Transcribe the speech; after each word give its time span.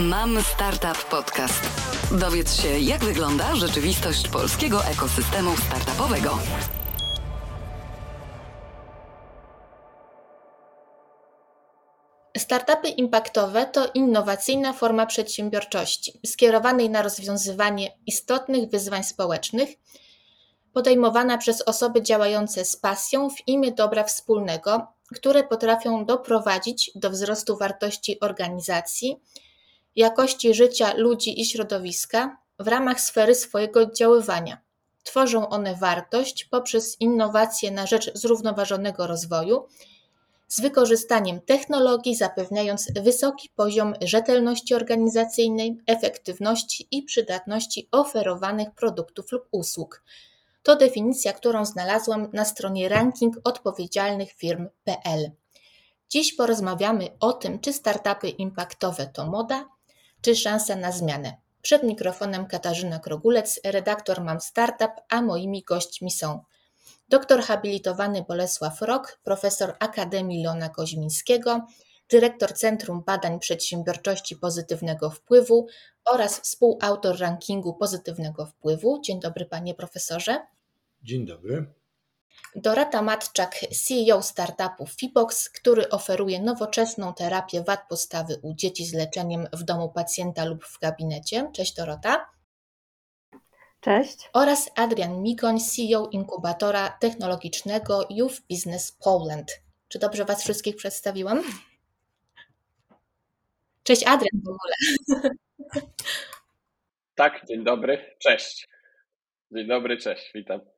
Mam 0.00 0.42
Startup 0.42 1.04
Podcast. 1.10 1.62
Dowiedz 2.20 2.62
się, 2.62 2.68
jak 2.78 3.04
wygląda 3.04 3.56
rzeczywistość 3.56 4.28
polskiego 4.28 4.84
ekosystemu 4.84 5.56
startupowego. 5.56 6.38
Startupy 12.38 12.88
impaktowe 12.88 13.66
to 13.66 13.86
innowacyjna 13.94 14.72
forma 14.72 15.06
przedsiębiorczości 15.06 16.20
skierowanej 16.26 16.90
na 16.90 17.02
rozwiązywanie 17.02 17.98
istotnych 18.06 18.70
wyzwań 18.70 19.04
społecznych, 19.04 19.68
podejmowana 20.72 21.38
przez 21.38 21.62
osoby 21.62 22.02
działające 22.02 22.64
z 22.64 22.76
pasją 22.76 23.30
w 23.30 23.48
imię 23.48 23.72
dobra 23.72 24.04
wspólnego, 24.04 24.86
które 25.14 25.44
potrafią 25.44 26.04
doprowadzić 26.04 26.90
do 26.94 27.10
wzrostu 27.10 27.56
wartości 27.56 28.20
organizacji, 28.20 29.20
jakości 29.96 30.54
życia 30.54 30.94
ludzi 30.96 31.40
i 31.40 31.44
środowiska 31.44 32.36
w 32.58 32.68
ramach 32.68 33.00
sfery 33.00 33.34
swojego 33.34 33.80
oddziaływania. 33.80 34.58
Tworzą 35.04 35.48
one 35.48 35.74
wartość 35.74 36.44
poprzez 36.44 37.00
innowacje 37.00 37.70
na 37.70 37.86
rzecz 37.86 38.10
zrównoważonego 38.14 39.06
rozwoju 39.06 39.66
z 40.48 40.60
wykorzystaniem 40.60 41.40
technologii, 41.40 42.16
zapewniając 42.16 42.92
wysoki 42.92 43.50
poziom 43.56 43.94
rzetelności 44.00 44.74
organizacyjnej, 44.74 45.78
efektywności 45.86 46.88
i 46.90 47.02
przydatności 47.02 47.88
oferowanych 47.92 48.70
produktów 48.70 49.32
lub 49.32 49.48
usług. 49.50 50.02
To 50.62 50.76
definicja, 50.76 51.32
którą 51.32 51.64
znalazłam 51.64 52.28
na 52.32 52.44
stronie 52.44 52.88
ranking 52.88 53.36
odpowiedzialnych 53.44 54.32
firm.pl. 54.32 55.30
Dziś 56.08 56.34
porozmawiamy 56.34 57.08
o 57.20 57.32
tym, 57.32 57.60
czy 57.60 57.72
startupy 57.72 58.28
impaktowe 58.28 59.06
to 59.06 59.26
moda, 59.26 59.68
czy 60.24 60.36
szansa 60.36 60.76
na 60.76 60.92
zmianę. 60.92 61.36
Przed 61.62 61.82
mikrofonem 61.82 62.46
Katarzyna 62.46 62.98
Krogulec, 62.98 63.60
redaktor 63.64 64.20
Mam 64.20 64.40
Startup, 64.40 64.90
a 65.08 65.22
moimi 65.22 65.62
gośćmi 65.62 66.10
są 66.10 66.40
doktor 67.08 67.40
habilitowany 67.40 68.24
Bolesław 68.28 68.82
Rok, 68.82 69.20
profesor 69.24 69.76
Akademii 69.80 70.42
Leona 70.42 70.68
Koźmińskiego, 70.68 71.66
dyrektor 72.10 72.52
Centrum 72.52 73.02
Badań 73.06 73.38
Przedsiębiorczości 73.38 74.36
Pozytywnego 74.36 75.10
Wpływu 75.10 75.66
oraz 76.04 76.40
współautor 76.40 77.18
rankingu 77.18 77.74
Pozytywnego 77.74 78.46
Wpływu. 78.46 79.00
Dzień 79.00 79.20
dobry, 79.20 79.46
panie 79.46 79.74
profesorze. 79.74 80.46
Dzień 81.02 81.26
dobry. 81.26 81.74
Dorata 82.56 83.02
Matczak, 83.02 83.54
CEO 83.86 84.22
startupu 84.22 84.86
Fibox, 84.86 85.50
który 85.50 85.88
oferuje 85.88 86.40
nowoczesną 86.40 87.14
terapię 87.14 87.62
wad 87.62 87.88
postawy 87.88 88.40
u 88.42 88.54
dzieci 88.54 88.86
z 88.86 88.94
leczeniem 88.94 89.48
w 89.52 89.62
domu 89.62 89.92
pacjenta 89.92 90.44
lub 90.44 90.64
w 90.64 90.78
gabinecie. 90.78 91.50
Cześć 91.54 91.74
Dorota. 91.74 92.30
Cześć. 93.80 94.30
Oraz 94.32 94.70
Adrian 94.74 95.22
Mikoń, 95.22 95.60
CEO 95.60 96.08
inkubatora 96.08 96.88
technologicznego 97.00 98.06
Youth 98.10 98.40
Business 98.50 98.92
Poland. 98.92 99.62
Czy 99.88 99.98
dobrze 99.98 100.24
Was 100.24 100.42
wszystkich 100.42 100.76
przedstawiłam? 100.76 101.42
Cześć 103.82 104.06
Adrian 104.06 104.42
w 104.44 104.48
ogóle. 104.48 104.74
Tak, 107.14 107.46
dzień 107.48 107.64
dobry, 107.64 108.16
cześć. 108.18 108.68
Dzień 109.52 109.66
dobry, 109.66 109.96
cześć, 109.96 110.30
witam. 110.34 110.73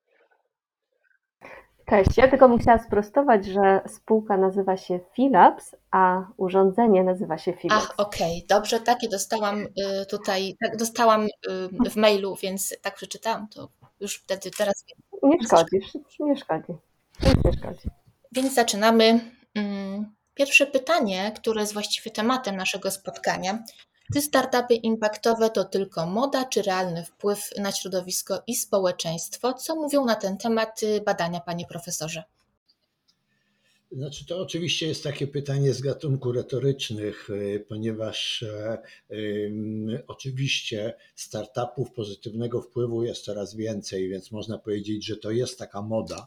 Cześć, 1.91 2.17
ja 2.17 2.29
tylko 2.29 2.49
bym 2.49 2.59
chciała 2.59 2.79
sprostować, 2.79 3.47
że 3.47 3.81
spółka 3.87 4.37
nazywa 4.37 4.77
się 4.77 5.01
Philips, 5.17 5.77
a 5.91 6.27
urządzenie 6.37 7.05
nazywa 7.05 7.39
się 7.39 7.53
Philips. 7.53 7.77
Ach, 7.79 7.95
okej, 7.97 8.45
okay. 8.45 8.57
dobrze, 8.57 8.81
takie 8.81 9.09
dostałam 9.09 9.61
y, 9.63 10.07
tutaj, 10.11 10.57
tak 10.61 10.77
dostałam 10.77 11.25
y, 11.27 11.91
w 11.91 11.97
mailu, 11.97 12.37
więc 12.43 12.75
tak 12.83 12.95
przeczytałam, 12.95 13.49
to 13.49 13.69
już 14.01 14.17
wtedy 14.17 14.51
teraz 14.51 14.85
wiem. 14.89 15.31
Nie 15.31 15.47
szkodzi, 15.47 15.81
nie 16.21 16.37
szkodzi, 16.37 16.73
nie 17.45 17.53
szkodzi. 17.53 17.89
Więc 18.33 18.55
zaczynamy. 18.55 19.21
Mm, 19.55 20.15
pierwsze 20.35 20.67
pytanie, 20.67 21.33
które 21.37 21.61
jest 21.61 21.73
właściwie 21.73 22.11
tematem 22.11 22.57
naszego 22.57 22.91
spotkania. 22.91 23.59
Czy 24.15 24.23
startupy 24.23 24.75
impaktowe 24.75 25.51
to 25.51 25.65
tylko 25.65 26.07
moda, 26.07 26.45
czy 26.45 26.63
realny 26.63 27.05
wpływ 27.05 27.51
na 27.59 27.73
środowisko 27.73 28.43
i 28.47 28.55
społeczeństwo? 28.55 29.55
Co 29.55 29.77
mówią 29.77 30.05
na 30.05 30.15
ten 30.15 30.39
temat 30.39 30.83
y, 30.83 31.01
badania, 31.01 31.41
panie 31.41 31.67
profesorze? 31.67 32.25
Znaczy, 33.93 34.27
to 34.27 34.39
oczywiście 34.39 34.87
jest 34.87 35.05
takie 35.05 35.27
pytanie 35.27 35.75
z 35.75 35.81
gatunku 35.81 36.33
retorycznych, 36.33 37.31
y, 37.31 37.65
ponieważ 37.69 38.45
um, 39.09 39.99
oczywiście 40.07 40.95
startupów 41.15 41.93
pozytywnego 41.93 42.63
wpływu 42.63 43.05
jest 43.05 43.25
coraz 43.25 43.55
więcej, 43.55 44.09
więc 44.09 44.33
można 44.33 44.59
powiedzieć, 44.59 45.07
że 45.07 45.17
to 45.17 45.31
jest 45.31 45.59
taka 45.59 45.83
moda, 45.83 46.27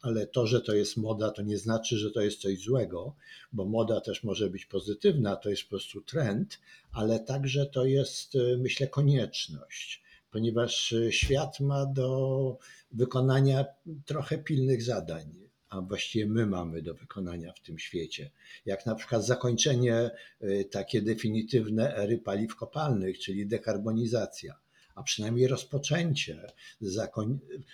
ale 0.00 0.26
to, 0.26 0.46
że 0.46 0.60
to 0.60 0.74
jest 0.74 0.96
moda, 0.96 1.30
to 1.30 1.42
nie 1.42 1.58
znaczy, 1.58 1.96
że 1.98 2.10
to 2.10 2.20
jest 2.20 2.40
coś 2.40 2.58
złego, 2.58 3.14
bo 3.52 3.64
moda 3.64 4.00
też 4.00 4.24
może 4.24 4.50
być 4.50 4.66
pozytywna, 4.66 5.36
to 5.36 5.50
jest 5.50 5.62
po 5.62 5.68
prostu 5.68 6.00
trend, 6.00 6.58
ale 6.92 7.20
także 7.20 7.66
to 7.66 7.84
jest, 7.84 8.34
y, 8.34 8.58
myślę, 8.58 8.88
konieczność, 8.88 10.02
ponieważ 10.30 10.94
świat 11.10 11.60
ma 11.60 11.86
do 11.86 12.58
wykonania 12.92 13.64
trochę 14.06 14.38
pilnych 14.38 14.82
zadań 14.82 15.48
a 15.68 15.80
właściwie 15.80 16.26
my 16.26 16.46
mamy 16.46 16.82
do 16.82 16.94
wykonania 16.94 17.52
w 17.52 17.60
tym 17.60 17.78
świecie. 17.78 18.30
Jak 18.66 18.86
na 18.86 18.94
przykład 18.94 19.26
zakończenie 19.26 20.10
y, 20.42 20.68
takie 20.70 21.02
definitywne 21.02 21.96
ery 21.96 22.18
paliw 22.18 22.56
kopalnych, 22.56 23.18
czyli 23.18 23.46
dekarbonizacja, 23.46 24.58
a 24.98 25.02
przynajmniej 25.02 25.46
rozpoczęcie 25.46 26.52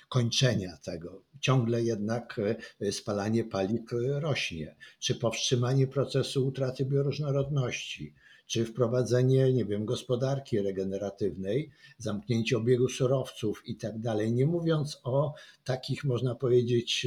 kończenia 0.09 0.77
tego. 0.77 1.23
Ciągle 1.41 1.83
jednak 1.83 2.41
y, 2.83 2.93
spalanie 2.93 3.45
paliw 3.45 3.83
rośnie, 4.21 4.77
czy 4.99 5.15
powstrzymanie 5.15 5.87
procesu 5.87 6.47
utraty 6.47 6.85
bioróżnorodności, 6.85 8.15
czy 8.47 8.65
wprowadzenie, 8.65 9.53
nie 9.53 9.65
wiem, 9.65 9.85
gospodarki 9.85 10.61
regeneratywnej, 10.61 11.71
zamknięcie 11.99 12.57
obiegu 12.57 12.89
surowców 12.89 13.63
i 13.67 13.77
tak 13.77 13.99
dalej, 13.99 14.33
nie 14.33 14.47
mówiąc 14.47 15.01
o 15.03 15.35
takich, 15.65 16.05
można 16.05 16.35
powiedzieć, 16.35 17.07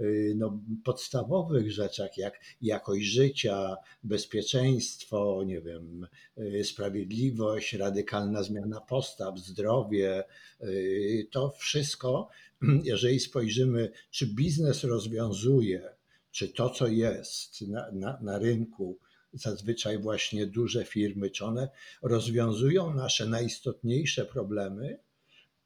y, 0.00 0.34
no, 0.36 0.60
podstawowych 0.84 1.72
rzeczach 1.72 2.18
jak 2.18 2.40
jakość 2.60 3.04
życia, 3.04 3.76
bezpieczeństwo, 4.04 5.42
nie 5.46 5.60
wiem, 5.60 6.06
y, 6.38 6.64
sprawiedliwość, 6.64 7.72
radykalna 7.72 8.42
zmiana 8.42 8.80
postaw, 8.80 9.38
zdrowie, 9.38 10.24
y, 10.62 11.28
to 11.30 11.50
wszystko, 11.50 12.28
jeżeli 12.84 13.20
spojrzymy, 13.20 13.90
czy 14.10 14.26
biznes 14.26 14.84
rozwiązuje, 14.84 15.82
czy 16.30 16.48
to, 16.48 16.70
co 16.70 16.86
jest 16.86 17.60
na, 17.60 17.90
na, 17.92 18.18
na 18.22 18.38
rynku, 18.38 18.98
zazwyczaj 19.32 19.98
właśnie 19.98 20.46
duże 20.46 20.84
firmy, 20.84 21.30
czy 21.30 21.44
one 21.44 21.68
rozwiązują 22.02 22.94
nasze 22.94 23.26
najistotniejsze 23.26 24.24
problemy, 24.24 24.98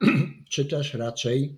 czy 0.53 0.65
też 0.65 0.95
raczej 0.95 1.57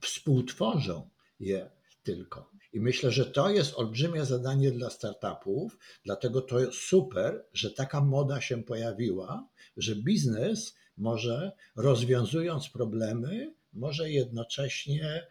współtworzą 0.00 1.10
je 1.40 1.70
tylko. 2.02 2.50
I 2.72 2.80
myślę, 2.80 3.10
że 3.10 3.26
to 3.26 3.50
jest 3.50 3.74
olbrzymie 3.74 4.24
zadanie 4.24 4.72
dla 4.72 4.90
startupów, 4.90 5.78
dlatego 6.04 6.42
to 6.42 6.72
super, 6.72 7.46
że 7.52 7.70
taka 7.70 8.00
moda 8.00 8.40
się 8.40 8.62
pojawiła, 8.62 9.48
że 9.76 9.96
biznes 9.96 10.76
może 10.96 11.52
rozwiązując 11.76 12.68
problemy, 12.68 13.54
może 13.72 14.10
jednocześnie 14.10 15.26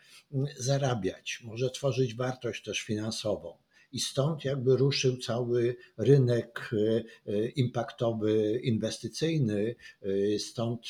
zarabiać, 0.58 1.42
może 1.44 1.70
tworzyć 1.70 2.16
wartość 2.16 2.64
też 2.64 2.82
finansową 2.82 3.58
i 3.98 4.00
stąd 4.00 4.46
jakby 4.46 4.78
ruszył 4.78 5.18
cały 5.18 5.76
rynek 5.98 6.70
e, 6.74 7.04
e, 7.34 7.48
impaktowy, 7.48 8.60
inwestycyjny. 8.64 9.76
E, 10.02 10.40
stąd 10.40 10.82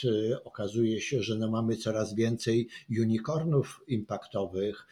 okazuje 0.44 1.01
się, 1.01 1.24
że 1.24 1.36
no 1.36 1.51
mamy 1.51 1.77
coraz 1.77 2.15
więcej 2.15 2.68
unicornów 3.00 3.83
impaktowych. 3.88 4.88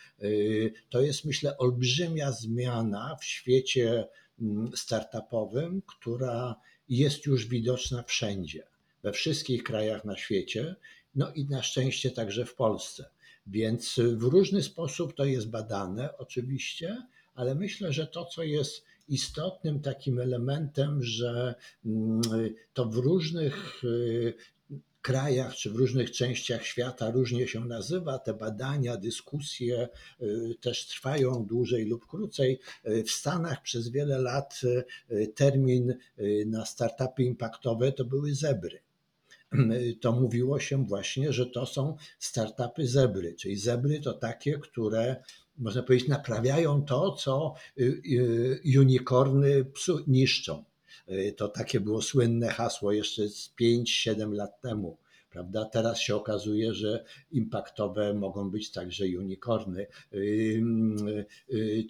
To 0.89 1.01
jest, 1.01 1.25
myślę, 1.25 1.57
olbrzymia 1.57 2.31
zmiana 2.31 3.15
w 3.21 3.25
świecie 3.25 4.07
mm, 4.41 4.71
startupowym, 4.75 5.81
która 5.81 6.55
jest 6.89 7.25
już 7.25 7.47
widoczna 7.47 8.03
wszędzie, 8.03 8.67
we 9.03 9.11
wszystkich 9.11 9.63
krajach 9.63 10.05
na 10.05 10.17
świecie, 10.17 10.75
no 11.15 11.33
i 11.33 11.45
na 11.45 11.63
szczęście 11.63 12.11
także 12.11 12.45
w 12.45 12.55
Polsce. 12.55 13.05
Więc 13.47 13.99
w 13.99 14.23
różny 14.23 14.63
sposób 14.63 15.15
to 15.15 15.25
jest 15.25 15.49
badane, 15.49 16.17
oczywiście, 16.17 16.97
ale 17.35 17.55
myślę, 17.55 17.93
że 17.93 18.07
to, 18.07 18.25
co 18.25 18.43
jest 18.43 18.83
istotnym 19.07 19.79
takim 19.79 20.19
elementem, 20.19 21.03
że 21.03 21.55
mm, 21.85 22.21
to 22.73 22.85
w 22.85 22.95
różnych 22.95 23.83
y, 23.83 24.33
krajach 25.01 25.55
czy 25.55 25.71
w 25.71 25.75
różnych 25.75 26.11
częściach 26.11 26.65
świata 26.65 27.11
różnie 27.11 27.47
się 27.47 27.65
nazywa. 27.65 28.19
Te 28.19 28.33
badania, 28.33 28.97
dyskusje 28.97 29.89
też 30.61 30.87
trwają 30.87 31.45
dłużej 31.45 31.85
lub 31.85 32.07
krócej. 32.07 32.59
W 32.83 33.11
Stanach 33.11 33.61
przez 33.61 33.89
wiele 33.89 34.19
lat 34.19 34.61
termin 35.35 35.93
na 36.45 36.65
startupy 36.65 37.23
impaktowe 37.23 37.91
to 37.91 38.05
były 38.05 38.35
zebry 38.35 38.79
to 40.01 40.11
mówiło 40.11 40.59
się 40.59 40.85
właśnie, 40.85 41.33
że 41.33 41.45
to 41.45 41.65
są 41.65 41.95
startupy 42.19 42.87
zebry, 42.87 43.33
czyli 43.33 43.57
zebry 43.57 43.99
to 43.99 44.13
takie, 44.13 44.59
które 44.59 45.23
można 45.57 45.83
powiedzieć 45.83 46.07
naprawiają 46.07 46.85
to, 46.85 47.11
co 47.11 47.53
y, 47.79 48.01
y, 48.65 48.79
unicorny 48.79 49.65
psu 49.65 49.99
niszczą. 50.07 50.63
Y, 51.09 51.33
to 51.37 51.47
takie 51.47 51.79
było 51.79 52.01
słynne 52.01 52.49
hasło 52.49 52.91
jeszcze 52.91 53.29
z 53.29 53.53
5-7 53.61 54.33
lat 54.33 54.61
temu. 54.61 54.97
Prawda? 55.29 55.65
Teraz 55.65 55.99
się 55.99 56.15
okazuje, 56.15 56.73
że 56.73 57.05
impaktowe 57.31 58.13
mogą 58.13 58.51
być 58.51 58.71
także 58.71 59.05
unicorny, 59.05 59.87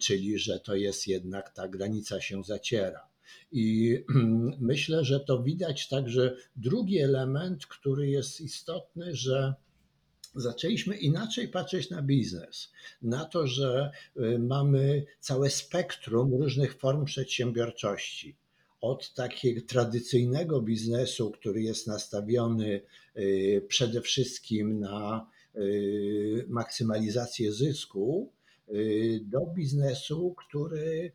czyli 0.02 0.40
że 0.40 0.60
to 0.60 0.76
jest 0.76 1.08
jednak 1.08 1.50
ta 1.50 1.68
granica 1.68 2.22
się 2.22 2.44
zaciera. 2.44 3.08
I 3.52 4.00
myślę, 4.60 5.06
że 5.06 5.20
to 5.20 5.44
widać 5.44 5.88
także 5.88 6.36
drugi 6.56 7.00
element, 7.00 7.66
który 7.66 8.10
jest 8.10 8.42
istotny, 8.42 9.16
że 9.16 9.54
zaczęliśmy 10.36 10.98
inaczej 10.98 11.48
patrzeć 11.48 11.90
na 11.90 12.02
biznes, 12.02 12.72
na 13.02 13.26
to, 13.26 13.48
że 13.48 13.92
y, 14.18 14.40
mamy 14.40 15.06
całe 15.20 15.50
spektrum 15.50 16.34
różnych 16.34 16.78
form 16.78 17.06
przedsiębiorczości. 17.06 18.36
Od 18.82 19.14
takiego 19.14 19.62
tradycyjnego 19.68 20.62
biznesu, 20.62 21.32
który 21.32 21.62
jest 21.62 21.88
nastawiony 21.88 22.82
y, 23.18 23.66
przede 23.68 24.02
wszystkim 24.02 24.80
na 24.80 25.30
y, 25.56 26.46
maksymalizację 26.50 27.54
zysku, 27.54 28.32
do 29.22 29.46
biznesu, 29.46 30.36
który, 30.38 31.12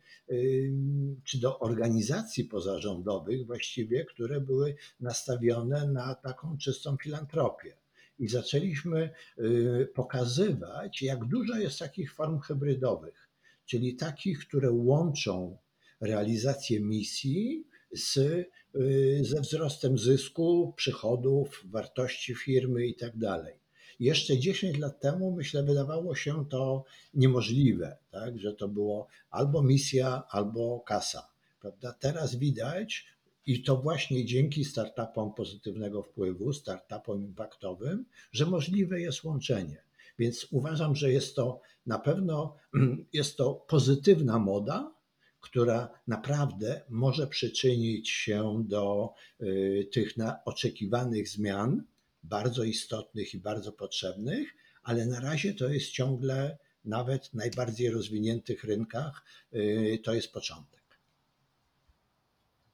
czy 1.23 1.39
do 1.39 1.59
organizacji 1.59 2.45
pozarządowych 2.45 3.45
właściwie, 3.45 4.05
które 4.05 4.41
były 4.41 4.75
nastawione 4.99 5.87
na 5.87 6.15
taką 6.15 6.57
czystą 6.57 6.97
filantropię. 6.97 7.80
I 8.21 8.27
zaczęliśmy 8.27 9.09
y, 9.39 9.89
pokazywać, 9.93 11.01
jak 11.01 11.25
dużo 11.25 11.57
jest 11.57 11.79
takich 11.79 12.13
form 12.13 12.39
hybrydowych, 12.39 13.29
czyli 13.65 13.95
takich, 13.95 14.39
które 14.39 14.71
łączą 14.71 15.57
realizację 16.01 16.79
misji 16.79 17.67
z, 17.91 18.13
ze 19.21 19.41
wzrostem 19.41 19.97
zysku, 19.97 20.73
przychodów, 20.75 21.65
wartości 21.65 22.35
firmy 22.35 22.85
itd. 22.85 23.27
Tak 23.27 23.61
jeszcze 24.01 24.37
10 24.37 24.77
lat 24.77 24.99
temu, 24.99 25.31
myślę, 25.31 25.63
wydawało 25.63 26.15
się 26.15 26.45
to 26.49 26.83
niemożliwe, 27.13 27.97
tak? 28.11 28.39
że 28.39 28.53
to 28.53 28.67
było 28.67 29.07
albo 29.29 29.63
misja, 29.63 30.23
albo 30.29 30.79
kasa. 30.79 31.29
Prawda? 31.61 31.93
Teraz 31.99 32.35
widać, 32.35 33.05
i 33.51 33.63
to 33.63 33.77
właśnie 33.77 34.25
dzięki 34.25 34.65
startupom 34.65 35.33
pozytywnego 35.33 36.03
wpływu, 36.03 36.53
startupom 36.53 37.23
impactowym, 37.23 38.05
że 38.31 38.45
możliwe 38.45 39.01
jest 39.01 39.23
łączenie. 39.23 39.83
Więc 40.19 40.47
uważam, 40.51 40.95
że 40.95 41.11
jest 41.11 41.35
to 41.35 41.61
na 41.85 41.99
pewno 41.99 42.55
jest 43.13 43.37
to 43.37 43.53
pozytywna 43.53 44.39
moda, 44.39 44.95
która 45.39 45.89
naprawdę 46.07 46.81
może 46.89 47.27
przyczynić 47.27 48.09
się 48.09 48.63
do 48.67 49.13
y, 49.41 49.89
tych 49.91 50.13
oczekiwanych 50.45 51.29
zmian, 51.29 51.83
bardzo 52.23 52.63
istotnych 52.63 53.33
i 53.33 53.37
bardzo 53.37 53.71
potrzebnych, 53.71 54.47
ale 54.83 55.05
na 55.05 55.19
razie 55.19 55.53
to 55.53 55.69
jest 55.69 55.89
ciągle 55.89 56.57
nawet 56.85 57.27
w 57.27 57.33
najbardziej 57.33 57.89
rozwiniętych 57.89 58.63
rynkach, 58.63 59.25
y, 59.53 59.99
to 60.03 60.13
jest 60.13 60.31
początek. 60.31 60.80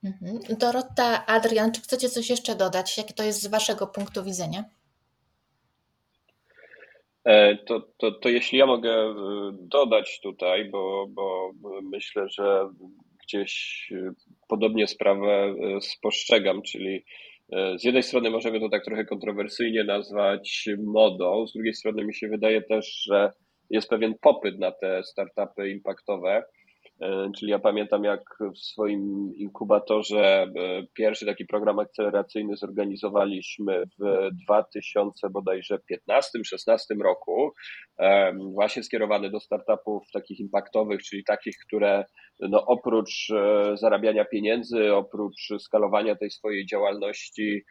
Mhm. 0.04 0.40
Dorota, 0.60 1.26
Adrian, 1.26 1.72
czy 1.72 1.82
chcecie 1.82 2.10
coś 2.10 2.30
jeszcze 2.30 2.56
dodać? 2.56 2.98
Jakie 2.98 3.14
to 3.14 3.24
jest 3.24 3.42
z 3.42 3.48
Waszego 3.48 3.88
punktu 3.88 4.24
widzenia? 4.24 4.64
E, 7.28 7.58
to, 7.58 7.82
to, 7.98 8.12
to 8.12 8.30
jeśli 8.30 8.58
ja 8.58 8.66
mogę 8.66 8.92
e, 8.92 9.14
dodać 9.62 10.20
tutaj, 10.24 10.70
bo, 10.70 11.08
bo 11.10 11.52
myślę, 11.84 12.30
że 12.30 12.70
gdzieś 13.24 13.88
e, 13.92 14.12
podobnie 14.48 14.88
sprawę 14.88 15.56
spostrzegam, 15.82 16.62
czyli 16.62 17.06
z 17.78 17.84
jednej 17.84 18.04
strony 18.04 18.30
możemy 18.30 18.60
to 18.60 18.70
tak 18.70 18.86
trochę 18.86 19.06
kontrowersyjnie 19.06 19.84
nazwać 19.84 20.70
modą, 20.84 21.48
z 21.48 21.54
drugiej 21.54 21.74
strony 21.74 22.06
mi 22.06 22.14
się 22.14 22.28
wydaje 22.28 22.62
też, 22.62 23.04
że 23.04 23.32
jest 23.70 23.90
pewien 23.90 24.14
popyt 24.22 24.60
na 24.60 24.72
te 24.72 25.04
startupy 25.04 25.70
impaktowe. 25.70 26.44
E, 27.02 27.32
czyli 27.38 27.52
ja 27.52 27.60
pamiętam, 27.60 28.04
jak 28.04 28.22
w 28.56 28.58
swoim 28.58 29.32
inkubatorze 29.36 30.44
e, 30.44 30.50
pierwszy 30.94 31.26
taki 31.26 31.46
program 31.46 31.80
akceleracyjny 31.80 32.58
zorganizowaliśmy 32.58 33.84
w 34.00 34.30
2000 34.46 35.30
bodajże 35.30 35.80
15-16 36.10 36.78
roku, 37.04 37.54
e, 38.00 38.34
właśnie 38.54 38.84
skierowany 38.84 39.30
do 39.30 39.40
startupów 39.40 40.04
takich 40.14 40.40
impaktowych, 40.40 41.04
czyli 41.04 41.24
takich, 41.24 41.56
które 41.68 42.06
no 42.40 42.66
oprócz 42.66 43.28
zarabiania 43.74 44.26
pieniędzy, 44.26 44.94
oprócz 44.94 45.50
skalowania 45.60 46.16
tej 46.16 46.32
swojej 46.32 46.66
działalności, 46.66 47.64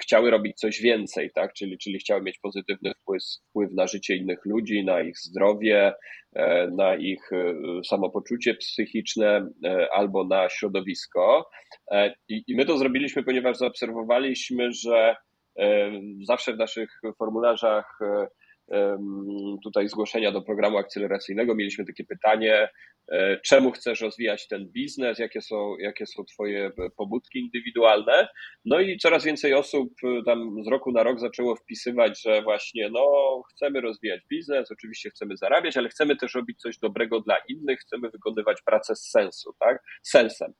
chciały 0.00 0.30
robić 0.30 0.56
coś 0.56 0.82
więcej, 0.82 1.30
tak? 1.34 1.52
czyli, 1.52 1.78
czyli 1.78 1.98
chciały 1.98 2.22
mieć 2.22 2.38
pozytywny 2.38 2.92
wpływ, 2.94 3.22
wpływ 3.50 3.72
na 3.72 3.86
życie 3.86 4.16
innych 4.16 4.38
ludzi, 4.44 4.84
na 4.84 5.00
ich 5.00 5.18
zdrowie, 5.18 5.92
e, 6.32 6.70
na 6.70 6.96
ich 6.96 7.32
e, 7.32 7.54
samopoczucie 7.84 8.54
psychiczne 8.54 9.48
e, 9.64 9.88
albo 9.92 10.24
na 10.24 10.48
środowisko. 10.48 11.50
I, 12.28 12.44
I 12.46 12.56
my 12.56 12.64
to 12.64 12.78
zrobiliśmy, 12.78 13.22
ponieważ 13.22 13.56
zaobserwowaliśmy, 13.56 14.72
że 14.72 15.16
zawsze 16.22 16.52
w 16.52 16.58
naszych 16.58 17.00
formularzach 17.18 17.98
tutaj 19.64 19.88
zgłoszenia 19.88 20.32
do 20.32 20.42
programu 20.42 20.78
akceleracyjnego 20.78 21.54
mieliśmy 21.54 21.84
takie 21.84 22.04
pytanie, 22.04 22.68
e, 23.12 23.40
czemu 23.40 23.70
chcesz 23.70 24.00
rozwijać 24.00 24.48
ten 24.48 24.68
biznes, 24.68 25.18
jakie 25.18 25.40
są, 25.40 25.76
jakie 25.78 26.06
są 26.06 26.24
Twoje 26.24 26.70
pobudki 26.96 27.38
indywidualne. 27.38 28.28
No 28.64 28.80
i 28.80 28.98
coraz 28.98 29.24
więcej 29.24 29.54
osób 29.54 29.92
e, 30.04 30.22
tam 30.24 30.64
z 30.64 30.68
roku 30.68 30.92
na 30.92 31.02
rok 31.02 31.20
zaczęło 31.20 31.56
wpisywać, 31.56 32.22
że 32.22 32.42
właśnie 32.42 32.90
no, 32.90 33.42
chcemy 33.50 33.80
rozwijać 33.80 34.20
biznes, 34.30 34.72
oczywiście 34.72 35.10
chcemy 35.10 35.36
zarabiać, 35.36 35.76
ale 35.76 35.88
chcemy 35.88 36.16
też 36.16 36.34
robić 36.34 36.60
coś 36.60 36.78
dobrego 36.78 37.20
dla 37.20 37.36
innych, 37.48 37.80
chcemy 37.80 38.10
wykonywać 38.10 38.62
pracę 38.66 38.96
z 38.96 39.10
sensu, 39.10 39.54
tak? 39.60 39.82
Sensem. 40.02 40.52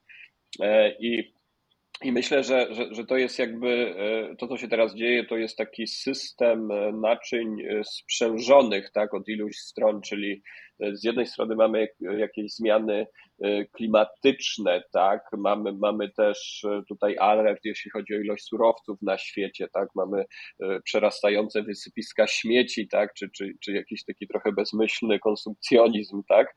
E, 0.61 0.91
I 1.01 1.35
i 2.05 2.13
myślę, 2.13 2.45
że, 2.45 2.75
że, 2.75 2.95
że 2.95 3.05
to 3.05 3.17
jest 3.17 3.39
jakby 3.39 3.95
e, 3.99 4.37
to, 4.37 4.49
co 4.49 4.57
się 4.57 4.69
teraz 4.69 4.95
dzieje, 4.95 5.25
to 5.25 5.37
jest 5.37 5.57
taki 5.57 5.87
system 5.87 6.71
e, 6.71 6.93
naczyń 6.93 7.61
e, 7.61 7.85
sprzężonych 7.85 8.91
tak, 8.93 9.15
od 9.15 9.29
iluś 9.29 9.57
stron, 9.57 10.01
czyli 10.01 10.43
z 10.93 11.05
jednej 11.05 11.27
strony 11.27 11.55
mamy 11.57 11.89
jakieś 12.19 12.55
zmiany 12.55 13.07
klimatyczne, 13.73 14.83
tak, 14.93 15.21
mamy, 15.39 15.73
mamy 15.73 16.11
też 16.11 16.67
tutaj 16.89 17.17
alert, 17.19 17.61
jeśli 17.65 17.91
chodzi 17.91 18.15
o 18.15 18.21
ilość 18.21 18.45
surowców 18.45 19.03
na 19.03 19.19
świecie, 19.19 19.69
tak, 19.73 19.89
mamy 19.95 20.25
przerastające 20.85 21.63
wysypiska 21.63 22.27
śmieci, 22.27 22.89
tak, 22.89 23.15
czy, 23.15 23.31
czy, 23.31 23.53
czy 23.61 23.73
jakiś 23.73 24.05
taki 24.05 24.29
trochę 24.29 24.53
bezmyślny 24.53 25.19
konsumpcjonizm, 25.19 26.23
tak, 26.29 26.55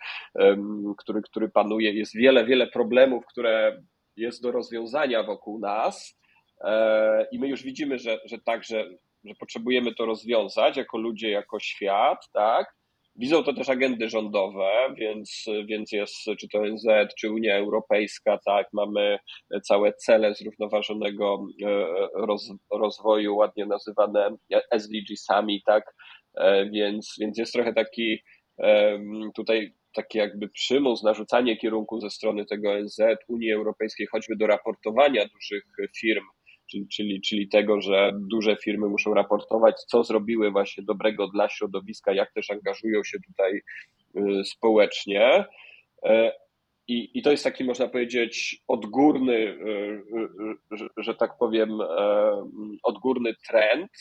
który, 0.98 1.22
który 1.22 1.50
panuje. 1.50 1.94
Jest 1.94 2.16
wiele, 2.16 2.46
wiele 2.46 2.68
problemów, 2.68 3.26
które 3.26 3.82
jest 4.18 4.44
do 4.44 4.52
rozwiązania 4.52 5.24
wokół 5.24 5.60
nas 5.60 6.20
e, 6.64 7.28
i 7.32 7.40
my 7.40 7.48
już 7.48 7.64
widzimy, 7.64 8.00
że, 8.00 8.20
że 8.26 8.38
tak, 8.46 8.64
że, 8.64 8.90
że 9.24 9.34
potrzebujemy 9.40 9.96
to 9.96 10.06
rozwiązać 10.06 10.78
jako 10.78 10.98
ludzie, 10.98 11.30
jako 11.30 11.60
świat, 11.60 12.30
tak? 12.34 12.78
Widzą 13.20 13.44
to 13.44 13.54
też 13.54 13.70
agendy 13.70 14.10
rządowe, 14.10 14.70
więc, 14.98 15.46
więc 15.66 15.92
jest 15.92 16.16
czy 16.40 16.48
to 16.50 16.60
ONZ, 16.60 16.86
czy 17.20 17.32
Unia 17.32 17.56
Europejska, 17.56 18.40
tak, 18.46 18.68
mamy 18.74 19.20
całe 19.64 19.94
cele 19.94 20.34
zrównoważonego 20.34 21.48
e, 21.66 21.68
roz, 22.14 22.52
rozwoju, 22.72 23.36
ładnie 23.36 23.66
nazywane 23.66 24.30
SDG-sami, 24.72 25.62
tak, 25.66 25.96
e, 26.38 26.70
więc, 26.70 27.16
więc 27.20 27.38
jest 27.38 27.54
trochę 27.54 27.74
taki 27.74 28.24
tutaj 29.36 29.74
taki 29.94 30.18
jakby 30.18 30.50
przymus, 30.50 31.04
narzucanie 31.04 31.58
kierunku 31.58 32.00
ze 32.00 32.10
strony 32.10 32.46
tego 32.46 32.72
ONZ, 32.72 33.00
Unii 33.28 33.52
Europejskiej, 33.52 34.08
choćby 34.08 34.36
do 34.36 34.48
raportowania 34.48 35.26
dużych 35.26 35.64
firm, 35.98 36.24
czyli, 36.72 36.88
czyli, 36.88 37.22
czyli 37.22 37.50
tego, 37.50 37.82
że 37.82 38.12
duże 38.30 38.56
firmy 38.64 38.88
muszą 38.88 39.14
raportować, 39.14 39.76
co 39.84 40.04
zrobiły 40.04 40.52
właśnie 40.52 40.84
dobrego 40.84 41.28
dla 41.28 41.50
środowiska, 41.50 42.14
jak 42.14 42.34
też 42.34 42.52
angażują 42.52 43.04
się 43.04 43.18
tutaj 43.28 43.62
y, 44.18 44.44
społecznie. 44.46 45.46
E, 46.06 46.32
i, 46.88 47.20
I 47.20 47.22
to 47.22 47.32
jest 47.32 47.44
taki, 47.44 47.64
można 47.64 47.88
powiedzieć, 47.88 48.62
odgórny, 48.68 49.58
że 50.98 51.16
tak 51.16 51.38
powiem, 51.40 51.70
odgórny 52.84 53.34
trend 53.50 53.92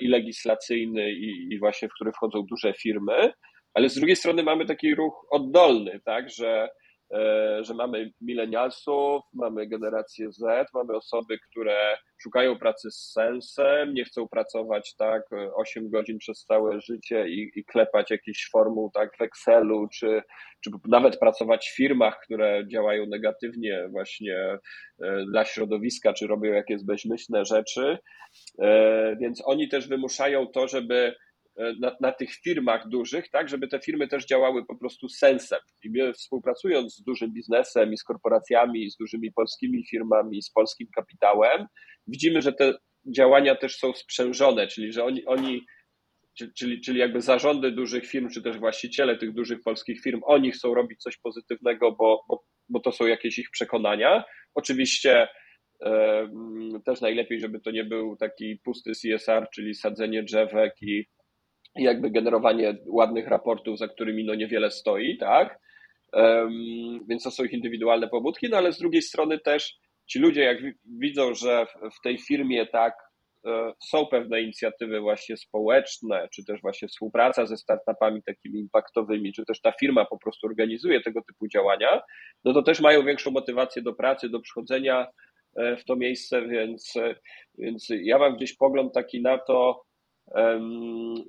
i 0.00 0.08
legislacyjny, 0.08 1.12
i, 1.12 1.54
i 1.54 1.58
właśnie 1.58 1.88
w 1.88 1.94
który 1.94 2.12
wchodzą 2.12 2.42
duże 2.42 2.72
firmy, 2.72 3.32
ale 3.78 3.88
z 3.88 3.94
drugiej 3.94 4.16
strony 4.16 4.42
mamy 4.42 4.66
taki 4.66 4.94
ruch 4.94 5.26
oddolny, 5.30 6.00
tak, 6.04 6.30
że 6.30 6.68
E, 7.14 7.64
że 7.64 7.74
mamy 7.74 8.10
milenialsów, 8.20 9.22
mamy 9.34 9.66
generację 9.66 10.32
Z, 10.32 10.42
mamy 10.74 10.96
osoby, 10.96 11.38
które 11.50 11.96
szukają 12.22 12.58
pracy 12.58 12.90
z 12.90 13.12
sensem, 13.12 13.94
nie 13.94 14.04
chcą 14.04 14.28
pracować 14.28 14.94
tak 14.96 15.22
8 15.54 15.90
godzin 15.90 16.18
przez 16.18 16.44
całe 16.44 16.80
życie 16.80 17.28
i, 17.28 17.50
i 17.54 17.64
klepać 17.64 18.10
jakichś 18.10 18.50
formuł 18.50 18.90
tak 18.94 19.16
w 19.18 19.22
Excelu, 19.22 19.88
czy, 19.88 20.22
czy 20.64 20.70
nawet 20.88 21.18
pracować 21.18 21.68
w 21.68 21.76
firmach, 21.76 22.20
które 22.24 22.62
działają 22.72 23.06
negatywnie 23.06 23.88
właśnie 23.90 24.36
e, 25.02 25.24
dla 25.30 25.44
środowiska, 25.44 26.12
czy 26.12 26.26
robią 26.26 26.52
jakieś 26.52 26.84
bezmyślne 26.84 27.44
rzeczy. 27.44 27.98
E, 28.58 29.16
więc 29.20 29.42
oni 29.44 29.68
też 29.68 29.88
wymuszają 29.88 30.46
to, 30.46 30.68
żeby 30.68 31.14
na, 31.80 31.96
na, 32.00 32.12
tych 32.12 32.34
firmach 32.34 32.88
dużych, 32.88 33.30
tak, 33.30 33.48
żeby 33.48 33.68
te 33.68 33.80
firmy 33.80 34.08
też 34.08 34.26
działały 34.26 34.66
po 34.66 34.76
prostu 34.76 35.08
sensem. 35.08 35.58
I 35.84 35.90
my 35.90 36.12
współpracując 36.12 36.94
z 36.94 37.02
dużym 37.02 37.32
biznesem 37.32 37.92
i 37.92 37.96
z 37.96 38.04
korporacjami, 38.04 38.84
i 38.84 38.90
z 38.90 38.96
dużymi 38.96 39.32
polskimi 39.32 39.86
firmami, 39.86 40.42
z 40.42 40.50
polskim 40.50 40.88
kapitałem, 40.94 41.66
widzimy, 42.06 42.42
że 42.42 42.52
te 42.52 42.74
działania 43.16 43.56
też 43.56 43.76
są 43.76 43.92
sprzężone, 43.92 44.66
czyli 44.66 44.92
że 44.92 45.04
oni, 45.04 45.26
oni 45.26 45.66
czyli, 46.58 46.80
czyli 46.80 46.98
jakby 46.98 47.20
zarządy 47.20 47.72
dużych 47.72 48.06
firm, 48.06 48.28
czy 48.28 48.42
też 48.42 48.58
właściciele 48.58 49.18
tych 49.18 49.34
dużych 49.34 49.58
polskich 49.64 50.00
firm, 50.00 50.20
oni 50.24 50.50
chcą 50.52 50.74
robić 50.74 51.02
coś 51.02 51.16
pozytywnego, 51.16 51.92
bo, 51.92 52.24
bo, 52.28 52.44
bo 52.68 52.80
to 52.80 52.92
są 52.92 53.06
jakieś 53.06 53.38
ich 53.38 53.50
przekonania. 53.50 54.24
Oczywiście 54.54 55.28
też 56.84 57.00
najlepiej, 57.00 57.40
żeby 57.40 57.60
to 57.60 57.70
nie 57.70 57.84
był 57.84 58.16
taki 58.16 58.60
pusty 58.64 58.92
CSR, 58.92 59.48
czyli 59.54 59.74
sadzenie 59.74 60.22
drzewek 60.22 60.74
i 60.82 61.04
i 61.76 61.82
jakby 61.82 62.10
generowanie 62.10 62.76
ładnych 62.86 63.28
raportów, 63.28 63.78
za 63.78 63.88
którymi 63.88 64.24
no 64.24 64.34
niewiele 64.34 64.70
stoi, 64.70 65.18
tak? 65.18 65.58
Więc 67.08 67.22
to 67.22 67.30
są 67.30 67.44
ich 67.44 67.52
indywidualne 67.52 68.08
pobudki, 68.08 68.48
no 68.50 68.56
ale 68.56 68.72
z 68.72 68.78
drugiej 68.78 69.02
strony 69.02 69.38
też 69.38 69.78
ci 70.06 70.18
ludzie, 70.18 70.42
jak 70.42 70.58
widzą, 71.00 71.34
że 71.34 71.66
w 71.66 72.00
tej 72.02 72.18
firmie 72.18 72.66
tak 72.66 72.94
e, 73.46 73.72
są 73.84 74.06
pewne 74.06 74.42
inicjatywy 74.42 75.00
właśnie 75.00 75.36
społeczne, 75.36 76.28
czy 76.34 76.44
też 76.44 76.60
właśnie 76.60 76.88
współpraca 76.88 77.46
ze 77.46 77.56
startupami 77.56 78.22
takimi 78.22 78.60
impaktowymi, 78.60 79.32
czy 79.32 79.44
też 79.44 79.60
ta 79.60 79.72
firma 79.80 80.04
po 80.04 80.18
prostu 80.18 80.46
organizuje 80.46 81.00
tego 81.00 81.20
typu 81.22 81.48
działania, 81.48 82.02
no 82.44 82.52
to 82.52 82.62
też 82.62 82.80
mają 82.80 83.04
większą 83.04 83.30
motywację 83.30 83.82
do 83.82 83.92
pracy, 83.92 84.28
do 84.28 84.40
przychodzenia 84.40 85.06
e, 85.56 85.76
w 85.76 85.84
to 85.84 85.96
miejsce, 85.96 86.42
więc, 86.42 86.96
e, 86.96 87.14
więc 87.58 87.88
ja 87.90 88.18
mam 88.18 88.36
gdzieś 88.36 88.56
pogląd 88.56 88.94
taki 88.94 89.22
na 89.22 89.38
to, 89.38 89.87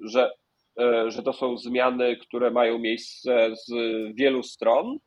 że, 0.03 0.31
e, 0.79 1.11
że 1.11 1.23
to 1.23 1.33
są 1.33 1.57
zmiany, 1.57 2.17
które 2.17 2.51
mają 2.51 2.79
miejsce 2.79 3.49
z 3.55 3.71
wielu 4.13 4.43
stron. 4.43 4.97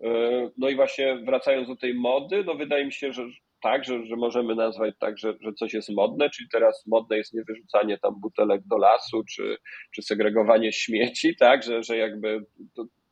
E, 0.00 0.10
no 0.58 0.68
i 0.68 0.76
właśnie 0.76 1.16
wracając 1.16 1.68
do 1.68 1.76
tej 1.76 1.94
mody, 1.94 2.44
no 2.44 2.54
wydaje 2.54 2.84
mi 2.84 2.92
się, 2.92 3.12
że 3.12 3.22
tak, 3.62 3.84
że, 3.84 4.06
że 4.06 4.16
możemy 4.16 4.54
nazwać 4.54 4.94
tak, 4.98 5.18
że, 5.18 5.34
że 5.40 5.52
coś 5.52 5.74
jest 5.74 5.88
modne, 5.88 6.30
czyli 6.30 6.48
teraz 6.48 6.86
modne 6.86 7.16
jest 7.16 7.34
nie 7.34 7.42
wyrzucanie 7.44 7.98
tam 7.98 8.20
butelek 8.20 8.62
do 8.66 8.78
lasu, 8.78 9.24
czy, 9.24 9.56
czy 9.94 10.02
segregowanie 10.02 10.72
śmieci, 10.72 11.36
tak, 11.40 11.62
że, 11.62 11.82
że 11.82 11.96
jakby 11.96 12.44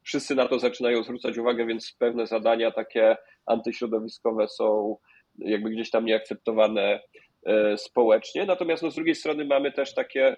wszyscy 0.03 0.35
na 0.35 0.49
to 0.49 0.59
zaczynają 0.59 1.03
zwracać 1.03 1.39
uwagę, 1.39 1.67
więc 1.67 1.97
pewne 1.99 2.27
zadania 2.27 2.71
takie 2.71 3.17
antyśrodowiskowe 3.47 4.49
są 4.49 4.97
jakby 5.39 5.71
gdzieś 5.71 5.91
tam 5.91 6.05
nieakceptowane 6.05 7.01
społecznie. 7.77 8.47
Natomiast 8.47 8.83
no, 8.83 8.91
z 8.91 8.95
drugiej 8.95 9.15
strony 9.15 9.45
mamy 9.45 9.73
też 9.73 9.95
takie 9.95 10.27
e, 10.27 10.37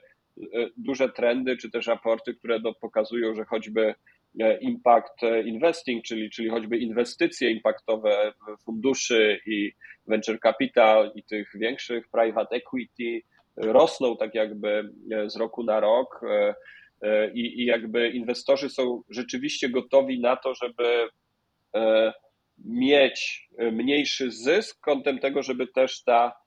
duże 0.77 1.09
trendy, 1.09 1.57
czy 1.57 1.71
też 1.71 1.87
raporty, 1.87 2.35
które 2.35 2.59
no, 2.59 2.75
pokazują, 2.75 3.35
że 3.35 3.45
choćby 3.45 3.95
e, 4.41 4.59
impact 4.59 5.21
investing, 5.45 6.05
czyli, 6.05 6.31
czyli 6.31 6.49
choćby 6.49 6.79
inwestycje 6.79 7.51
impaktowe 7.51 8.33
funduszy 8.65 9.41
i 9.47 9.73
venture 10.07 10.41
capital 10.41 11.13
i 11.15 11.23
tych 11.23 11.51
większych 11.55 12.09
private 12.09 12.57
equity 12.57 13.23
rosną 13.57 14.17
tak 14.17 14.35
jakby 14.35 14.93
z 15.27 15.37
roku 15.37 15.65
na 15.65 15.81
rok 15.81 16.21
i, 17.35 17.63
i 17.63 17.65
jakby 17.65 18.09
inwestorzy 18.09 18.69
są 18.69 19.03
rzeczywiście 19.11 19.69
gotowi 19.69 20.21
na 20.21 20.37
to, 20.37 20.55
żeby 20.55 21.09
mieć 22.65 23.49
mniejszy 23.73 24.31
zysk 24.31 24.81
kątem 24.81 25.19
tego, 25.19 25.43
żeby 25.43 25.67
też 25.67 26.03
ta 26.05 26.42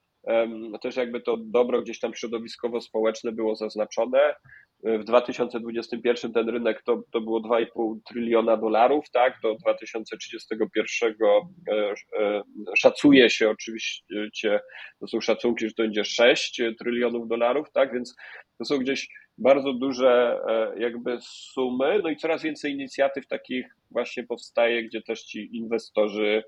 też 0.82 0.96
jakby 0.96 1.22
to 1.22 1.38
dobro 1.38 1.82
gdzieś 1.82 2.00
tam 2.00 2.14
środowiskowo-społeczne 2.14 3.32
było 3.32 3.56
zaznaczone. 3.56 4.36
W 4.84 5.04
2021 5.04 6.34
ten 6.34 6.50
rynek 6.50 6.84
to, 6.84 7.02
to 7.12 7.22
było 7.22 7.42
2,5 7.42 7.98
tryliona 8.10 8.58
dolarów, 8.58 9.10
tak? 9.12 9.34
Do 9.44 9.56
2031 9.56 11.16
e, 11.22 11.94
e, 12.20 12.42
szacuje 12.78 13.30
się 13.30 13.50
oczywiście, 13.50 14.60
to 15.00 15.08
są 15.08 15.22
szacunki, 15.22 15.68
że 15.68 15.74
to 15.74 15.84
będzie 15.84 16.06
6 16.06 16.62
trylionów 16.80 17.28
dolarów, 17.28 17.72
tak? 17.72 17.94
Więc 17.94 18.16
to 18.58 18.66
są 18.66 18.78
gdzieś 18.78 19.08
bardzo 19.38 19.74
duże 19.74 20.40
e, 20.48 20.80
jakby 20.80 21.18
sumy, 21.22 22.00
no 22.04 22.10
i 22.10 22.18
coraz 22.18 22.44
więcej 22.44 22.74
inicjatyw 22.74 23.28
takich 23.28 23.68
właśnie 23.92 24.24
powstaje, 24.24 24.84
gdzie 24.84 25.02
też 25.02 25.24
ci 25.24 25.58
inwestorzy 25.58 26.44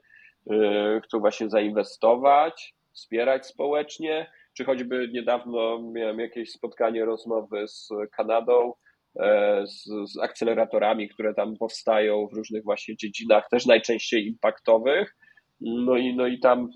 chcą 1.03 1.19
właśnie 1.19 1.50
zainwestować, 1.50 2.74
wspierać 2.98 3.48
społecznie, 3.48 4.32
czy 4.54 4.66
choćby 4.66 5.10
niedawno 5.13 5.82
miałem 5.92 6.20
jakieś 6.20 6.51
spotkanie, 6.51 7.06
rozmowy 7.06 7.68
z 7.68 7.89
Kanadą, 8.18 8.74
e, 9.20 9.63
z, 9.68 9.84
z, 10.12 10.20
akceleratorami, 10.20 11.10
które 11.10 11.34
tam 11.34 11.58
powstają 11.58 12.27
w 12.27 12.34
różnych 12.34 12.63
właśnie 12.63 12.96
dziedzinach, 12.96 13.50
też 13.51 13.66
najczęściej 13.66 14.27
impaktowych. 14.27 15.16
No 15.62 15.98
i, 15.98 16.16
no 16.16 16.27
i 16.27 16.39
tam 16.39 16.70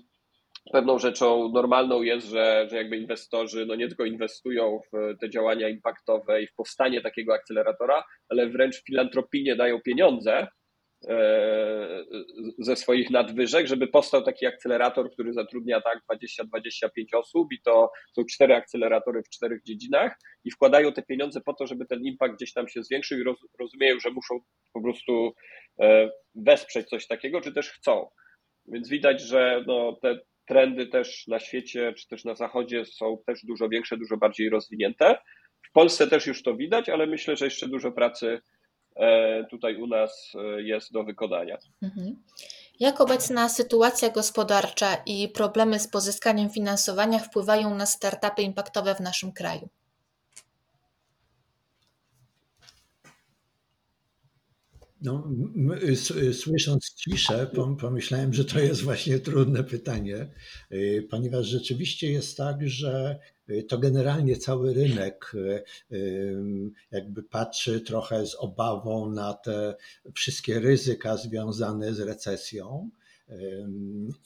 pewną 0.72 0.98
rzeczą 0.98 1.48
normalną 1.48 2.02
jest, 2.02 2.26
że, 2.26 2.66
że 2.70 2.76
jakby 2.76 2.96
inwestorzy 2.96 3.66
no 3.66 3.74
nie 3.74 3.88
tylko 3.88 4.04
inwestują 4.04 4.80
w 4.92 5.18
te 5.20 5.30
działania 5.30 5.68
impaktowe 5.68 6.42
i 6.42 6.46
w 6.46 6.54
powstanie 6.54 7.00
takiego 7.00 7.34
akceleratora, 7.34 8.04
ale 8.28 8.48
wręcz 8.48 8.84
filantropijnie 8.84 9.56
dają 9.56 9.80
pieniądze 9.80 10.48
ze 12.58 12.76
swoich 12.76 13.10
nadwyżek, 13.10 13.66
żeby 13.66 13.86
powstał 13.86 14.22
taki 14.22 14.46
akcelerator, 14.46 15.10
który 15.10 15.32
zatrudnia 15.32 15.80
tak 15.80 15.98
20-25 16.12 16.88
osób 17.14 17.52
i 17.52 17.60
to 17.64 17.90
są 18.12 18.24
cztery 18.24 18.54
akceleratory 18.54 19.22
w 19.22 19.28
czterech 19.28 19.62
dziedzinach 19.62 20.16
i 20.44 20.50
wkładają 20.50 20.92
te 20.92 21.02
pieniądze 21.02 21.40
po 21.40 21.54
to, 21.54 21.66
żeby 21.66 21.86
ten 21.86 22.00
impact 22.02 22.34
gdzieś 22.34 22.52
tam 22.52 22.68
się 22.68 22.82
zwiększył 22.82 23.18
i 23.18 23.22
roz, 23.22 23.38
rozumieją, 23.60 24.00
że 24.00 24.10
muszą 24.10 24.40
po 24.72 24.82
prostu 24.82 25.32
e, 25.80 26.10
wesprzeć 26.34 26.88
coś 26.88 27.06
takiego, 27.06 27.40
czy 27.40 27.52
też 27.52 27.70
chcą. 27.70 28.08
Więc 28.66 28.88
widać, 28.88 29.20
że 29.20 29.64
no, 29.66 29.98
te 30.02 30.18
trendy 30.48 30.86
też 30.86 31.26
na 31.26 31.38
świecie, 31.38 31.92
czy 31.92 32.08
też 32.08 32.24
na 32.24 32.34
zachodzie 32.34 32.84
są 32.84 33.18
też 33.26 33.44
dużo 33.44 33.68
większe, 33.68 33.96
dużo 33.96 34.16
bardziej 34.16 34.50
rozwinięte. 34.50 35.18
W 35.68 35.72
Polsce 35.72 36.06
też 36.06 36.26
już 36.26 36.42
to 36.42 36.56
widać, 36.56 36.88
ale 36.88 37.06
myślę, 37.06 37.36
że 37.36 37.44
jeszcze 37.44 37.68
dużo 37.68 37.92
pracy 37.92 38.40
E, 38.51 38.51
tutaj 39.50 39.76
u 39.76 39.86
nas 39.86 40.32
e, 40.34 40.62
jest 40.62 40.92
do 40.92 41.04
wykonania. 41.04 41.58
Mhm. 41.82 42.16
Jak 42.80 43.00
obecna 43.00 43.48
sytuacja 43.48 44.10
gospodarcza 44.10 44.96
i 45.06 45.28
problemy 45.28 45.78
z 45.78 45.88
pozyskaniem 45.88 46.50
finansowania 46.50 47.18
wpływają 47.18 47.74
na 47.74 47.86
startupy 47.86 48.42
impaktowe 48.42 48.94
w 48.94 49.00
naszym 49.00 49.32
kraju? 49.32 49.68
No, 55.02 55.28
słysząc 56.32 56.94
ciszę, 56.94 57.50
pomyślałem, 57.80 58.34
że 58.34 58.44
to 58.44 58.60
jest 58.60 58.82
właśnie 58.82 59.18
trudne 59.18 59.64
pytanie, 59.64 60.16
e, 60.70 61.02
ponieważ 61.10 61.46
rzeczywiście 61.46 62.12
jest 62.12 62.36
tak, 62.36 62.68
że 62.68 63.18
to 63.68 63.78
generalnie 63.78 64.36
cały 64.36 64.74
rynek 64.74 65.32
jakby 66.90 67.22
patrzy 67.22 67.80
trochę 67.80 68.26
z 68.26 68.34
obawą 68.34 69.10
na 69.10 69.34
te 69.34 69.74
wszystkie 70.14 70.60
ryzyka 70.60 71.16
związane 71.16 71.94
z 71.94 72.00
recesją. 72.00 72.90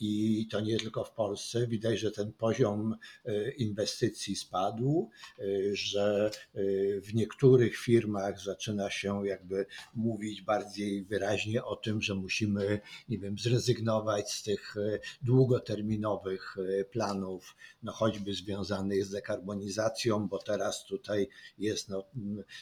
I 0.01 0.47
to 0.51 0.61
nie 0.61 0.79
tylko 0.79 1.05
w 1.05 1.13
Polsce. 1.13 1.67
Widać, 1.67 1.99
że 1.99 2.11
ten 2.11 2.33
poziom 2.33 2.97
e, 3.25 3.51
inwestycji 3.51 4.37
spadł, 4.37 5.11
e, 5.39 5.43
że 5.73 6.31
e, 6.55 6.61
w 7.01 7.15
niektórych 7.15 7.77
firmach 7.77 8.41
zaczyna 8.41 8.91
się 8.91 9.27
jakby 9.27 9.67
mówić 9.95 10.43
bardziej 10.43 11.05
wyraźnie 11.05 11.65
o 11.65 11.77
tym, 11.77 12.03
że 12.03 12.15
musimy, 12.15 12.81
nie 13.09 13.19
wiem, 13.19 13.39
zrezygnować 13.39 14.33
z 14.33 14.43
tych 14.43 14.75
długoterminowych 15.23 16.57
planów, 16.91 17.57
no 17.83 17.93
choćby 17.93 18.35
związanych 18.35 19.05
z 19.05 19.11
dekarbonizacją, 19.11 20.29
bo 20.29 20.39
teraz 20.39 20.85
tutaj 20.85 21.29
jest, 21.59 21.89
no, 21.89 22.05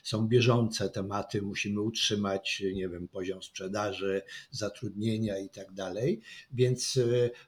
są 0.03 0.29
bieżące 0.29 0.91
tematy, 0.91 1.43
musimy 1.43 1.81
utrzymać, 1.81 2.62
nie 2.75 2.88
wiem, 2.88 3.09
poziom 3.09 3.43
sprzedaży, 3.43 4.23
zatrudnienia 4.50 5.38
i 5.38 5.49
tak 5.49 5.73
dalej. 5.73 6.21
Więc 6.52 6.99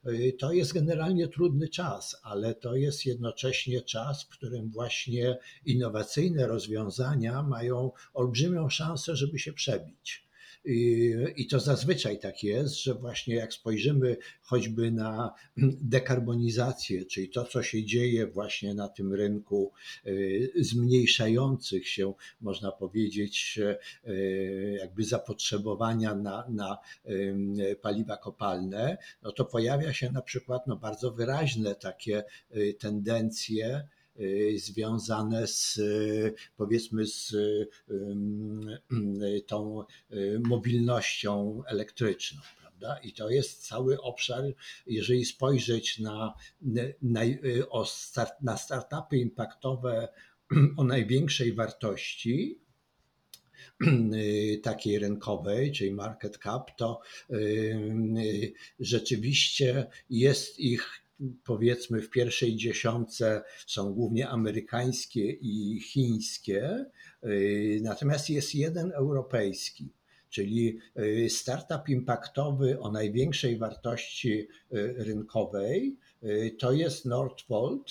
e, 0.05 0.33
to 0.33 0.53
jest 0.53 0.73
generalnie 0.73 1.29
trudny 1.29 1.69
czas, 1.69 2.17
ale 2.23 2.55
to 2.55 2.77
jest 2.77 3.07
jednocześnie 3.07 3.83
czas, 3.83 4.25
w 4.25 4.29
którym 4.29 4.71
właśnie 4.71 5.39
innowacyjne 5.65 6.47
rozwiązania 6.47 7.43
mają 7.43 7.91
olbrzymią 8.15 8.69
szansę, 8.69 9.17
żeby 9.17 9.39
się 9.39 9.53
przebić. 9.53 10.26
I 11.37 11.47
to 11.51 11.61
zazwyczaj 11.61 12.19
tak 12.19 12.43
jest, 12.43 12.83
że 12.83 12.95
właśnie 12.95 13.35
jak 13.35 13.53
spojrzymy 13.53 14.17
choćby 14.43 14.93
na 14.93 15.35
dekarbonizację, 15.81 17.05
czyli 17.05 17.29
to, 17.29 17.45
co 17.45 17.63
się 17.63 17.85
dzieje 17.85 18.27
właśnie 18.27 18.75
na 18.75 18.89
tym 18.89 19.15
rynku 19.15 19.73
y, 20.07 20.53
zmniejszających 20.57 21.89
się, 21.89 22.15
można 22.41 22.73
powiedzieć, 22.73 23.61
y, 24.07 24.79
jakby 24.81 25.05
zapotrzebowania 25.05 26.15
na, 26.15 26.45
na 26.49 26.79
paliwa 27.83 28.17
kopalne, 28.17 28.99
no 29.23 29.33
to 29.33 29.45
pojawia 29.45 29.93
się 29.93 30.13
na 30.13 30.23
przykład 30.23 30.67
no 30.67 30.77
bardzo 30.77 31.13
wyraźne 31.13 31.75
takie 31.75 32.25
y, 32.57 32.75
tendencje, 32.79 33.67
Y, 33.67 33.96
związane 34.57 35.47
z 35.47 35.79
y, 35.79 36.35
powiedzmy 36.57 37.07
z 37.07 37.33
y, 37.33 37.69
tą 39.47 39.85
mobilnością 40.45 41.63
elektryczną. 41.67 42.41
I 43.03 43.13
to 43.13 43.31
jest 43.31 43.67
cały 43.67 44.01
obszar, 44.01 44.45
jeżeli 44.87 45.25
spojrzeć 45.25 45.99
na, 45.99 46.35
na, 47.03 47.21
start, 47.85 48.33
na 48.43 48.57
startupy 48.57 49.17
impaktowe 49.17 50.09
o 50.77 50.85
największej 50.85 51.53
wartości, 51.53 52.61
takiej 54.63 54.99
rynkowej, 54.99 55.73
czyli 55.73 55.93
market 55.93 56.39
cap, 56.39 56.77
to 56.77 57.01
rzeczywiście 58.81 59.87
jest 60.11 60.61
ich 60.61 61.06
powiedzmy 61.45 62.03
w 62.03 62.11
pierwszej 62.11 62.57
dziesiątce 62.57 63.43
są 63.67 63.95
głównie 63.95 64.29
amerykańskie 64.29 65.31
i 65.31 65.81
chińskie, 65.81 66.87
y, 67.25 67.81
natomiast 67.83 68.31
jest 68.31 68.55
jeden 68.55 68.93
europejski. 68.93 69.89
Czyli 70.31 70.79
y, 70.99 71.31
startup 71.31 71.89
impaktowy 71.89 72.81
o 72.81 72.93
największej 72.93 73.59
wartości 73.59 74.49
y, 74.73 74.95
rynkowej 74.99 75.97
to 76.59 76.73
jest 76.73 77.05
Nordvolt, 77.05 77.91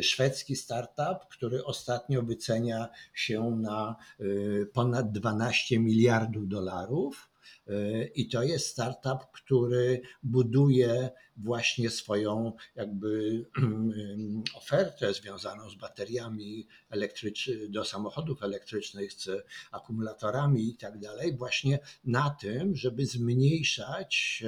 szwedzki 0.00 0.56
startup, 0.56 1.28
który 1.30 1.64
ostatnio 1.64 2.22
wycenia 2.22 2.88
się 3.14 3.50
na 3.50 3.96
ponad 4.72 5.12
12 5.12 5.78
miliardów 5.78 6.48
dolarów. 6.48 7.28
I 8.14 8.28
to 8.28 8.42
jest 8.42 8.66
startup, 8.66 9.30
który 9.32 10.00
buduje 10.22 11.10
właśnie 11.36 11.90
swoją 11.90 12.52
jakby 12.74 13.44
ofertę 14.54 15.14
związaną 15.14 15.70
z 15.70 15.74
bateriami 15.74 16.66
elektrycznymi 16.90 17.70
do 17.70 17.84
samochodów 17.84 18.42
elektrycznych, 18.42 19.12
z 19.12 19.28
akumulatorami 19.72 20.68
i 20.68 20.76
tak 20.76 20.98
dalej, 20.98 21.36
właśnie 21.36 21.78
na 22.04 22.30
tym, 22.30 22.76
żeby 22.76 23.06
zmniejszać 23.06 24.44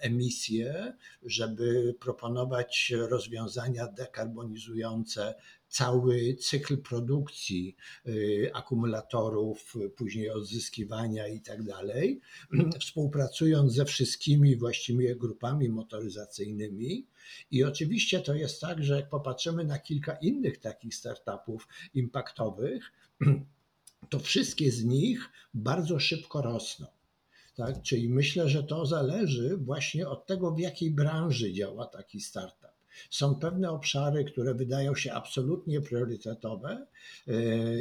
emisje, 0.00 0.96
żeby 1.22 1.94
proponować 2.00 2.92
rozwiązania 3.08 3.86
dekarbonizujące 3.86 5.34
cały 5.74 6.34
cykl 6.34 6.78
produkcji 6.78 7.76
y, 8.06 8.50
akumulatorów, 8.54 9.74
później 9.96 10.30
odzyskiwania 10.30 11.28
i 11.28 11.40
tak 11.40 11.62
dalej, 11.62 12.20
współpracując 12.80 13.72
ze 13.72 13.84
wszystkimi 13.84 14.56
właściwie 14.56 15.16
grupami 15.16 15.68
motoryzacyjnymi. 15.68 17.06
I 17.50 17.64
oczywiście 17.64 18.20
to 18.20 18.34
jest 18.34 18.60
tak, 18.60 18.84
że 18.84 18.96
jak 18.96 19.08
popatrzymy 19.08 19.64
na 19.64 19.78
kilka 19.78 20.12
innych 20.12 20.58
takich 20.60 20.94
startupów 20.94 21.68
impaktowych, 21.94 22.92
to 24.10 24.18
wszystkie 24.18 24.72
z 24.72 24.84
nich 24.84 25.30
bardzo 25.54 25.98
szybko 25.98 26.42
rosną. 26.42 26.86
Tak? 27.56 27.82
Czyli 27.82 28.08
myślę, 28.08 28.48
że 28.48 28.62
to 28.62 28.86
zależy 28.86 29.56
właśnie 29.56 30.08
od 30.08 30.26
tego, 30.26 30.52
w 30.52 30.58
jakiej 30.58 30.90
branży 30.90 31.52
działa 31.52 31.86
taki 31.86 32.20
startup. 32.20 32.73
Są 33.10 33.34
pewne 33.34 33.70
obszary, 33.70 34.24
które 34.24 34.54
wydają 34.54 34.94
się 34.94 35.12
absolutnie 35.12 35.80
priorytetowe 35.80 36.86
e, 37.28 37.34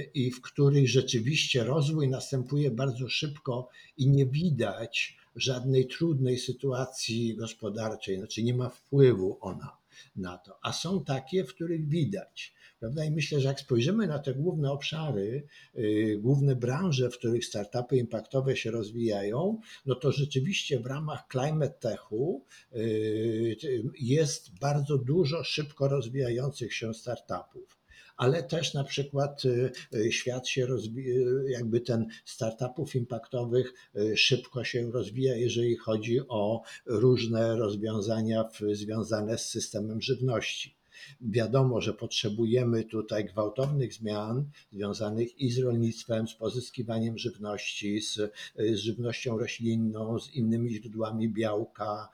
i 0.03 0.31
w 0.31 0.41
których 0.41 0.89
rzeczywiście 0.89 1.63
rozwój 1.63 2.07
następuje 2.09 2.71
bardzo 2.71 3.09
szybko 3.09 3.69
i 3.97 4.09
nie 4.09 4.25
widać 4.25 5.17
żadnej 5.35 5.87
trudnej 5.87 6.37
sytuacji 6.37 7.35
gospodarczej, 7.35 8.17
znaczy 8.17 8.43
nie 8.43 8.53
ma 8.53 8.69
wpływu 8.69 9.37
ona 9.41 9.77
na 10.15 10.37
to. 10.37 10.57
A 10.61 10.73
są 10.73 11.03
takie, 11.03 11.43
w 11.43 11.53
których 11.53 11.87
widać. 11.87 12.53
Prawda? 12.83 13.05
I 13.05 13.11
myślę, 13.11 13.39
że 13.39 13.47
jak 13.47 13.59
spojrzymy 13.59 14.07
na 14.07 14.19
te 14.19 14.33
główne 14.33 14.71
obszary, 14.71 15.47
yy, 15.75 16.17
główne 16.17 16.55
branże, 16.55 17.09
w 17.09 17.17
których 17.17 17.45
startupy 17.45 17.97
impaktowe 17.97 18.55
się 18.55 18.71
rozwijają, 18.71 19.59
no 19.85 19.95
to 19.95 20.11
rzeczywiście 20.11 20.79
w 20.79 20.85
ramach 20.85 21.27
climate 21.31 21.73
techu 21.79 22.45
yy, 22.71 23.55
jest 23.99 24.59
bardzo 24.59 24.97
dużo 24.97 25.43
szybko 25.43 25.87
rozwijających 25.87 26.73
się 26.73 26.93
startupów 26.93 27.79
ale 28.17 28.43
też 28.43 28.73
na 28.73 28.83
przykład 28.83 29.45
y, 29.45 29.71
y, 29.95 30.11
świat 30.11 30.47
się 30.47 30.65
rozwija, 30.65 31.15
jakby 31.49 31.81
ten 31.81 32.07
startupów 32.25 32.95
impaktowych 32.95 33.73
y, 33.95 34.17
szybko 34.17 34.63
się 34.63 34.91
rozwija, 34.91 35.35
jeżeli 35.35 35.75
chodzi 35.75 36.19
o 36.27 36.61
różne 36.85 37.55
rozwiązania 37.55 38.49
związane 38.73 39.37
z 39.37 39.45
systemem 39.45 40.01
żywności. 40.01 40.82
Wiadomo, 41.21 41.81
że 41.81 41.93
potrzebujemy 41.93 42.83
tutaj 42.83 43.25
gwałtownych 43.25 43.93
zmian 43.93 44.49
związanych 44.71 45.39
i 45.39 45.51
z 45.51 45.59
rolnictwem, 45.59 46.27
z 46.27 46.33
pozyskiwaniem 46.33 47.17
żywności, 47.17 48.01
z, 48.01 48.13
z 48.55 48.75
żywnością 48.75 49.37
roślinną, 49.37 50.19
z 50.19 50.35
innymi 50.35 50.73
źródłami 50.73 51.29
białka, 51.29 52.09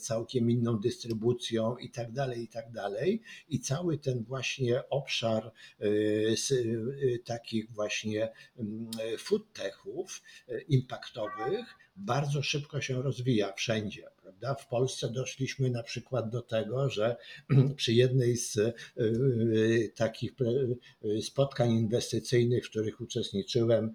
całkiem 0.00 0.50
inną 0.50 0.78
dystrybucją 0.78 1.76
i 1.76 1.90
tak 1.90 2.12
dalej, 2.12 2.42
i 2.42 2.48
tak 2.48 2.72
dalej. 2.72 3.22
I 3.48 3.60
cały 3.60 3.98
ten 3.98 4.24
właśnie 4.24 4.88
obszar 4.88 5.52
y, 5.82 6.34
y, 6.50 7.22
takich 7.24 7.70
właśnie 7.70 8.32
food 9.18 9.52
techów 9.52 10.22
y, 10.48 10.64
impaktowych 10.68 11.87
bardzo 11.98 12.42
szybko 12.42 12.80
się 12.80 13.02
rozwija 13.02 13.52
wszędzie. 13.52 14.10
Prawda? 14.22 14.54
W 14.54 14.68
Polsce 14.68 15.08
doszliśmy 15.12 15.70
na 15.70 15.82
przykład 15.82 16.30
do 16.30 16.42
tego, 16.42 16.90
że 16.90 17.16
przy 17.76 17.92
jednej 17.92 18.36
z 18.36 18.56
y, 18.56 18.72
y, 19.00 19.92
takich 19.96 20.32
y, 21.04 21.22
spotkań 21.22 21.70
inwestycyjnych, 21.70 22.66
w 22.66 22.70
których 22.70 23.00
uczestniczyłem, 23.00 23.92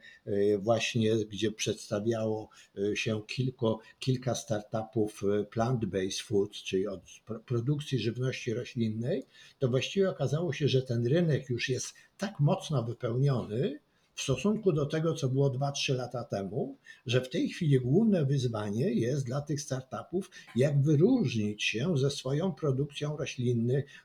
właśnie 0.60 1.16
gdzie 1.16 1.52
przedstawiało 1.52 2.50
się 2.94 3.22
kilku, 3.28 3.80
kilka 4.00 4.36
startupów 4.36 5.24
plant-based 5.52 6.24
food, 6.24 6.52
czyli 6.52 6.88
od 6.88 7.02
produkcji 7.46 8.00
żywności 8.00 8.54
roślinnej, 8.54 9.26
to 9.60 9.68
właściwie 9.68 10.10
okazało 10.10 10.54
się, 10.54 10.68
że 10.68 10.82
ten 10.82 11.08
rynek 11.08 11.50
już 11.50 11.70
jest 11.70 11.94
tak 12.18 12.40
mocno 12.40 12.84
wypełniony, 12.84 13.80
w 14.16 14.22
stosunku 14.22 14.72
do 14.72 14.86
tego, 14.86 15.14
co 15.14 15.30
było 15.30 15.50
2-3 15.50 15.96
lata 15.96 16.24
temu, 16.24 16.78
że 17.06 17.22
w 17.22 17.30
tej 17.30 17.50
chwili 17.50 17.80
główne 17.80 18.26
wyzwanie 18.26 18.94
jest 18.94 19.26
dla 19.26 19.42
tych 19.42 19.62
startupów, 19.62 20.30
jak 20.56 20.84
wyróżnić 20.84 21.64
się 21.64 21.98
ze 21.98 22.10
swoją 22.10 22.52
produkcją 22.52 23.18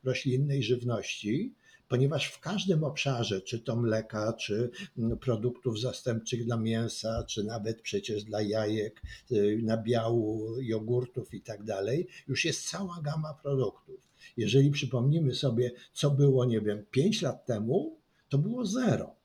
roślinnej 0.05 0.63
żywności, 0.63 1.55
ponieważ 1.89 2.27
w 2.27 2.41
każdym 2.41 2.85
obszarze, 2.85 3.41
czy 3.41 3.59
to 3.59 3.77
mleka, 3.77 4.33
czy 4.33 4.71
mm, 4.99 5.19
produktów 5.19 5.81
zastępczych 5.81 6.45
dla 6.45 6.57
mięsa, 6.57 7.25
czy 7.29 7.45
nawet 7.45 7.83
przecież 7.83 8.25
dla 8.25 8.43
jajek, 8.43 9.03
y, 9.33 9.61
nabiału, 9.63 10.55
jogurtów 10.61 11.35
i 11.35 11.41
tak 11.41 11.65
dalej, 11.65 12.09
już 12.29 12.45
jest 12.45 12.69
cała 12.71 13.01
gama 13.03 13.35
produktów. 13.43 14.09
Jeżeli 14.37 14.71
przypomnimy 14.71 15.35
sobie, 15.35 15.73
co 15.93 16.11
było, 16.11 16.45
nie 16.45 16.61
wiem, 16.61 16.85
5 16.91 17.23
lat 17.23 17.47
temu, 17.47 17.99
to 18.29 18.39
było 18.39 18.67
zero 18.67 19.18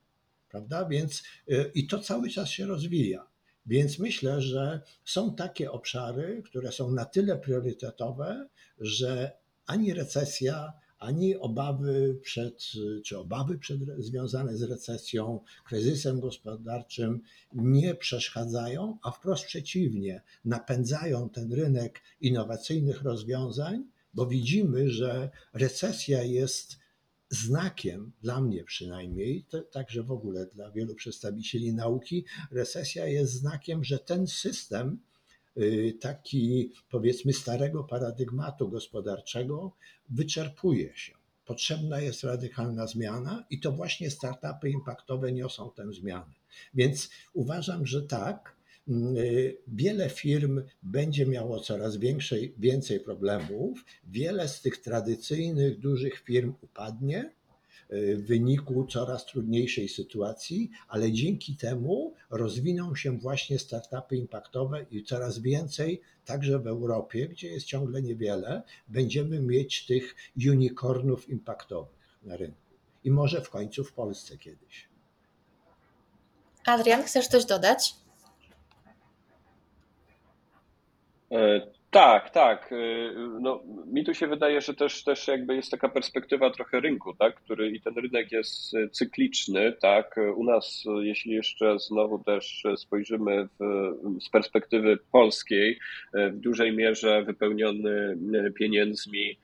prawda? 0.54 0.84
Więc 0.88 1.22
y, 1.50 1.70
i 1.74 1.86
to 1.86 1.98
cały 1.98 2.30
czas 2.30 2.48
się 2.48 2.66
rozwija. 2.66 3.26
Więc 3.66 3.98
myślę, 3.98 4.42
że 4.42 4.80
są 5.04 5.34
takie 5.34 5.72
obszary, 5.72 6.42
które 6.44 6.72
są 6.72 6.90
na 6.90 7.04
tyle 7.04 7.38
priorytetowe, 7.38 8.48
że 8.78 9.32
ani 9.66 9.94
recesja, 9.94 10.72
ani 10.98 11.36
obawy 11.36 12.18
przed, 12.22 12.62
czy 13.04 13.18
obawy 13.18 13.58
przed, 13.58 13.80
związane 13.98 14.56
z 14.56 14.62
recesją, 14.62 15.40
kryzysem 15.66 16.20
gospodarczym 16.20 17.20
nie 17.52 17.94
przeszkadzają, 17.94 18.98
a 19.02 19.10
wprost 19.10 19.44
przeciwnie, 19.44 20.22
napędzają 20.44 21.30
ten 21.30 21.52
rynek 21.52 22.00
innowacyjnych 22.20 23.02
rozwiązań, 23.02 23.84
bo 24.14 24.26
widzimy, 24.26 24.90
że 24.90 25.30
recesja 25.52 26.22
jest 26.22 26.83
znakiem, 27.34 28.12
dla 28.22 28.40
mnie 28.40 28.64
przynajmniej, 28.64 29.44
także 29.72 30.02
w 30.02 30.10
ogóle 30.10 30.46
dla 30.46 30.70
wielu 30.70 30.94
przedstawicieli 30.94 31.74
nauki, 31.74 32.24
recesja 32.50 33.06
jest 33.06 33.32
znakiem, 33.32 33.84
że 33.84 33.98
ten 33.98 34.26
system, 34.26 34.98
y, 35.56 35.98
taki 36.00 36.72
powiedzmy 36.90 37.32
starego 37.32 37.84
paradygmatu 37.84 38.68
gospodarczego, 38.68 39.72
wyczerpuje 40.08 40.96
się. 40.96 41.12
Potrzebna 41.46 42.00
jest 42.00 42.24
radykalna 42.24 42.86
zmiana 42.86 43.44
i 43.50 43.60
to 43.60 43.72
właśnie 43.72 44.10
startupy 44.10 44.70
impaktowe 44.70 45.32
niosą 45.32 45.70
tę 45.70 45.92
zmianę. 45.92 46.34
Więc 46.74 47.10
uważam, 47.32 47.86
że 47.86 48.02
tak, 48.02 48.53
wiele 49.68 50.10
firm 50.10 50.62
będzie 50.82 51.26
miało 51.26 51.60
coraz 51.60 51.96
większej, 51.96 52.54
więcej 52.58 53.00
problemów. 53.00 53.84
Wiele 54.04 54.48
z 54.48 54.60
tych 54.60 54.78
tradycyjnych, 54.78 55.78
dużych 55.78 56.18
firm 56.18 56.54
upadnie 56.62 57.32
y, 57.92 58.16
w 58.16 58.26
wyniku 58.26 58.86
coraz 58.86 59.26
trudniejszej 59.26 59.88
sytuacji, 59.88 60.70
ale 60.88 61.12
dzięki 61.12 61.56
temu 61.56 62.14
rozwiną 62.30 62.94
się 62.94 63.18
właśnie 63.18 63.58
startupy 63.58 64.16
impaktowe 64.16 64.86
i 64.90 65.04
coraz 65.04 65.38
więcej 65.38 66.00
także 66.24 66.58
w 66.58 66.66
Europie, 66.66 67.28
gdzie 67.28 67.48
jest 67.48 67.66
ciągle 67.66 68.02
niewiele, 68.02 68.62
będziemy 68.88 69.40
mieć 69.40 69.86
tych 69.86 70.14
unicornów 70.46 71.28
impaktowych 71.28 72.18
na 72.22 72.36
rynku. 72.36 72.58
I 73.04 73.10
może 73.10 73.40
w 73.40 73.50
końcu 73.50 73.84
w 73.84 73.92
Polsce 73.92 74.38
kiedyś. 74.38 74.88
Adrian, 76.66 77.02
chcesz 77.02 77.28
coś 77.28 77.44
dodać? 77.44 77.94
E, 81.23 81.23
tak, 81.90 82.30
tak. 82.30 82.72
E, 82.72 82.76
no, 83.40 83.62
mi 83.86 84.04
tu 84.04 84.14
się 84.14 84.26
wydaje, 84.26 84.60
że 84.60 84.74
też, 84.74 85.04
też 85.04 85.28
jakby 85.28 85.56
jest 85.56 85.70
taka 85.70 85.88
perspektywa 85.88 86.50
trochę 86.50 86.80
rynku, 86.80 87.14
tak, 87.14 87.34
który 87.34 87.70
i 87.70 87.80
ten 87.80 87.94
rynek 87.94 88.32
jest 88.32 88.72
cykliczny, 88.92 89.72
tak. 89.72 90.16
U 90.36 90.44
nas, 90.44 90.84
jeśli 91.00 91.32
jeszcze 91.32 91.78
znowu 91.78 92.18
też 92.18 92.62
spojrzymy 92.76 93.48
w, 93.60 93.64
z 94.24 94.28
perspektywy 94.28 94.98
polskiej, 95.12 95.78
e, 96.14 96.30
w 96.30 96.36
dużej 96.36 96.76
mierze 96.76 97.22
wypełniony 97.22 98.16
pieniędzmi 98.54 99.38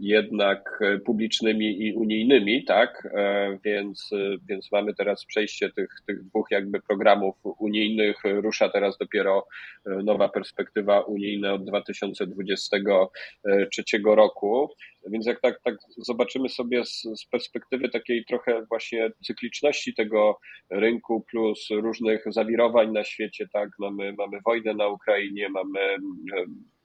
jednak 0.00 0.80
publicznymi 1.04 1.86
i 1.86 1.94
unijnymi, 1.94 2.64
tak? 2.64 3.08
E, 3.14 3.58
więc, 3.64 4.10
więc 4.48 4.72
mamy 4.72 4.94
teraz 4.94 5.24
przejście 5.24 5.72
tych, 5.72 5.88
tych 6.06 6.24
dwóch 6.24 6.46
jakby 6.50 6.80
programów 6.80 7.36
unijnych. 7.58 8.16
Rusza 8.24 8.68
teraz 8.68 8.98
dopiero 8.98 9.46
e, 9.86 9.90
nowa 10.02 10.28
perspektywa 10.28 11.00
unijna 11.00 11.52
od 11.52 11.64
2023 11.64 13.82
roku. 14.04 14.70
Więc 15.10 15.26
jak 15.26 15.40
tak, 15.40 15.60
tak 15.64 15.74
zobaczymy 15.96 16.48
sobie 16.48 16.84
z, 16.84 17.02
z 17.02 17.26
perspektywy 17.26 17.88
takiej 17.88 18.24
trochę 18.24 18.66
właśnie 18.68 19.10
cykliczności 19.26 19.94
tego 19.94 20.38
rynku 20.70 21.24
plus 21.30 21.68
różnych 21.70 22.24
zawirowań 22.26 22.92
na 22.92 23.04
świecie, 23.04 23.48
tak? 23.52 23.68
Mamy, 23.78 24.14
mamy 24.18 24.38
wojnę 24.44 24.74
na 24.74 24.88
Ukrainie, 24.88 25.48
mamy 25.48 25.80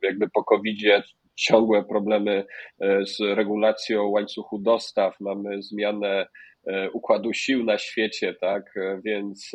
jakby 0.01 0.29
po 0.29 0.43
covid 0.43 0.79
ciągłe 1.35 1.83
problemy 1.83 2.45
e, 2.81 3.05
z 3.05 3.19
regulacją 3.19 4.07
łańcuchu 4.07 4.59
dostaw, 4.59 5.19
mamy 5.19 5.63
zmianę 5.63 6.27
e, 6.67 6.91
układu 6.91 7.33
sił 7.33 7.63
na 7.63 7.77
świecie, 7.77 8.35
tak, 8.41 8.77
e, 8.77 9.01
więc, 9.05 9.51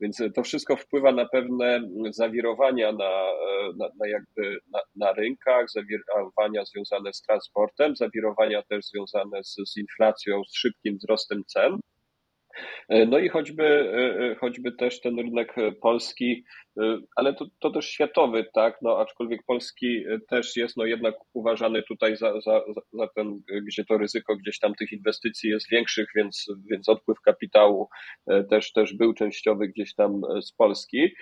więc 0.00 0.22
to 0.34 0.42
wszystko 0.42 0.76
wpływa 0.76 1.12
na 1.12 1.28
pewne 1.28 1.80
zawirowania 2.10 2.92
na, 2.92 3.32
na, 3.78 3.88
na 4.00 4.08
jakby 4.08 4.58
na, 4.72 4.80
na, 4.96 5.12
rynkach, 5.12 5.66
zawirowania 5.70 6.64
związane 6.64 7.12
z 7.12 7.22
transportem, 7.22 7.96
zawirowania 7.96 8.62
też 8.62 8.84
związane 8.84 9.44
z, 9.44 9.56
z 9.66 9.76
inflacją, 9.76 10.42
z 10.44 10.56
szybkim 10.56 10.96
wzrostem 10.96 11.42
cen. 11.46 11.78
E, 12.88 13.06
no 13.06 13.18
i 13.18 13.28
choćby, 13.28 13.64
e, 13.64 14.30
e, 14.30 14.34
choćby 14.34 14.72
też 14.72 15.00
ten 15.00 15.18
rynek 15.18 15.54
polski, 15.82 16.44
ale 17.16 17.34
to, 17.34 17.46
to 17.60 17.70
też 17.70 17.86
światowy, 17.88 18.46
tak, 18.54 18.78
no 18.82 18.98
aczkolwiek 18.98 19.42
polski 19.46 20.04
też 20.28 20.56
jest 20.56 20.76
no 20.76 20.84
jednak 20.84 21.14
uważany 21.32 21.82
tutaj 21.82 22.16
za, 22.16 22.40
za, 22.40 22.60
za 22.92 23.08
ten, 23.14 23.40
gdzie 23.66 23.84
to 23.84 23.98
ryzyko 23.98 24.36
gdzieś 24.36 24.58
tam 24.58 24.74
tych 24.74 24.92
inwestycji 24.92 25.50
jest 25.50 25.70
większych, 25.70 26.08
więc, 26.16 26.46
więc 26.70 26.88
odpływ 26.88 27.20
kapitału 27.20 27.88
też, 28.50 28.72
też 28.72 28.94
był 28.94 29.14
częściowy 29.14 29.68
gdzieś 29.68 29.94
tam 29.94 30.20
z 30.42 30.52
Polski. 30.52 31.14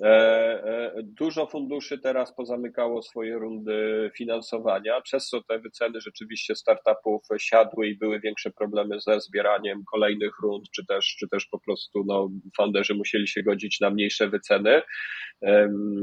E, 0.00 0.06
e, 0.06 0.92
dużo 1.02 1.46
funduszy 1.46 1.98
teraz 1.98 2.34
pozamykało 2.34 3.02
swoje 3.02 3.34
rundy 3.34 4.10
finansowania, 4.16 5.00
przez 5.00 5.28
co 5.28 5.42
te 5.42 5.58
wyceny 5.58 6.00
rzeczywiście 6.00 6.56
startupów 6.56 7.22
siadły 7.38 7.88
i 7.88 7.98
były 7.98 8.20
większe 8.20 8.50
problemy 8.50 9.00
ze 9.00 9.20
zbieraniem 9.20 9.82
kolejnych 9.92 10.32
rund, 10.42 10.70
czy 10.70 10.86
też, 10.86 11.16
czy 11.18 11.28
też 11.28 11.46
po 11.46 11.60
prostu 11.60 12.04
no, 12.06 12.30
founderzy 12.56 12.94
musieli 12.94 13.28
się 13.28 13.42
godzić 13.42 13.80
na 13.80 13.90
mniejsze 13.90 14.28
wyceny 14.28 14.82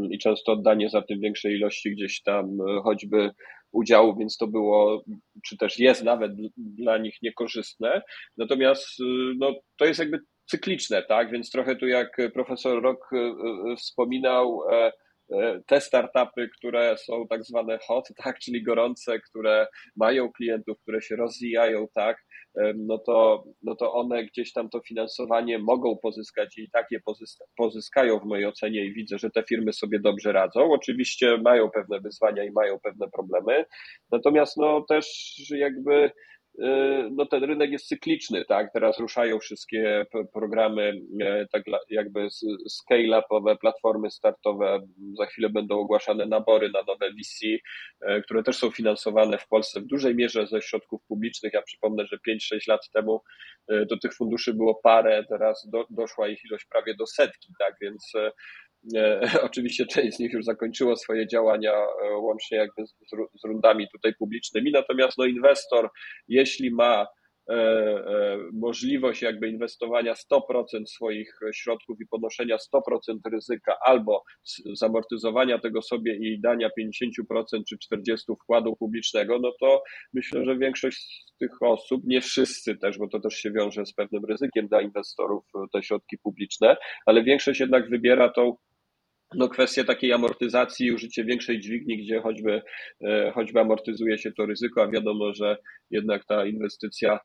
i 0.10 0.18
często 0.18 0.52
oddanie 0.52 0.90
za 0.90 1.02
tym 1.02 1.20
większej 1.20 1.56
ilości 1.56 1.92
gdzieś 1.92 2.22
tam 2.22 2.58
choćby 2.84 3.32
udziału, 3.72 4.18
więc 4.18 4.38
to 4.38 4.48
było, 4.48 5.04
czy 5.46 5.58
też 5.58 5.80
jest 5.80 6.04
nawet 6.04 6.32
dla 6.58 6.98
nich 6.98 7.22
niekorzystne. 7.22 8.02
Natomiast 8.38 8.88
no, 9.38 9.54
to 9.78 9.86
jest 9.86 10.00
jakby 10.00 10.20
cykliczne, 10.50 11.04
tak? 11.04 11.32
Więc 11.32 11.52
trochę 11.52 11.76
tu 11.76 11.88
jak 11.88 12.18
profesor 12.34 12.84
Rok 12.84 13.10
e, 13.14 13.18
e, 13.18 13.76
wspominał, 13.76 14.62
e, 14.72 14.92
te 15.68 15.82
startupy, 15.82 16.50
które 16.58 16.98
są 16.98 17.28
tak 17.28 17.44
zwane 17.44 17.80
hot, 17.88 18.08
tak, 18.24 18.40
czyli 18.40 18.64
gorące, 18.64 19.20
które 19.20 19.68
mają 19.96 20.32
klientów, 20.32 20.78
które 20.82 21.02
się 21.02 21.16
rozwijają, 21.16 21.88
tak, 21.94 22.18
no 22.76 22.98
to, 22.98 23.44
no 23.64 23.76
to 23.76 23.94
one 23.94 24.24
gdzieś 24.24 24.54
tam 24.54 24.70
to 24.70 24.82
finansowanie 24.88 25.60
mogą 25.60 25.98
pozyskać 25.98 26.58
i 26.58 26.70
tak 26.72 26.86
je 26.92 27.00
pozyskają 27.58 28.20
w 28.20 28.26
mojej 28.26 28.46
ocenie 28.46 28.86
i 28.86 28.94
widzę, 28.94 29.18
że 29.18 29.30
te 29.30 29.44
firmy 29.44 29.74
sobie 29.74 30.00
dobrze 30.00 30.32
radzą. 30.32 30.72
Oczywiście 30.72 31.38
mają 31.38 31.70
pewne 31.70 32.00
wyzwania 32.00 32.44
i 32.44 32.52
mają 32.52 32.80
pewne 32.80 33.08
problemy, 33.10 33.66
natomiast 34.12 34.58
no 34.58 34.86
też 34.90 35.36
jakby 35.50 36.12
no 37.12 37.26
ten 37.26 37.44
rynek 37.44 37.72
jest 37.72 37.88
cykliczny, 37.88 38.46
tak? 38.46 38.74
Teraz 38.74 39.00
ruszają 39.00 39.40
wszystkie 39.40 40.06
programy, 40.34 41.02
e, 41.22 41.48
tak 41.52 41.64
jakby 41.90 42.28
scale-upowe, 42.70 43.58
platformy 43.58 44.12
startowe. 44.12 44.80
Za 45.18 45.26
chwilę 45.26 45.50
będą 45.50 45.80
ogłaszane 45.80 46.26
nabory 46.26 46.70
na 46.70 46.84
nowe 46.84 47.10
VC, 47.12 47.46
e, 48.02 48.22
które 48.22 48.44
też 48.44 48.58
są 48.58 48.72
finansowane 48.72 49.38
w 49.38 49.48
Polsce 49.48 49.82
w 49.82 49.86
dużej 49.86 50.16
mierze 50.16 50.48
ze 50.48 50.62
środków 50.62 51.02
publicznych. 51.08 51.54
Ja 51.54 51.62
przypomnę, 51.62 52.06
że 52.06 52.18
5-6 52.28 52.68
lat 52.68 52.90
temu 52.94 53.22
do 53.90 53.98
tych 53.98 54.14
funduszy 54.14 54.54
było 54.54 54.76
parę, 54.84 55.24
teraz 55.30 55.68
do, 55.72 55.86
doszła 55.90 56.28
ich 56.28 56.46
ilość 56.46 56.66
prawie 56.66 56.96
do 56.96 57.08
setki, 57.08 57.54
tak? 57.60 57.76
Więc 57.82 58.14
Oczywiście 59.44 59.86
część 59.86 60.18
z 60.18 60.20
nich 60.20 60.34
już 60.34 60.46
zakończyło 60.46 60.96
swoje 60.96 61.28
działania 61.28 61.74
e, 61.74 62.18
łącznie 62.18 62.58
jakby 62.58 62.86
z, 62.88 63.44
rundami 63.46 63.88
tutaj 63.92 64.14
publicznymi, 64.20 64.72
natomiast 64.72 65.18
no 65.18 65.26
inwestor, 65.26 65.90
jeśli 66.28 66.72
ma 66.72 67.08
e, 67.50 67.54
e, 67.54 68.38
możliwość 68.54 69.22
jakby 69.22 69.50
inwestowania 69.50 70.14
100% 70.14 70.86
swoich 70.86 71.40
środków 71.54 72.02
i 72.02 72.08
ponoszenia 72.08 72.58
100% 72.74 73.18
ryzyka 73.32 73.78
albo 73.86 74.24
zamortyzowania 74.74 75.60
tego 75.60 75.82
sobie 75.82 76.16
i 76.16 76.42
dania 76.42 76.70
50% 76.80 77.64
czy 77.70 77.96
40% 77.96 78.16
wkładu 78.44 78.76
publicznego, 78.76 79.40
no 79.40 79.52
to 79.60 79.84
myślę, 80.14 80.46
że 80.46 80.58
większość 80.58 81.26
z 81.28 81.38
tych 81.38 81.62
osób, 81.62 82.02
nie 82.06 82.22
wszyscy 82.22 82.78
też, 82.78 82.98
bo 82.98 83.08
to 83.08 83.20
też 83.20 83.34
się 83.34 83.52
wiąże 83.52 83.86
z 83.86 83.94
pewnym 83.94 84.26
ryzykiem 84.26 84.68
dla 84.68 84.82
inwestorów 84.82 85.44
te 85.74 85.84
środki 85.84 86.18
publiczne, 86.18 86.78
ale 87.06 87.24
większość 87.24 87.60
jednak 87.60 87.90
wybiera 87.90 88.30
tą 88.30 88.56
no 89.36 89.50
kwestia 89.50 89.84
takiej 89.84 90.14
amortyzacji 90.14 90.88
i 90.88 90.92
użycie 90.92 91.24
większej 91.24 91.60
dźwigni, 91.60 91.98
gdzie 91.98 92.22
choćby, 92.22 92.62
e, 93.04 93.32
choćby 93.32 93.60
amortyzuje 93.60 94.18
się 94.18 94.32
to 94.32 94.46
ryzyko, 94.46 94.84
a 94.84 94.92
wiadomo, 94.92 95.34
że 95.34 95.58
jednak 95.92 96.26
ta 96.26 96.46
inwestycja 96.46 97.20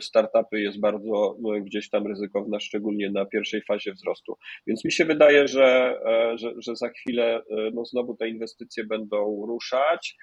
w 0.00 0.04
startupy 0.04 0.60
jest 0.60 0.80
bardzo 0.80 1.36
no, 1.40 1.50
gdzieś 1.60 1.90
tam 1.90 2.06
ryzykowna, 2.06 2.60
szczególnie 2.60 3.10
na 3.10 3.26
pierwszej 3.26 3.62
fazie 3.62 3.92
wzrostu. 3.92 4.36
Więc 4.66 4.84
mi 4.84 4.92
się 4.92 5.04
wydaje, 5.04 5.48
że, 5.48 5.98
e, 6.06 6.38
że, 6.38 6.52
że 6.58 6.76
za 6.76 6.88
chwilę 6.88 7.36
e, 7.36 7.70
no, 7.74 7.84
znowu 7.84 8.16
te 8.16 8.28
inwestycje 8.28 8.84
będą 8.84 9.46
ruszać. 9.46 10.16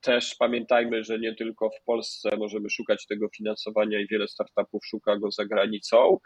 Też 0.00 0.34
pamiętajmy, 0.38 1.04
że 1.04 1.18
nie 1.18 1.34
tylko 1.34 1.70
w 1.70 1.84
Polsce 1.84 2.36
możemy 2.36 2.70
szukać 2.70 3.06
tego 3.06 3.28
finansowania 3.36 4.00
i 4.00 4.06
wiele 4.10 4.28
startupów 4.28 4.86
szuka 4.86 5.18
go 5.18 5.30
za 5.30 5.44
granicą, 5.44 6.18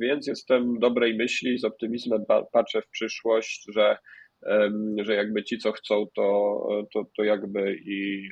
więc 0.00 0.26
jestem 0.26 0.78
dobrej 0.78 1.16
myśli, 1.16 1.58
z 1.58 1.64
optymizmem 1.64 2.24
patrzę 2.52 2.82
w 2.82 2.88
przyszłość, 2.90 3.64
że 3.74 3.96
że 5.02 5.14
jakby 5.14 5.44
ci, 5.44 5.58
co 5.58 5.72
chcą, 5.72 6.06
to, 6.14 6.58
to, 6.94 7.04
to 7.16 7.24
jakby 7.24 7.76
i, 7.86 8.28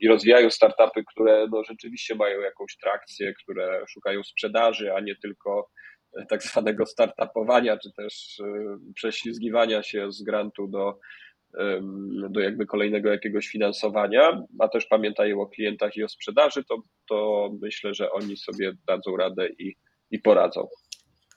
i 0.00 0.08
rozwijają 0.08 0.50
startupy, 0.50 1.04
które 1.12 1.46
no 1.52 1.64
rzeczywiście 1.64 2.14
mają 2.14 2.40
jakąś 2.40 2.76
trakcję, 2.76 3.34
które 3.42 3.84
szukają 3.88 4.22
sprzedaży, 4.22 4.92
a 4.92 5.00
nie 5.00 5.16
tylko 5.16 5.70
tak 6.28 6.42
zwanego 6.42 6.86
startupowania, 6.86 7.78
czy 7.78 7.92
też 7.96 8.42
prześlizgiwania 8.94 9.82
się 9.82 10.12
z 10.12 10.22
grantu 10.22 10.68
do, 10.68 10.98
do 12.30 12.40
jakby 12.40 12.66
kolejnego 12.66 13.10
jakiegoś 13.10 13.46
finansowania, 13.48 14.42
a 14.58 14.68
też 14.68 14.86
pamiętają 14.86 15.40
o 15.40 15.46
klientach 15.46 15.96
i 15.96 16.04
o 16.04 16.08
sprzedaży, 16.08 16.64
to, 16.64 16.76
to 17.08 17.50
myślę, 17.62 17.94
że 17.94 18.12
oni 18.12 18.36
sobie 18.36 18.72
dadzą 18.86 19.16
radę 19.16 19.48
i, 19.58 19.76
i 20.10 20.18
poradzą. 20.18 20.68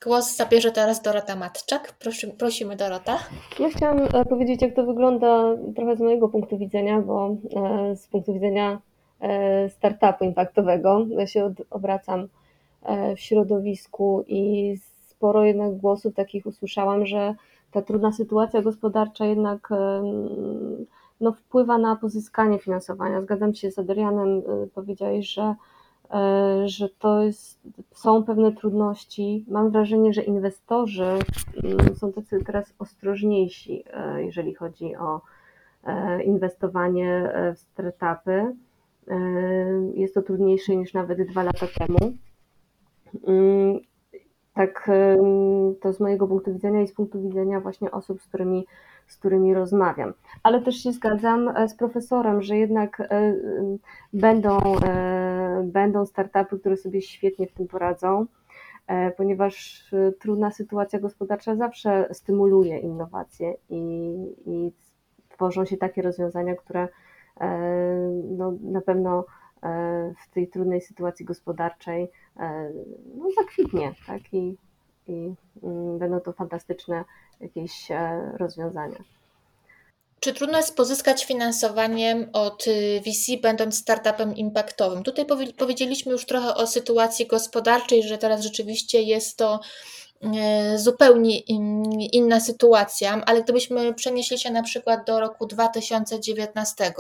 Głos 0.03 0.35
zabierze 0.35 0.71
teraz 0.71 1.01
Dorota 1.01 1.35
Matczak. 1.35 1.93
Prosimy, 1.99 2.33
prosimy 2.33 2.75
Dorota. 2.75 3.19
Ja 3.59 3.69
chciałam 3.69 3.99
e, 3.99 4.25
powiedzieć, 4.25 4.61
jak 4.61 4.75
to 4.75 4.85
wygląda 4.85 5.55
trochę 5.75 5.95
z 5.95 5.99
mojego 5.99 6.29
punktu 6.29 6.57
widzenia, 6.57 7.01
bo 7.01 7.37
e, 7.55 7.95
z 7.95 8.07
punktu 8.07 8.33
widzenia 8.33 8.81
e, 9.21 9.69
startupu 9.69 10.25
impactowego 10.25 11.05
ja 11.09 11.27
się 11.27 11.53
obracam 11.69 12.27
w 13.15 13.19
środowisku 13.19 14.25
i 14.27 14.73
sporo 15.07 15.45
jednak 15.45 15.77
głosów 15.77 16.15
takich 16.15 16.45
usłyszałam, 16.45 17.05
że 17.05 17.35
ta 17.71 17.81
trudna 17.81 18.11
sytuacja 18.11 18.61
gospodarcza 18.61 19.25
jednak 19.25 19.69
no, 21.21 21.31
wpływa 21.31 21.77
na 21.77 21.95
pozyskanie 21.95 22.59
finansowania. 22.59 23.21
Zgadzam 23.21 23.53
się 23.53 23.71
z 23.71 23.79
Adrianem, 23.79 24.41
powiedziałeś, 24.73 25.33
że 25.33 25.55
E, 26.09 26.67
że 26.67 26.89
to 26.89 27.23
jest, 27.23 27.59
są 27.91 28.23
pewne 28.23 28.51
trudności. 28.51 29.45
Mam 29.47 29.71
wrażenie, 29.71 30.13
że 30.13 30.21
inwestorzy 30.21 31.19
mm, 31.63 31.95
są 31.95 32.11
tacy 32.13 32.43
teraz 32.45 32.73
ostrożniejsi, 32.79 33.83
e, 33.93 34.23
jeżeli 34.23 34.55
chodzi 34.55 34.95
o 34.95 35.21
e, 35.83 36.23
inwestowanie 36.23 37.31
w 37.55 37.59
startupy. 37.59 38.55
Jest 39.93 40.13
to 40.13 40.21
trudniejsze 40.21 40.75
niż 40.75 40.93
nawet 40.93 41.29
dwa 41.29 41.43
lata 41.43 41.67
temu. 41.77 42.13
Tak, 44.53 44.89
to 45.81 45.93
z 45.93 45.99
mojego 45.99 46.27
punktu 46.27 46.53
widzenia 46.53 46.81
i 46.81 46.87
z 46.87 46.93
punktu 46.93 47.21
widzenia 47.21 47.59
właśnie 47.59 47.91
osób, 47.91 48.21
z 48.21 48.27
którymi 48.27 48.65
z 49.09 49.17
którymi 49.17 49.53
rozmawiam. 49.53 50.13
Ale 50.43 50.61
też 50.61 50.75
się 50.75 50.91
zgadzam 50.91 51.47
e, 51.47 51.69
z 51.69 51.75
profesorem, 51.75 52.41
że 52.41 52.57
jednak 52.57 53.01
e, 53.01 53.35
będą, 54.13 54.59
e, 54.85 55.63
będą 55.63 56.05
startupy, 56.05 56.59
które 56.59 56.77
sobie 56.77 57.01
świetnie 57.01 57.47
w 57.47 57.53
tym 57.53 57.67
poradzą, 57.67 58.25
ponieważ 59.17 59.85
trudna 60.19 60.51
sytuacja 60.51 60.99
gospodarcza 60.99 61.55
zawsze 61.55 62.09
stymuluje 62.11 62.79
innowacje 62.79 63.53
i, 63.69 64.13
i 64.45 64.71
tworzą 65.29 65.65
się 65.65 65.77
takie 65.77 66.01
rozwiązania, 66.01 66.55
które 66.55 66.87
no, 68.37 68.53
na 68.61 68.81
pewno 68.81 69.25
w 70.23 70.33
tej 70.33 70.47
trudnej 70.47 70.81
sytuacji 70.81 71.25
gospodarczej 71.25 72.07
no, 73.15 73.31
zakwitnie 73.35 73.93
tak? 74.07 74.21
I, 74.33 74.55
i 75.07 75.33
mm, 75.63 75.99
będą 75.99 76.19
to 76.19 76.33
fantastyczne 76.33 77.03
jakieś 77.39 77.91
e, 77.91 78.31
rozwiązania. 78.37 78.97
Czy 80.19 80.33
trudno 80.33 80.57
jest 80.57 80.75
pozyskać 80.75 81.25
finansowanie 81.25 82.27
od 82.33 82.67
y, 82.67 83.01
VC, 83.05 83.41
będąc 83.41 83.77
startupem 83.77 84.35
impactowym? 84.35 85.03
Tutaj 85.03 85.25
powiedzieliśmy 85.57 86.11
już 86.11 86.25
trochę 86.25 86.55
o 86.55 86.67
sytuacji 86.67 87.27
gospodarczej, 87.27 88.03
że 88.03 88.17
teraz 88.17 88.41
rzeczywiście 88.41 89.01
jest 89.01 89.37
to 89.37 89.59
e, 90.21 90.77
zupełnie 90.77 91.39
inna 92.11 92.39
sytuacja, 92.39 93.21
ale 93.25 93.43
gdybyśmy 93.43 93.93
przenieśli 93.93 94.39
się 94.39 94.51
na 94.51 94.63
przykład 94.63 95.05
do 95.05 95.19
roku 95.19 95.45
2019, 95.45 96.93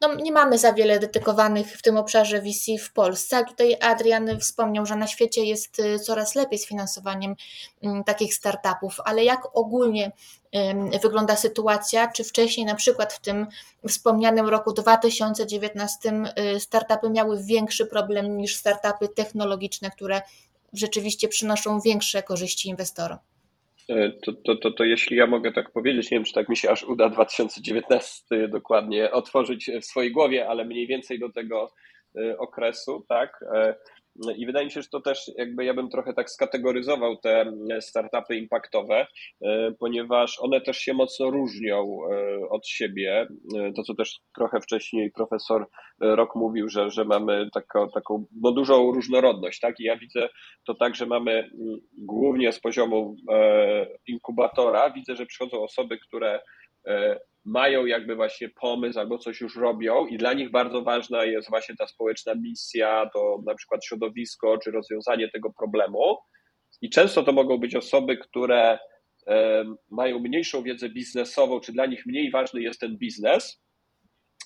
no, 0.00 0.14
nie 0.14 0.32
mamy 0.32 0.58
za 0.58 0.72
wiele 0.72 0.98
dedykowanych 0.98 1.78
w 1.78 1.82
tym 1.82 1.96
obszarze 1.96 2.42
VC 2.42 2.78
w 2.84 2.92
Polsce. 2.92 3.44
Tutaj 3.44 3.76
Adrian 3.80 4.40
wspomniał, 4.40 4.86
że 4.86 4.96
na 4.96 5.06
świecie 5.06 5.44
jest 5.44 5.78
y, 5.78 5.98
coraz 5.98 6.34
lepiej 6.34 6.58
z 6.58 6.66
finansowaniem 6.66 7.34
mm, 7.82 8.04
takich 8.04 8.34
startupów, 8.34 8.96
ale 9.04 9.24
jak 9.24 9.56
ogólnie 9.56 10.12
wygląda 11.02 11.36
sytuacja, 11.36 12.12
czy 12.12 12.24
wcześniej 12.24 12.66
na 12.66 12.74
przykład 12.74 13.12
w 13.12 13.20
tym 13.20 13.46
wspomnianym 13.88 14.48
roku 14.48 14.72
2019 14.72 16.12
y, 16.56 16.60
startupy 16.60 17.10
miały 17.10 17.42
większy 17.44 17.86
problem 17.86 18.36
niż 18.36 18.56
startupy 18.56 19.08
technologiczne, 19.08 19.90
które 19.90 20.22
rzeczywiście 20.72 21.28
przynoszą 21.28 21.80
większe 21.80 22.22
korzyści 22.22 22.68
inwestorom? 22.68 23.18
E, 23.88 24.12
to, 24.12 24.32
to, 24.32 24.56
to, 24.56 24.70
to 24.70 24.84
jeśli 24.84 25.16
ja 25.16 25.26
mogę 25.26 25.52
tak 25.52 25.70
powiedzieć, 25.70 26.10
nie 26.10 26.16
wiem, 26.16 26.24
czy 26.24 26.32
tak 26.32 26.48
mi 26.48 26.56
się 26.56 26.70
aż 26.70 26.84
uda 26.84 27.08
2019 27.08 28.48
dokładnie 28.48 29.10
otworzyć 29.10 29.70
w 29.80 29.84
swojej 29.84 30.12
głowie, 30.12 30.48
ale 30.48 30.64
mniej 30.64 30.86
więcej 30.86 31.18
do 31.18 31.32
tego 31.32 31.72
e, 32.16 32.38
okresu, 32.38 33.04
tak. 33.08 33.44
E, 34.28 34.32
i 34.32 34.46
wydaje 34.46 34.66
mi 34.66 34.72
się, 34.72 34.82
że 34.82 34.88
to 34.88 35.00
też 35.00 35.30
jakby 35.36 35.64
ja 35.64 35.74
bym 35.74 35.90
trochę 35.90 36.14
tak 36.14 36.30
skategoryzował 36.30 37.16
te 37.16 37.52
startupy 37.80 38.36
impaktowe, 38.36 39.06
e, 39.42 39.72
ponieważ 39.78 40.38
one 40.40 40.60
też 40.60 40.78
się 40.78 40.94
mocno 40.94 41.30
różnią 41.30 41.98
e, 42.10 42.48
od 42.48 42.68
siebie. 42.68 43.28
E, 43.56 43.72
to, 43.72 43.82
co 43.82 43.94
też 43.94 44.20
trochę 44.34 44.60
wcześniej 44.60 45.10
profesor 45.10 45.66
Rok 46.00 46.34
mówił, 46.34 46.68
że, 46.68 46.90
że 46.90 47.04
mamy 47.04 47.48
taką, 47.54 47.88
taką 47.88 48.26
no 48.42 48.52
dużą 48.52 48.92
różnorodność, 48.92 49.60
tak? 49.60 49.80
I 49.80 49.84
ja 49.84 49.96
widzę 49.96 50.28
to 50.66 50.74
tak, 50.74 50.94
że 50.94 51.06
mamy 51.06 51.32
mm, 51.32 51.78
głównie 51.98 52.52
z 52.52 52.60
poziomu 52.60 53.16
inkubatora, 54.06 54.90
widzę, 54.90 55.16
że 55.16 55.26
przychodzą 55.26 55.62
osoby, 55.62 55.98
które 55.98 56.40
mają 57.46 57.86
jakby 57.86 58.14
właśnie 58.14 58.48
pomysł 58.48 58.98
albo 58.98 59.18
coś 59.18 59.40
już 59.40 59.56
robią 59.56 60.06
i 60.06 60.18
dla 60.18 60.32
nich 60.32 60.50
bardzo 60.50 60.82
ważna 60.82 61.24
jest 61.24 61.50
właśnie 61.50 61.76
ta 61.76 61.86
społeczna 61.86 62.34
misja, 62.34 63.10
to 63.12 63.42
na 63.46 63.54
przykład 63.54 63.86
środowisko 63.86 64.58
czy 64.58 64.70
rozwiązanie 64.70 65.28
tego 65.28 65.52
problemu. 65.52 66.16
I 66.82 66.90
często 66.90 67.22
to 67.22 67.32
mogą 67.32 67.58
być 67.58 67.76
osoby, 67.76 68.16
które 68.16 68.78
mają 69.90 70.18
mniejszą 70.18 70.62
wiedzę 70.62 70.88
biznesową, 70.88 71.60
czy 71.60 71.72
dla 71.72 71.86
nich 71.86 72.06
mniej 72.06 72.30
ważny 72.30 72.62
jest 72.62 72.80
ten 72.80 72.96
biznes, 72.96 73.66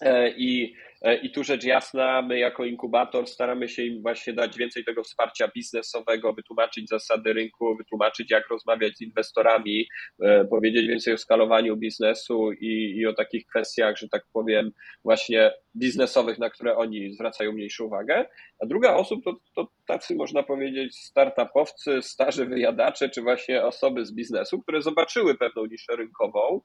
E, 0.01 0.31
I, 0.37 0.75
I 1.23 1.31
tu 1.31 1.45
rzecz 1.45 1.65
jasna, 1.65 2.23
my 2.23 2.39
jako 2.39 2.65
inkubator 2.65 3.27
staramy 3.27 3.69
się 3.69 3.83
im 3.83 4.03
właśnie 4.03 4.33
dać 4.33 4.57
więcej 4.59 4.85
tego 4.85 5.03
wsparcia 5.03 5.49
biznesowego, 5.49 6.33
wytłumaczyć 6.33 6.89
zasady 6.89 7.33
rynku, 7.33 7.77
wytłumaczyć, 7.77 8.31
jak 8.31 8.49
rozmawiać 8.49 8.97
z 8.97 9.01
inwestorami, 9.01 9.87
e, 10.23 10.45
powiedzieć 10.45 10.87
więcej 10.87 11.15
o 11.15 11.19
skalowaniu 11.19 11.77
biznesu 11.77 12.53
i, 12.53 12.97
i 12.97 13.07
o 13.07 13.15
takich 13.15 13.47
kwestiach, 13.47 13.97
że 13.97 14.09
tak 14.09 14.23
powiem, 14.33 14.71
właśnie 15.05 15.53
biznesowych, 15.77 16.39
na 16.39 16.51
które 16.51 16.77
oni 16.77 17.13
zwracają 17.13 17.53
mniejszą 17.53 17.85
uwagę. 17.85 18.27
A 18.63 18.67
druga 18.67 18.95
osób 18.95 19.25
to, 19.25 19.37
to 19.55 19.69
tacy, 19.87 20.15
można 20.15 20.43
powiedzieć, 20.43 20.97
startupowcy, 20.97 22.03
starzy 22.03 22.47
wyjadacze, 22.47 23.09
czy 23.09 23.23
właśnie 23.23 23.65
osoby 23.65 24.07
z 24.07 24.13
biznesu, 24.13 24.63
które 24.63 24.83
zobaczyły 24.83 25.39
pewną 25.39 25.67
niszę 25.67 25.97
rynkową 25.97 26.61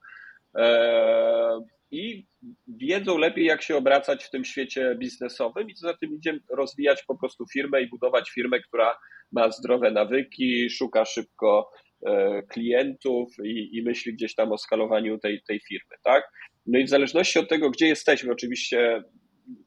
i 1.91 2.27
wiedzą 2.67 3.17
lepiej, 3.17 3.45
jak 3.45 3.61
się 3.61 3.77
obracać 3.77 4.23
w 4.23 4.29
tym 4.29 4.45
świecie 4.45 4.95
biznesowym 4.99 5.69
i 5.69 5.73
co 5.73 5.87
za 5.87 5.97
tym 5.97 6.13
idzie 6.13 6.39
rozwijać 6.49 7.03
po 7.03 7.17
prostu 7.17 7.45
firmę 7.53 7.81
i 7.81 7.89
budować 7.89 8.29
firmę, 8.29 8.59
która 8.59 8.97
ma 9.31 9.51
zdrowe 9.51 9.91
nawyki, 9.91 10.69
szuka 10.69 11.05
szybko 11.05 11.69
e, 12.07 12.43
klientów 12.43 13.33
i, 13.43 13.77
i 13.77 13.83
myśli 13.83 14.13
gdzieś 14.13 14.35
tam 14.35 14.51
o 14.51 14.57
skalowaniu 14.57 15.17
tej, 15.17 15.41
tej 15.47 15.59
firmy, 15.67 15.95
tak? 16.03 16.23
No 16.65 16.79
i 16.79 16.85
w 16.85 16.89
zależności 16.89 17.39
od 17.39 17.49
tego, 17.49 17.69
gdzie 17.69 17.87
jesteśmy, 17.87 18.31
oczywiście 18.31 19.03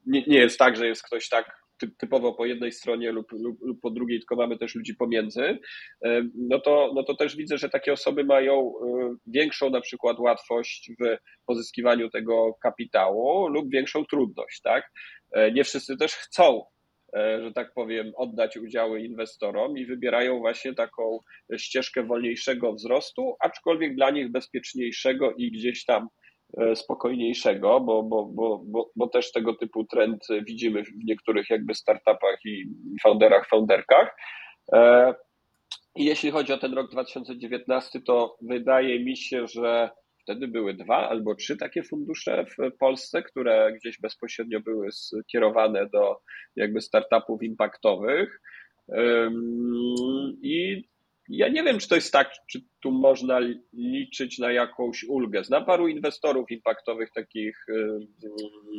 nie, 0.05 0.23
nie 0.27 0.37
jest 0.37 0.59
tak, 0.59 0.77
że 0.77 0.87
jest 0.87 1.03
ktoś 1.03 1.29
tak 1.29 1.58
typowo 1.97 2.33
po 2.33 2.45
jednej 2.45 2.71
stronie 2.71 3.11
lub, 3.11 3.31
lub, 3.31 3.61
lub, 3.61 3.81
po 3.81 3.89
drugiej, 3.89 4.19
tylko 4.19 4.35
mamy 4.35 4.57
też 4.57 4.75
ludzi 4.75 4.95
pomiędzy, 4.95 5.59
no 6.35 6.59
to, 6.59 6.91
no 6.95 7.03
to 7.03 7.15
też 7.15 7.35
widzę, 7.35 7.57
że 7.57 7.69
takie 7.69 7.93
osoby 7.93 8.23
mają 8.23 8.59
e, 8.59 9.15
większą 9.27 9.69
na 9.69 9.81
przykład 9.81 10.19
łatwość 10.19 10.91
w 10.99 11.17
pozyskiwaniu 11.45 12.09
tego 12.09 12.53
kapitału 12.63 13.47
lub 13.47 13.71
większą 13.71 14.05
trudność, 14.05 14.61
tak? 14.61 14.91
E, 15.31 15.51
nie 15.51 15.63
wszyscy 15.63 15.97
też 15.97 16.13
chcą 16.13 16.63
e, 17.15 17.41
że 17.43 17.51
tak 17.51 17.73
powiem, 17.73 18.11
oddać 18.15 18.57
udziały 18.57 19.01
inwestorom 19.01 19.77
i 19.77 19.85
wybierają 19.85 20.39
właśnie 20.39 20.73
taką 20.73 21.19
ścieżkę 21.57 22.03
wolniejszego 22.03 22.73
wzrostu, 22.73 23.35
aczkolwiek 23.39 23.95
dla 23.95 24.11
nich 24.11 24.31
bezpieczniejszego 24.31 25.33
i 25.37 25.51
gdzieś 25.51 25.85
tam 25.85 26.07
E, 26.07 26.28
spokojniejszego, 26.75 27.79
bo, 27.79 28.03
bo, 28.03 28.25
bo, 28.25 28.61
bo, 28.65 28.91
bo 28.95 29.07
też 29.07 29.31
tego 29.31 29.53
typu 29.53 29.83
trend 29.83 30.27
widzimy 30.45 30.83
w 30.83 31.05
niektórych 31.05 31.49
jakby 31.49 31.73
startupach 31.73 32.45
i 32.45 32.65
founderach, 33.03 33.47
founderkach. 33.47 34.15
E, 34.73 35.13
I 35.95 36.05
jeśli 36.05 36.31
chodzi 36.31 36.53
o 36.53 36.57
ten 36.57 36.73
rok 36.73 36.91
2019, 36.91 38.01
to 38.01 38.37
wydaje 38.41 39.05
mi 39.05 39.17
się, 39.17 39.47
że 39.47 39.89
wtedy 40.21 40.47
były 40.47 40.73
dwa 40.73 41.09
albo 41.09 41.35
trzy 41.35 41.57
takie 41.57 41.83
fundusze 41.83 42.45
w 42.45 42.77
Polsce, 42.77 43.23
które 43.23 43.73
gdzieś 43.73 43.99
bezpośrednio 43.99 44.59
były 44.59 44.91
skierowane 44.91 45.89
do 45.93 46.17
jakby 46.55 46.81
startupów 46.81 47.43
impaktowych. 47.43 48.41
I 50.41 50.83
ja 51.29 51.47
nie 51.47 51.63
wiem, 51.63 51.79
czy 51.79 51.87
to 51.87 51.95
jest 51.95 52.13
tak, 52.13 52.31
czy 52.51 52.59
tu 52.79 52.91
można 52.91 53.39
liczyć 53.73 54.39
na 54.39 54.51
jakąś 54.51 55.03
ulgę. 55.03 55.43
Znam 55.43 55.65
paru 55.65 55.87
inwestorów 55.87 56.51
impaktowych, 56.51 57.09
takich, 57.15 57.65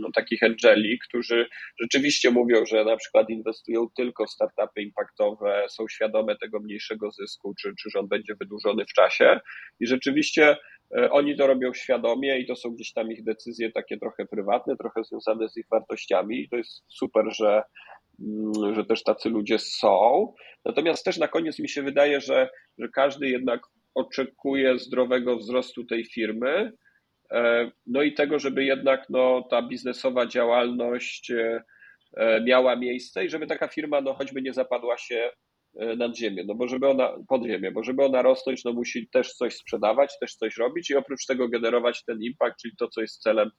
no, 0.00 0.08
takich 0.14 0.42
angeli, 0.42 0.98
którzy 0.98 1.46
rzeczywiście 1.80 2.30
mówią, 2.30 2.66
że 2.66 2.84
na 2.84 2.96
przykład 2.96 3.30
inwestują 3.30 3.86
tylko 3.96 4.26
w 4.26 4.30
startupy 4.30 4.82
impaktowe, 4.82 5.64
są 5.68 5.88
świadome 5.88 6.36
tego 6.36 6.60
mniejszego 6.60 7.10
zysku, 7.10 7.54
czy, 7.60 7.72
czy 7.82 7.90
że 7.90 7.98
on 7.98 8.08
będzie 8.08 8.34
wydłużony 8.40 8.84
w 8.84 8.92
czasie. 8.92 9.40
I 9.80 9.86
rzeczywiście 9.86 10.56
e, 10.96 11.10
oni 11.10 11.36
to 11.36 11.46
robią 11.46 11.74
świadomie 11.74 12.38
i 12.38 12.46
to 12.46 12.56
są 12.56 12.70
gdzieś 12.70 12.92
tam 12.92 13.12
ich 13.12 13.24
decyzje 13.24 13.72
takie 13.72 13.98
trochę 13.98 14.26
prywatne, 14.26 14.76
trochę 14.76 15.04
związane 15.04 15.48
z 15.48 15.56
ich 15.56 15.66
wartościami. 15.70 16.40
I 16.40 16.48
to 16.48 16.56
jest 16.56 16.82
super, 16.88 17.24
że, 17.32 17.62
że 18.74 18.84
też 18.84 19.02
tacy 19.02 19.28
ludzie 19.28 19.58
są. 19.58 20.32
Natomiast 20.64 21.04
też 21.04 21.18
na 21.18 21.28
koniec 21.28 21.58
mi 21.58 21.68
się 21.68 21.82
wydaje, 21.82 22.20
że, 22.20 22.48
że 22.78 22.88
każdy 22.88 23.28
jednak 23.28 23.60
oczekuje 23.94 24.78
zdrowego 24.78 25.36
wzrostu 25.36 25.84
tej 25.84 26.04
firmy, 26.04 26.72
e, 27.32 27.70
no 27.86 28.02
i 28.02 28.14
tego, 28.14 28.38
żeby 28.38 28.64
jednak 28.64 29.06
no, 29.10 29.42
ta 29.50 29.62
biznesowa 29.62 30.26
działalność 30.26 31.30
e, 31.30 31.62
e, 32.16 32.40
miała 32.40 32.76
miejsce 32.76 33.24
i 33.24 33.30
żeby 33.30 33.46
taka 33.46 33.68
firma 33.68 34.00
no, 34.00 34.14
choćby 34.14 34.42
nie 34.42 34.52
zapadła 34.52 34.98
się 34.98 35.30
nad 35.96 36.16
ziemię, 36.16 36.44
no 36.46 36.54
bo 36.54 36.68
żeby 36.68 36.88
ona, 36.88 37.16
pod 37.28 37.46
ziemię, 37.46 37.72
bo 37.72 37.82
żeby 37.82 38.04
ona 38.04 38.22
rosnąć, 38.22 38.64
no 38.64 38.72
musi 38.72 39.08
też 39.08 39.32
coś 39.32 39.54
sprzedawać, 39.54 40.18
też 40.20 40.34
coś 40.34 40.56
robić 40.56 40.90
i 40.90 40.96
oprócz 40.96 41.26
tego 41.26 41.48
generować 41.48 42.04
ten 42.04 42.22
impact, 42.22 42.56
czyli 42.62 42.76
to, 42.76 42.88
co 42.88 43.00
jest 43.00 43.22
celem 43.22 43.50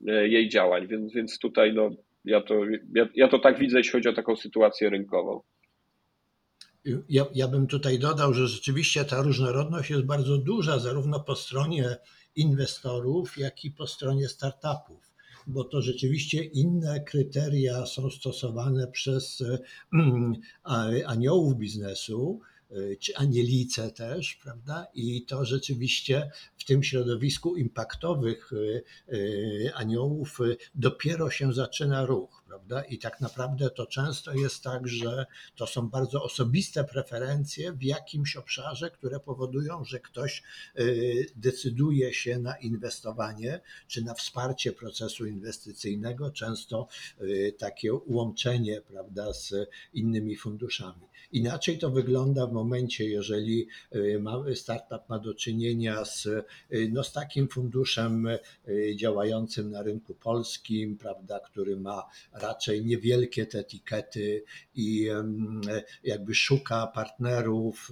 jej 0.00 0.48
działań, 0.48 0.86
więc, 0.86 1.12
więc 1.12 1.38
tutaj 1.38 1.72
no, 1.72 1.90
ja, 2.24 2.40
to, 2.40 2.54
ja, 2.94 3.08
ja 3.14 3.28
to 3.28 3.38
tak 3.38 3.58
widzę, 3.58 3.78
jeśli 3.78 3.92
chodzi 3.92 4.08
o 4.08 4.12
taką 4.12 4.36
sytuację 4.36 4.90
rynkową. 4.90 5.40
Ja, 7.08 7.26
ja 7.34 7.48
bym 7.48 7.66
tutaj 7.66 7.98
dodał, 7.98 8.34
że 8.34 8.48
rzeczywiście 8.48 9.04
ta 9.04 9.22
różnorodność 9.22 9.90
jest 9.90 10.02
bardzo 10.02 10.38
duża, 10.38 10.78
zarówno 10.78 11.20
po 11.20 11.36
stronie 11.36 11.96
inwestorów, 12.36 13.38
jak 13.38 13.64
i 13.64 13.70
po 13.70 13.86
stronie 13.86 14.28
startupów 14.28 15.14
bo 15.46 15.64
to 15.64 15.82
rzeczywiście 15.82 16.44
inne 16.44 17.00
kryteria 17.00 17.86
są 17.86 18.10
stosowane 18.10 18.86
przez 18.86 19.42
mm, 19.92 20.34
aniołów 21.06 21.56
biznesu, 21.56 22.40
czy 23.00 23.16
anielice 23.16 23.90
też, 23.90 24.34
prawda? 24.34 24.86
I 24.94 25.24
to 25.24 25.44
rzeczywiście 25.44 26.30
w 26.56 26.64
tym 26.64 26.82
środowisku 26.82 27.56
impaktowych 27.56 28.52
y, 28.52 28.82
y, 29.12 29.70
aniołów 29.74 30.38
dopiero 30.74 31.30
się 31.30 31.52
zaczyna 31.52 32.06
ruch, 32.06 32.43
prawda? 32.54 32.82
I 32.82 32.98
tak 32.98 33.20
naprawdę 33.20 33.70
to 33.70 33.86
często 33.86 34.34
jest 34.34 34.62
tak, 34.62 34.88
że 34.88 35.26
to 35.56 35.66
są 35.66 35.88
bardzo 35.88 36.22
osobiste 36.22 36.84
preferencje 36.84 37.72
w 37.72 37.82
jakimś 37.82 38.36
obszarze, 38.36 38.90
które 38.90 39.20
powodują, 39.20 39.84
że 39.84 40.00
ktoś 40.00 40.42
decyduje 41.36 42.12
się 42.12 42.38
na 42.38 42.56
inwestowanie 42.56 43.60
czy 43.88 44.04
na 44.04 44.14
wsparcie 44.14 44.72
procesu 44.72 45.26
inwestycyjnego, 45.26 46.30
często 46.30 46.88
takie 47.58 47.94
łączenie, 48.06 48.80
prawda, 48.80 49.32
z 49.32 49.54
innymi 49.92 50.36
funduszami. 50.36 51.08
Inaczej 51.32 51.78
to 51.78 51.90
wygląda 51.90 52.46
w 52.46 52.52
momencie, 52.52 53.04
jeżeli 53.04 53.68
y, 53.94 54.56
startup 54.56 55.08
ma 55.08 55.18
do 55.18 55.34
czynienia 55.34 56.04
z, 56.04 56.26
y, 56.26 56.44
no, 56.92 57.04
z 57.04 57.12
takim 57.12 57.48
funduszem 57.48 58.26
y, 58.68 58.96
działającym 58.96 59.70
na 59.70 59.82
rynku 59.82 60.14
polskim, 60.14 60.98
prawda, 60.98 61.40
który 61.40 61.76
ma 61.76 62.06
raczej 62.46 62.84
niewielkie 62.84 63.46
te 63.46 63.58
etykiety 63.58 64.44
i 64.74 65.08
jakby 66.04 66.34
szuka 66.34 66.86
partnerów, 66.86 67.90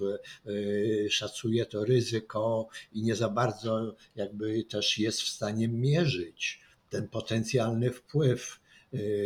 szacuje 1.09 1.65
to 1.65 1.85
ryzyko 1.85 2.67
i 2.91 3.03
nie 3.03 3.15
za 3.15 3.29
bardzo 3.29 3.95
jakby 4.15 4.63
też 4.63 4.97
jest 4.97 5.21
w 5.21 5.29
stanie 5.29 5.67
mierzyć 5.67 6.61
ten 6.89 7.07
potencjalny 7.07 7.91
wpływ 7.91 8.59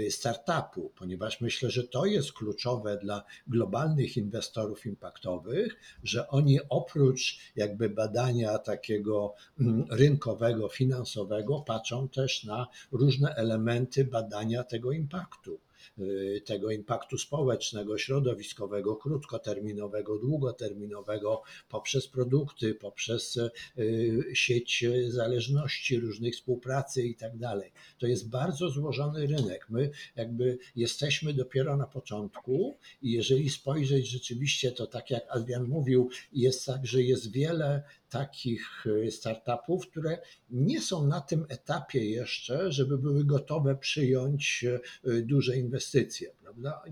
startupu, 0.10 0.92
ponieważ 0.96 1.42
myślę, 1.42 1.72
że 1.72 1.84
to 1.84 2.06
jest 2.06 2.34
kluczowe 2.34 2.98
dla 2.98 3.24
globalnych 3.48 4.18
inwestorów 4.18 4.86
impaktowych, 4.86 5.80
że 6.04 6.28
oni 6.28 6.60
oprócz 6.70 7.40
jakby 7.56 7.90
badania 7.90 8.58
takiego 8.58 9.34
mm, 9.60 9.86
rynkowego, 9.92 10.70
finansowego, 10.70 11.60
patrzą 11.60 12.10
też 12.10 12.44
na 12.44 12.68
różne 12.92 13.36
elementy 13.36 14.06
badania 14.06 14.64
tego 14.64 14.92
impaktu. 14.92 15.60
Y, 16.00 16.42
tego 16.46 16.72
impaktu 16.72 17.18
społecznego, 17.18 17.98
środowiskowego, 17.98 18.96
krótkoterminowego, 18.96 20.20
długoterminowego, 20.20 21.44
poprzez 21.70 22.08
produkty, 22.08 22.76
poprzez 22.76 23.38
y, 23.78 24.24
sieć 24.34 24.86
zależności, 25.08 26.00
różnych 26.00 26.34
współpracy 26.34 27.04
i 27.04 27.16
tak 27.16 27.38
dalej. 27.38 27.72
To 28.00 28.08
jest 28.08 28.30
bardzo 28.30 28.70
złożony 28.70 29.28
rynek. 29.28 29.68
My 29.70 29.92
jakby 30.16 30.58
jesteśmy 30.76 31.34
dopiero 31.34 31.78
na 31.78 31.88
początku 31.88 32.78
i 33.02 33.12
jeżeli 33.12 33.50
spojrzeć 33.50 34.08
rzeczywiście, 34.08 34.72
to 34.72 34.88
tak 34.88 35.10
jak 35.10 35.24
Adrian 35.30 35.68
mówił, 35.68 36.10
jest 36.34 36.66
tak, 36.66 36.86
że 36.86 37.02
jest 37.02 37.32
wiele 37.32 37.84
takich 38.10 38.86
y, 38.86 39.12
startupów, 39.12 39.88
które 39.88 40.18
nie 40.50 40.82
są 40.82 41.08
na 41.08 41.22
tym 41.22 41.46
etapie 41.50 42.06
jeszcze, 42.06 42.72
żeby 42.72 42.98
były 42.98 43.26
gotowe 43.26 43.76
przyjąć 43.76 44.66
y, 45.08 45.22
duże 45.22 45.58
inwestycje. 45.58 46.32
Prawda? 46.44 46.84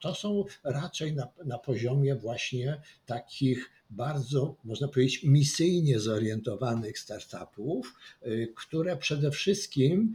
To 0.00 0.14
są 0.14 0.44
raczej 0.64 1.14
na, 1.14 1.28
na 1.44 1.58
poziomie 1.58 2.14
właśnie 2.14 2.80
takich 3.06 3.70
bardzo, 3.90 4.56
można 4.64 4.88
powiedzieć, 4.88 5.24
misyjnie 5.24 6.00
zorientowanych 6.00 6.98
startupów, 6.98 7.94
które 8.56 8.96
przede 8.96 9.30
wszystkim 9.30 10.12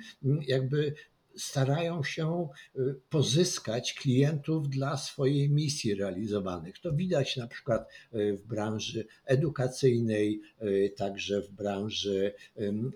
jakby 0.48 0.96
starają 1.38 2.04
się 2.04 2.50
y, 2.76 2.80
pozyskać 3.10 3.94
klientów 3.94 4.70
dla 4.70 4.98
swojej 4.98 5.50
misji 5.50 5.96
realizowanych. 5.96 6.80
To 6.80 6.94
widać 6.94 7.38
na 7.38 7.48
przykład 7.48 7.90
y, 8.16 8.38
w 8.38 8.48
branży 8.48 9.08
edukacyjnej, 9.26 10.42
y, 10.62 10.94
także 10.98 11.42
w 11.42 11.52
branży 11.52 12.34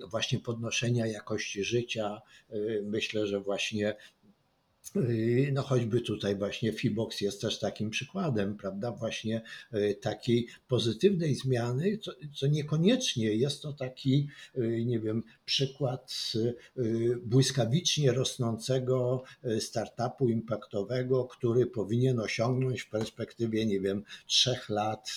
właśnie 0.10 0.40
podnoszenia 0.40 1.08
jakości 1.08 1.64
życia. 1.64 2.22
Myślę, 2.84 3.28
że 3.28 3.40
właśnie 3.40 3.96
no 5.52 5.62
choćby 5.62 6.02
tutaj 6.02 6.36
właśnie 6.36 6.74
Fibox 6.74 7.22
jest 7.22 7.42
też 7.42 7.60
takim 7.60 7.90
przykładem, 7.90 8.58
prawda, 8.58 8.92
właśnie 8.92 9.42
yy, 9.72 9.96
takiej 9.96 10.48
pozytywnej 10.68 11.36
zmiany, 11.36 11.98
co, 11.98 12.12
co 12.34 12.48
niekoniecznie 12.48 13.36
jest 13.36 13.62
to 13.62 13.74
taki, 13.74 14.28
yy, 14.56 14.86
nie 14.86 15.00
wiem, 15.00 15.24
przykład 15.46 16.32
błyskawicznie 17.24 18.12
rosnącego 18.12 19.24
startupu 19.60 20.30
impaktowego, 20.30 21.26
który 21.26 21.66
powinien 21.66 22.20
osiągnąć 22.20 22.82
w 22.82 22.90
perspektywie, 22.90 23.66
nie 23.66 23.80
wiem, 23.80 24.04
trzech 24.28 24.70
lat 24.70 25.12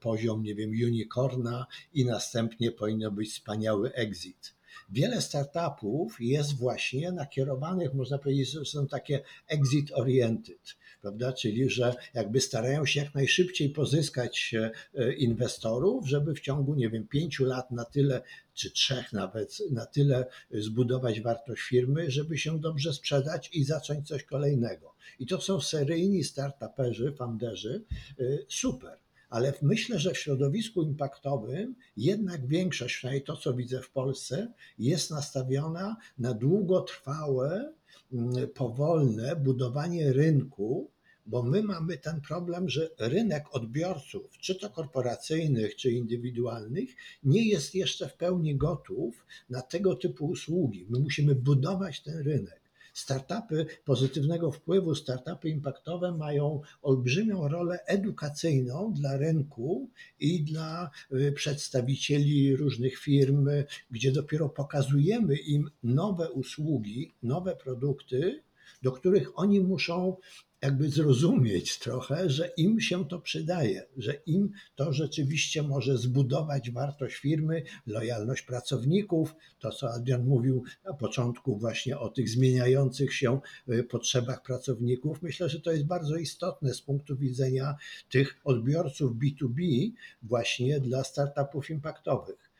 poziom, 0.00 0.42
nie 0.42 0.54
wiem, 0.54 0.70
unicorna 0.70 1.66
i 1.94 2.04
następnie 2.04 2.72
powinno 2.72 3.10
być 3.10 3.30
wspaniały 3.30 3.92
exit 3.92 4.54
wiele 4.90 5.20
startupów 5.20 6.16
jest 6.20 6.56
właśnie 6.56 7.12
nakierowanych, 7.12 7.94
można 7.94 8.18
powiedzieć, 8.18 8.50
że 8.50 8.64
są 8.64 8.86
takie 8.86 9.20
exit 9.48 9.92
oriented, 9.92 10.76
prawda? 11.00 11.32
Czyli, 11.32 11.70
że 11.70 11.94
jakby 12.14 12.40
starają 12.40 12.86
się 12.86 13.00
jak 13.00 13.14
najszybciej 13.14 13.70
pozyskać 13.70 14.54
e, 14.94 15.12
inwestorów, 15.12 16.08
żeby 16.08 16.34
w 16.34 16.40
ciągu, 16.40 16.74
nie 16.74 16.90
wiem, 16.90 17.08
pięciu 17.08 17.44
lat 17.44 17.70
na 17.70 17.84
tyle, 17.84 18.22
czy 18.54 18.70
trzech 18.70 19.12
nawet, 19.12 19.58
na 19.70 19.86
tyle 19.86 20.26
zbudować 20.50 21.20
wartość 21.20 21.62
firmy, 21.62 22.10
żeby 22.10 22.38
się 22.38 22.60
dobrze 22.60 22.92
sprzedać 22.92 23.50
i 23.52 23.64
zacząć 23.64 24.08
coś 24.08 24.24
kolejnego. 24.24 24.94
I 25.18 25.26
to 25.26 25.40
są 25.40 25.60
seryjni 25.60 26.24
startuperzy, 26.24 27.12
founderzy, 27.12 27.84
e, 28.20 28.24
super 28.48 29.01
ale 29.32 29.52
myślę, 29.62 29.98
że 29.98 30.12
w 30.12 30.18
środowisku 30.18 30.82
impaktowym 30.82 31.74
jednak 31.96 32.46
większość, 32.46 32.96
przynajmniej 32.96 33.24
to, 33.24 33.36
co 33.36 33.54
widzę 33.54 33.82
w 33.82 33.90
Polsce, 33.90 34.52
jest 34.78 35.10
nastawiona 35.10 35.96
na 36.18 36.34
długotrwałe, 36.34 37.72
mm, 38.12 38.48
powolne 38.48 39.36
budowanie 39.36 40.12
rynku, 40.12 40.90
bo 41.26 41.42
my 41.42 41.62
mamy 41.62 41.98
ten 41.98 42.20
problem, 42.20 42.68
że 42.68 42.90
rynek 42.98 43.44
odbiorców, 43.52 44.38
czy 44.38 44.54
to 44.54 44.70
korporacyjnych, 44.70 45.76
czy 45.76 45.90
indywidualnych, 45.90 46.90
nie 47.24 47.48
jest 47.48 47.74
jeszcze 47.74 48.08
w 48.08 48.16
pełni 48.16 48.56
gotów 48.56 49.26
na 49.50 49.62
tego 49.62 49.94
typu 49.94 50.26
usługi. 50.26 50.86
My 50.88 50.98
musimy 50.98 51.34
budować 51.34 52.02
ten 52.02 52.18
rynek. 52.18 52.61
Startupy 52.92 53.66
pozytywnego 53.84 54.52
wpływu, 54.52 54.94
startupy 54.94 55.48
impaktowe 55.48 56.12
mają 56.12 56.60
olbrzymią 56.82 57.48
rolę 57.48 57.78
edukacyjną 57.86 58.92
dla 58.92 59.16
rynku 59.16 59.90
i 60.20 60.42
dla 60.42 60.90
y, 61.12 61.32
przedstawicieli 61.32 62.56
różnych 62.56 62.98
firm, 62.98 63.48
gdzie 63.90 64.12
dopiero 64.12 64.48
pokazujemy 64.48 65.36
im 65.36 65.70
nowe 65.82 66.30
usługi, 66.30 67.14
nowe 67.22 67.56
produkty, 67.56 68.42
do 68.82 68.92
których 68.92 69.38
oni 69.38 69.60
muszą 69.60 70.16
jakby 70.62 70.88
zrozumieć 70.88 71.78
trochę, 71.78 72.30
że 72.30 72.52
im 72.56 72.80
się 72.80 73.08
to 73.08 73.18
przydaje, 73.18 73.86
że 73.96 74.14
im 74.26 74.52
to 74.74 74.92
rzeczywiście 74.92 75.62
może 75.62 75.98
zbudować 75.98 76.70
wartość 76.70 77.16
firmy, 77.16 77.62
lojalność 77.86 78.42
pracowników, 78.42 79.34
to 79.58 79.70
co 79.70 79.92
Adrian 79.92 80.24
mówił 80.24 80.64
na 80.84 80.94
początku 80.94 81.56
właśnie 81.58 81.98
o 81.98 82.08
tych 82.08 82.28
zmieniających 82.28 83.14
się 83.14 83.40
y, 83.68 83.84
potrzebach 83.84 84.42
pracowników. 84.42 85.22
Myślę, 85.22 85.48
że 85.48 85.60
to 85.60 85.72
jest 85.72 85.84
bardzo 85.84 86.16
istotne 86.16 86.74
z 86.74 86.82
punktu 86.82 87.16
widzenia 87.16 87.76
tych 88.10 88.40
odbiorców 88.44 89.12
B2B 89.16 89.90
właśnie 90.22 90.80
dla 90.80 91.04
startupów 91.04 91.70
impaktowych. 91.70 92.50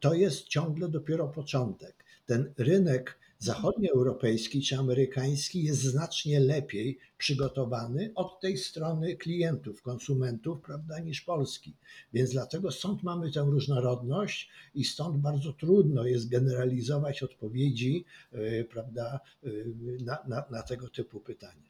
To 0.00 0.14
jest 0.14 0.48
ciągle 0.48 0.88
dopiero 0.88 1.28
początek. 1.28 2.04
Ten 2.26 2.52
rynek 2.58 3.18
zachodnioeuropejski 3.40 4.62
czy 4.62 4.76
amerykański 4.76 5.62
jest 5.64 5.82
znacznie 5.82 6.40
lepiej 6.40 6.98
przygotowany 7.18 8.12
od 8.14 8.40
tej 8.40 8.58
strony 8.58 9.16
klientów, 9.16 9.82
konsumentów, 9.82 10.60
prawda, 10.60 11.00
niż 11.00 11.20
polski. 11.20 11.76
Więc 12.12 12.30
dlatego 12.30 12.70
stąd 12.70 13.02
mamy 13.02 13.32
tę 13.32 13.40
różnorodność 13.40 14.50
i 14.74 14.84
stąd 14.84 15.16
bardzo 15.16 15.52
trudno 15.52 16.06
jest 16.06 16.28
generalizować 16.28 17.22
odpowiedzi, 17.22 18.04
y, 18.34 18.66
prawda, 18.70 19.20
y, 19.44 19.74
na, 20.04 20.18
na, 20.28 20.44
na 20.50 20.62
tego 20.62 20.88
typu 20.88 21.20
pytania. 21.20 21.69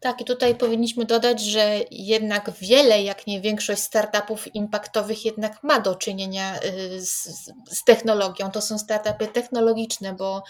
Tak, 0.00 0.20
i 0.20 0.24
tutaj 0.24 0.54
powinniśmy 0.54 1.04
dodać, 1.04 1.40
że 1.40 1.80
jednak 1.90 2.50
wiele, 2.50 3.02
jak 3.02 3.26
nie 3.26 3.40
większość 3.40 3.82
startupów 3.82 4.54
impaktowych 4.54 5.24
jednak 5.24 5.62
ma 5.62 5.80
do 5.80 5.94
czynienia 5.94 6.56
y, 6.56 7.06
z, 7.06 7.24
z 7.70 7.84
technologią. 7.84 8.50
To 8.50 8.60
są 8.62 8.78
startupy 8.78 9.26
technologiczne, 9.26 10.12
bo 10.12 10.42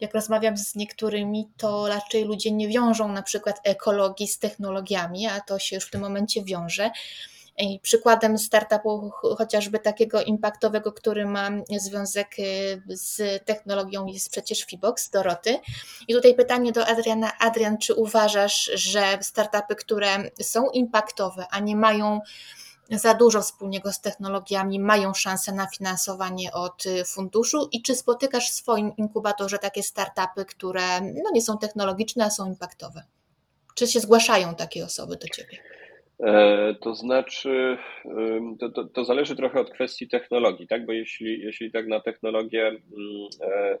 jak 0.00 0.14
rozmawiam 0.14 0.56
z 0.56 0.74
niektórymi, 0.74 1.48
to 1.56 1.88
raczej 1.88 2.24
ludzie 2.24 2.52
nie 2.52 2.68
wiążą 2.68 3.08
na 3.08 3.22
przykład 3.22 3.60
ekologii 3.64 4.28
z 4.28 4.38
technologiami, 4.38 5.26
a 5.26 5.40
to 5.40 5.58
się 5.58 5.76
już 5.76 5.84
w 5.84 5.90
tym 5.90 6.00
momencie 6.00 6.44
wiąże. 6.44 6.90
Przykładem 7.82 8.38
startupu 8.38 9.10
chociażby 9.38 9.78
takiego 9.78 10.22
impaktowego, 10.22 10.92
który 10.92 11.26
ma 11.26 11.50
związek 11.78 12.38
y, 12.38 12.82
z 12.88 13.44
technologią 13.44 14.06
jest 14.06 14.30
przecież 14.30 14.64
Fibox 14.64 15.10
Doroty. 15.10 15.58
I 16.08 16.14
tutaj 16.14 16.34
pytanie 16.34 16.72
do 16.72 16.86
Adriana. 16.86 17.32
Adrian, 17.38 17.78
czy 17.78 17.94
uważasz, 17.94 18.70
że 18.74 19.18
startupy, 19.20 19.74
które 19.74 20.30
są 20.42 20.70
impaktowe, 20.70 21.46
a 21.50 21.60
nie 21.60 21.76
mają 21.76 22.20
za 22.90 23.14
dużo 23.14 23.42
wspólnego 23.42 23.92
z 23.92 24.00
technologiami, 24.00 24.80
mają 24.80 25.14
szansę 25.14 25.52
na 25.52 25.66
finansowanie 25.66 26.52
od 26.52 26.86
y, 26.86 27.04
funduszu 27.04 27.68
i 27.72 27.82
czy 27.82 27.94
spotykasz 27.94 28.50
w 28.50 28.54
swoim 28.54 28.96
inkubatorze 28.96 29.58
takie 29.58 29.82
startupy, 29.82 30.44
które 30.44 31.00
no 31.00 31.30
nie 31.32 31.42
są 31.42 31.58
technologiczne, 31.58 32.24
a 32.24 32.30
są 32.30 32.46
impaktowe? 32.46 33.04
Czy 33.74 33.86
się 33.86 34.00
zgłaszają 34.00 34.54
takie 34.54 34.84
osoby 34.84 35.16
do 35.16 35.28
Ciebie? 35.28 35.73
E, 36.20 36.74
to 36.80 36.94
znaczy, 36.94 37.78
to, 38.60 38.70
to, 38.70 38.84
to, 38.84 39.04
zależy 39.04 39.36
trochę 39.36 39.60
od 39.60 39.70
kwestii 39.70 40.08
technologii, 40.08 40.66
tak? 40.66 40.86
Bo 40.86 40.92
jeśli, 40.92 41.40
jeśli 41.40 41.70
tak 41.70 41.86
na 41.86 42.00
technologię 42.00 42.66
mm, 42.66 42.80
e, 43.40 43.78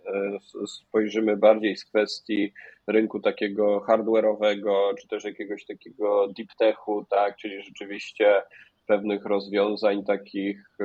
e, 0.62 0.66
spojrzymy 0.66 1.36
bardziej 1.36 1.76
z 1.76 1.84
kwestii 1.84 2.52
rynku 2.86 3.20
takiego 3.20 3.80
hardware'owego, 3.80 4.94
czy 5.00 5.08
też 5.08 5.24
jakiegoś 5.24 5.66
takiego 5.66 6.28
deep 6.28 6.48
techu, 6.58 7.06
tak? 7.10 7.36
Czyli 7.36 7.62
rzeczywiście 7.62 8.42
pewnych 8.86 9.24
rozwiązań 9.24 10.04
takich 10.04 10.78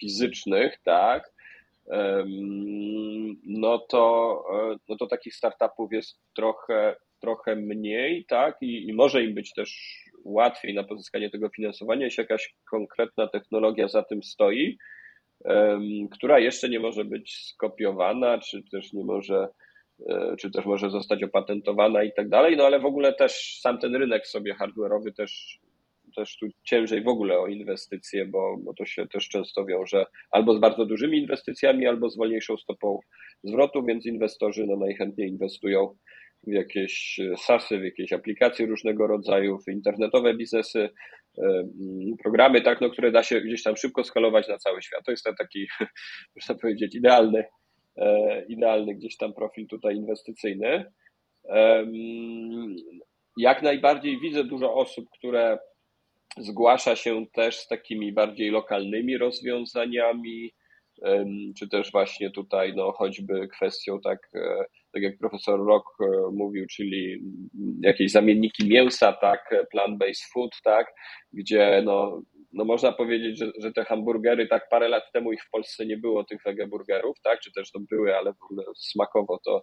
fizycznych, 0.00 0.78
tak? 0.84 1.32
No 3.44 3.78
to, 3.78 4.44
no 4.88 4.96
to 4.96 5.06
takich 5.06 5.34
startupów 5.34 5.92
jest 5.92 6.18
trochę, 6.34 6.96
trochę 7.20 7.56
mniej, 7.56 8.24
tak? 8.24 8.56
I, 8.60 8.88
I 8.88 8.92
może 8.92 9.24
im 9.24 9.34
być 9.34 9.52
też 9.52 10.02
łatwiej 10.24 10.74
na 10.74 10.84
pozyskanie 10.84 11.30
tego 11.30 11.48
finansowania, 11.48 12.04
jeśli 12.04 12.22
jakaś 12.22 12.54
konkretna 12.70 13.28
technologia 13.28 13.88
za 13.88 14.02
tym 14.02 14.22
stoi, 14.22 14.78
która 16.10 16.38
jeszcze 16.38 16.68
nie 16.68 16.80
może 16.80 17.04
być 17.04 17.36
skopiowana, 17.36 18.38
czy 18.38 18.62
też 18.70 18.92
nie 18.92 19.04
może, 19.04 19.48
e, 20.08 20.36
czy 20.38 20.50
też 20.50 20.64
może 20.64 20.90
zostać 20.90 21.22
opatentowana 21.22 22.02
i 22.02 22.12
tak 22.12 22.28
dalej, 22.28 22.56
no 22.56 22.64
ale 22.64 22.80
w 22.80 22.86
ogóle 22.86 23.12
też 23.12 23.58
sam 23.60 23.78
ten 23.78 23.96
rynek 23.96 24.26
sobie 24.26 24.54
hardware'owy 24.54 25.12
też, 25.16 25.60
też 26.16 26.36
tu 26.36 26.46
ciężej 26.62 27.02
w 27.02 27.08
ogóle 27.08 27.38
o 27.38 27.46
inwestycje, 27.46 28.26
bo, 28.26 28.56
bo 28.64 28.74
to 28.74 28.84
się 28.84 29.06
też 29.08 29.28
często 29.28 29.64
wiąże 29.64 30.06
albo 30.30 30.54
z 30.54 30.60
bardzo 30.60 30.86
dużymi 30.86 31.18
inwestycjami, 31.18 31.86
albo 31.86 32.10
z 32.10 32.16
wolniejszą 32.16 32.56
stopą 32.56 33.00
zwrotu, 33.44 33.84
więc 33.84 34.06
inwestorzy 34.06 34.66
no 34.66 34.76
najchętniej 34.76 35.28
inwestują 35.28 35.96
w 36.46 36.52
jakieś 36.52 37.20
SASy, 37.36 37.78
w 37.78 37.84
jakieś 37.84 38.12
aplikacje 38.12 38.66
różnego 38.66 39.06
rodzaju, 39.06 39.58
w 39.58 39.72
internetowe 39.72 40.34
biznesy, 40.34 40.80
e, 41.38 41.44
mm, 41.44 42.16
programy, 42.22 42.62
tak, 42.62 42.80
no, 42.80 42.90
które 42.90 43.12
da 43.12 43.22
się 43.22 43.40
gdzieś 43.40 43.62
tam 43.62 43.76
szybko 43.76 44.04
skalować 44.04 44.48
na 44.48 44.58
cały 44.58 44.82
świat. 44.82 45.04
To 45.04 45.10
jest 45.10 45.24
ten 45.24 45.34
taki, 45.34 45.66
można 46.36 46.54
powiedzieć, 46.54 46.94
idealny, 46.94 47.44
e, 47.96 48.44
idealny 48.48 48.94
gdzieś 48.94 49.16
tam 49.16 49.34
profil 49.34 49.66
tutaj 49.66 49.96
inwestycyjny. 49.96 50.92
Jak 53.36 53.62
najbardziej 53.62 54.20
widzę 54.20 54.44
dużo 54.44 54.74
osób, 54.74 55.06
które 55.18 55.58
zgłasza 56.38 56.96
się 56.96 57.26
też 57.34 57.58
z 57.58 57.68
takimi 57.68 58.12
bardziej 58.12 58.50
lokalnymi 58.50 59.18
rozwiązaniami, 59.18 60.52
czy 61.58 61.68
też 61.68 61.92
właśnie 61.92 62.30
tutaj, 62.30 62.72
no 62.76 62.92
choćby 62.92 63.48
kwestią 63.48 64.00
tak 64.00 64.18
e, 64.34 64.64
tak 64.92 65.02
jak 65.02 65.18
profesor 65.18 65.66
Rock 65.66 65.86
e, 66.00 66.04
mówił, 66.32 66.66
czyli 66.70 67.22
jakieś 67.82 68.12
zamienniki 68.12 68.68
mięsa, 68.68 69.12
tak, 69.12 69.54
plant-based 69.74 70.32
food, 70.32 70.50
tak, 70.64 70.86
gdzie 71.32 71.82
no, 71.84 72.22
no 72.52 72.64
można 72.64 72.92
powiedzieć, 72.92 73.38
że, 73.38 73.52
że 73.58 73.72
te 73.72 73.84
hamburgery, 73.84 74.46
tak 74.46 74.68
parę 74.68 74.88
lat 74.88 75.02
temu 75.12 75.32
ich 75.32 75.44
w 75.44 75.50
Polsce 75.50 75.86
nie 75.86 75.96
było, 75.96 76.24
tych 76.24 76.42
wegeburgerów, 76.42 77.16
tak, 77.22 77.40
czy 77.40 77.52
też 77.52 77.70
to 77.70 77.80
były, 77.90 78.16
ale 78.16 78.32
w 78.32 78.42
ogóle 78.42 78.64
smakowo 78.76 79.38
to, 79.44 79.62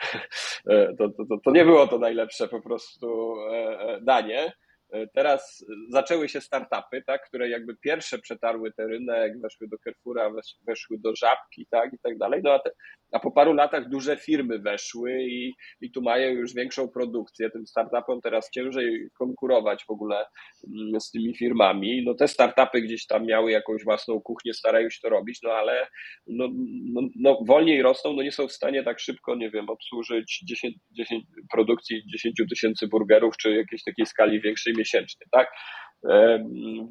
e, 0.70 0.94
to, 0.98 1.08
to, 1.08 1.24
to, 1.24 1.36
to 1.44 1.50
nie 1.50 1.64
było 1.64 1.86
to 1.88 1.98
najlepsze 1.98 2.48
po 2.48 2.62
prostu 2.62 3.34
e, 3.52 3.98
danie. 4.02 4.52
E, 4.92 5.06
teraz 5.06 5.64
zaczęły 5.88 6.28
się 6.28 6.40
startupy, 6.40 7.02
tak, 7.06 7.28
które 7.28 7.48
jakby 7.48 7.76
pierwsze 7.76 8.18
przetarły 8.18 8.72
ten 8.72 8.88
rynek, 8.88 9.40
weszły 9.40 9.68
do 9.68 9.76
Carrefoura, 9.78 10.30
weszły 10.66 10.98
do 10.98 11.16
Żabki 11.16 11.66
tak, 11.70 11.92
i 11.92 11.98
tak 12.02 12.18
dalej. 12.18 12.40
No 12.44 12.52
a, 12.52 12.58
te, 12.58 12.70
a 13.12 13.20
po 13.20 13.30
paru 13.30 13.52
latach 13.52 13.88
duże 13.88 14.16
firmy 14.16 14.58
weszły 14.58 15.22
i, 15.22 15.54
i 15.80 15.90
tu 15.90 16.02
mają 16.02 16.30
już 16.30 16.54
większą 16.54 16.88
produkcję. 16.88 17.50
Tym 17.50 17.66
startupom 17.66 18.20
teraz 18.20 18.50
ciężej 18.50 19.08
konkurować 19.18 19.84
w 19.84 19.90
ogóle 19.90 20.26
mm, 20.68 21.00
z 21.00 21.10
tymi 21.10 21.36
firmami. 21.36 22.04
No 22.06 22.14
te 22.14 22.28
startupy 22.28 22.82
gdzieś 22.82 23.06
tam 23.06 23.26
miały 23.26 23.50
jakąś 23.50 23.84
własną 23.84 24.20
kuchnię, 24.20 24.54
starają 24.54 24.90
się 24.90 24.98
to 25.02 25.08
robić, 25.08 25.38
no 25.42 25.50
ale 25.50 25.86
no, 26.26 26.48
no, 26.92 27.00
no 27.16 27.38
wolniej 27.46 27.82
rosną, 27.82 28.12
no 28.12 28.22
nie 28.22 28.32
są 28.32 28.48
w 28.48 28.52
stanie 28.52 28.84
tak 28.84 29.00
szybko, 29.00 29.34
nie 29.34 29.50
wiem, 29.50 29.68
obsłużyć 29.68 30.40
10, 30.44 30.74
10 30.90 31.24
produkcji 31.52 32.02
10 32.06 32.42
tysięcy 32.48 32.88
burgerów, 32.88 33.36
czy 33.36 33.54
jakiejś 33.54 33.84
takiej 33.84 34.06
skali 34.06 34.40
większej 34.40 34.74
miesięcznie, 34.80 35.26
tak? 35.30 35.48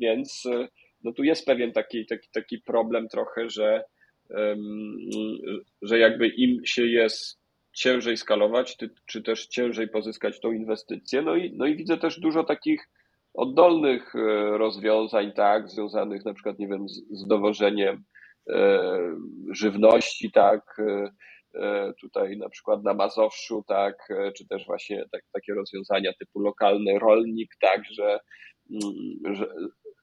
Więc 0.02 0.44
no 1.04 1.12
tu 1.12 1.24
jest 1.24 1.46
pewien 1.46 1.72
taki, 1.72 2.06
taki, 2.06 2.30
taki 2.34 2.60
problem 2.60 3.08
trochę, 3.08 3.50
że, 3.50 3.84
że 5.82 6.00
jakby 6.00 6.28
im 6.28 6.66
się 6.66 6.86
jest 6.86 7.40
ciężej 7.74 8.18
skalować, 8.18 8.78
czy 9.06 9.24
też 9.24 9.48
ciężej 9.48 9.88
pozyskać 9.88 10.40
tą 10.40 10.52
inwestycję. 10.52 11.22
No 11.22 11.36
i, 11.36 11.54
no 11.58 11.66
i 11.66 11.76
widzę 11.76 11.98
też 11.98 12.20
dużo 12.20 12.44
takich 12.44 12.90
oddolnych 13.34 14.16
e, 14.16 14.20
rozwiązań, 14.58 15.32
tak, 15.36 15.70
związanych 15.70 16.26
na 16.26 16.34
przykład, 16.34 16.60
nie 16.60 16.68
wiem, 16.68 16.90
z, 16.90 17.02
z 17.12 17.28
dowożeniem 17.28 18.04
e, 18.50 18.80
żywności, 19.54 20.32
tak, 20.32 20.80
e, 20.80 21.10
E, 21.10 21.12
tutaj 22.02 22.38
na 22.38 22.50
przykład 22.50 22.84
na 22.84 22.94
Mazowszu, 22.94 23.64
tak, 23.68 23.96
e, 24.10 24.32
czy 24.32 24.48
też 24.48 24.66
właśnie 24.66 25.06
tak, 25.12 25.22
takie 25.34 25.54
rozwiązania 25.54 26.14
typu 26.14 26.40
lokalny 26.40 27.00
rolnik, 27.00 27.52
tak, 27.62 27.82
że, 27.92 28.20
mm, 28.72 29.36
że, 29.36 29.48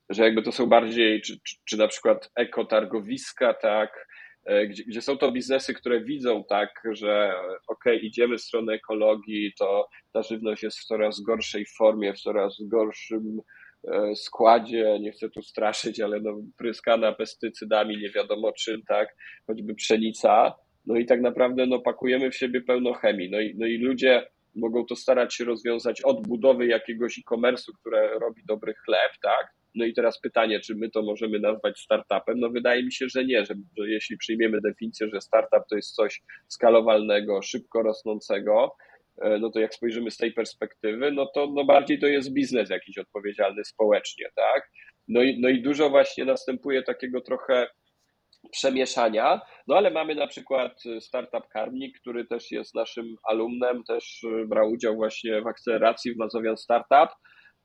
że 0.09 0.25
jakby 0.25 0.43
to 0.43 0.53
są 0.53 0.67
bardziej, 0.67 1.23
czy, 1.23 1.41
czy, 1.41 1.57
czy 1.65 1.77
na 1.77 1.89
przykład 1.89 2.31
ekotargowiska, 2.37 3.55
tak, 3.55 4.09
e, 4.45 4.67
gdzie, 4.67 4.85
gdzie 4.85 5.03
są 5.03 5.19
to 5.19 5.33
biznesy, 5.33 5.75
które 5.75 6.05
widzą 6.05 6.45
tak, 6.45 6.83
że 6.93 7.35
ok, 7.69 7.85
idziemy 8.03 8.39
w 8.39 8.43
stronę 8.43 8.73
ekologii, 8.73 9.53
to 9.59 9.89
ta 10.13 10.23
żywność 10.23 10.63
jest 10.63 10.79
w 10.79 10.85
coraz 10.85 11.21
gorszej 11.21 11.67
formie, 11.79 12.13
w 12.13 12.21
coraz 12.21 12.57
gorszym 12.61 13.41
składzie, 14.15 14.99
nie 15.01 15.13
chcę 15.13 15.31
tu 15.31 15.43
straszyć, 15.43 16.01
ale 16.01 16.21
no, 16.21 16.33
pryskana 16.57 17.13
pestycydami, 17.13 17.99
nie 17.99 18.11
wiadomo 18.11 18.53
czym, 18.53 18.83
tak, 18.89 19.17
choćby 19.47 19.75
pszenica, 19.75 20.55
no 20.87 20.97
i 20.97 21.07
tak 21.07 21.21
naprawdę 21.21 21.67
no, 21.67 21.79
pakujemy 21.79 22.31
w 22.31 22.37
siebie 22.37 22.61
pełno 22.61 22.93
chemii. 22.93 23.31
No 23.31 23.41
i, 23.41 23.55
no 23.59 23.67
i 23.67 23.79
ludzie 23.79 24.27
mogą 24.55 24.87
to 24.87 24.97
starać 24.97 25.35
się 25.35 25.45
rozwiązać 25.45 26.03
od 26.03 26.27
budowy 26.27 26.67
jakiegoś 26.67 27.19
e-commerce'u, 27.19 27.71
które 27.81 28.19
robi 28.19 28.43
dobry 28.45 28.75
chleb, 28.75 29.13
tak? 29.23 29.47
No 29.75 29.85
i 29.85 29.95
teraz 29.95 30.21
pytanie, 30.21 30.61
czy 30.61 30.75
my 30.75 30.91
to 30.91 31.03
możemy 31.03 31.39
nazwać 31.39 31.81
startupem? 31.81 32.41
No 32.41 32.51
wydaje 32.51 32.83
mi 32.83 32.93
się, 32.93 33.07
że 33.09 33.25
nie, 33.25 33.45
że, 33.45 33.55
że 33.79 33.89
jeśli 33.89 34.17
przyjmiemy 34.17 34.61
definicję, 34.61 35.09
że 35.13 35.21
startup 35.21 35.63
to 35.71 35.77
jest 35.77 35.95
coś 35.95 36.23
skalowalnego, 36.49 37.43
szybko 37.43 37.83
rosnącego, 37.83 38.77
e, 39.23 39.39
no 39.39 39.51
to 39.51 39.61
jak 39.61 39.75
spojrzymy 39.75 40.11
z 40.11 40.17
tej 40.17 40.33
perspektywy, 40.33 41.13
no 41.13 41.27
to 41.35 41.53
no 41.55 41.65
bardziej 41.65 41.99
to 41.99 42.07
jest 42.07 42.33
biznes 42.33 42.71
jakiś 42.71 42.99
odpowiedzialny 42.99 43.65
społecznie, 43.65 44.27
tak? 44.35 44.71
No 45.09 45.23
i, 45.23 45.41
no 45.41 45.49
i 45.49 45.63
dużo 45.63 45.91
właśnie 45.91 46.25
następuje 46.25 46.83
takiego 46.83 47.21
trochę 47.21 47.67
przemieszania. 48.51 49.41
No 49.67 49.77
ale 49.77 49.91
mamy 49.91 50.15
na 50.15 50.27
przykład 50.27 50.83
startup 51.01 51.49
Karmnik, 51.49 52.01
który 52.01 52.27
też 52.27 52.51
jest 52.51 52.75
naszym 52.75 53.17
alumnem, 53.25 53.85
też 53.85 54.27
brał 54.47 54.71
udział 54.71 54.95
właśnie 54.97 55.43
w 55.43 55.47
akceleracji 55.47 56.15
w 56.15 56.17
Mazowian 56.17 56.57
Startup. 56.57 57.11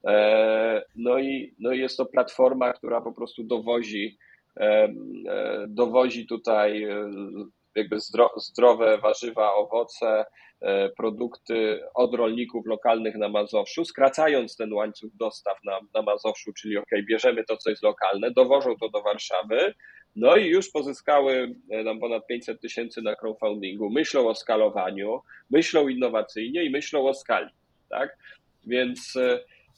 E, 0.08 0.84
no 0.96 1.20
i, 1.20 1.56
no 1.60 1.72
i 1.72 1.80
jest 1.80 1.98
to 1.98 2.06
platforma, 2.06 2.74
która 2.74 3.02
po 3.02 3.14
prostu 3.14 3.44
dowozi, 3.44 4.18
e, 4.60 4.94
e, 5.30 5.66
dowozi 5.68 6.28
tutaj 6.28 6.88
jakby 7.76 7.98
zdrowe 8.38 8.98
warzywa, 8.98 9.54
owoce, 9.54 10.26
produkty 10.98 11.80
od 11.96 12.16
rolników 12.16 12.66
lokalnych 12.66 13.16
na 13.16 13.30
Mazowszu, 13.30 13.86
skracając 13.86 14.56
ten 14.56 14.74
łańcuch 14.74 15.12
dostaw 15.14 15.58
na, 15.64 15.80
na 15.94 16.02
Mazowszu, 16.02 16.54
czyli 16.54 16.78
ok, 16.78 16.90
bierzemy 17.10 17.44
to, 17.44 17.58
co 17.58 17.70
jest 17.70 17.84
lokalne, 17.84 18.32
dowożą 18.32 18.76
to 18.76 18.90
do 18.90 19.02
Warszawy, 19.02 19.74
no 20.16 20.36
i 20.36 20.48
już 20.48 20.70
pozyskały 20.70 21.56
nam 21.84 22.00
ponad 22.00 22.28
500 22.28 22.62
tysięcy 22.62 23.02
na 23.02 23.16
crowdfundingu, 23.16 23.90
myślą 23.90 24.28
o 24.28 24.36
skalowaniu, 24.36 25.22
myślą 25.50 25.88
innowacyjnie 25.88 26.64
i 26.64 26.70
myślą 26.70 27.08
o 27.08 27.14
skali, 27.14 27.50
tak? 27.90 28.18
Więc 28.68 29.18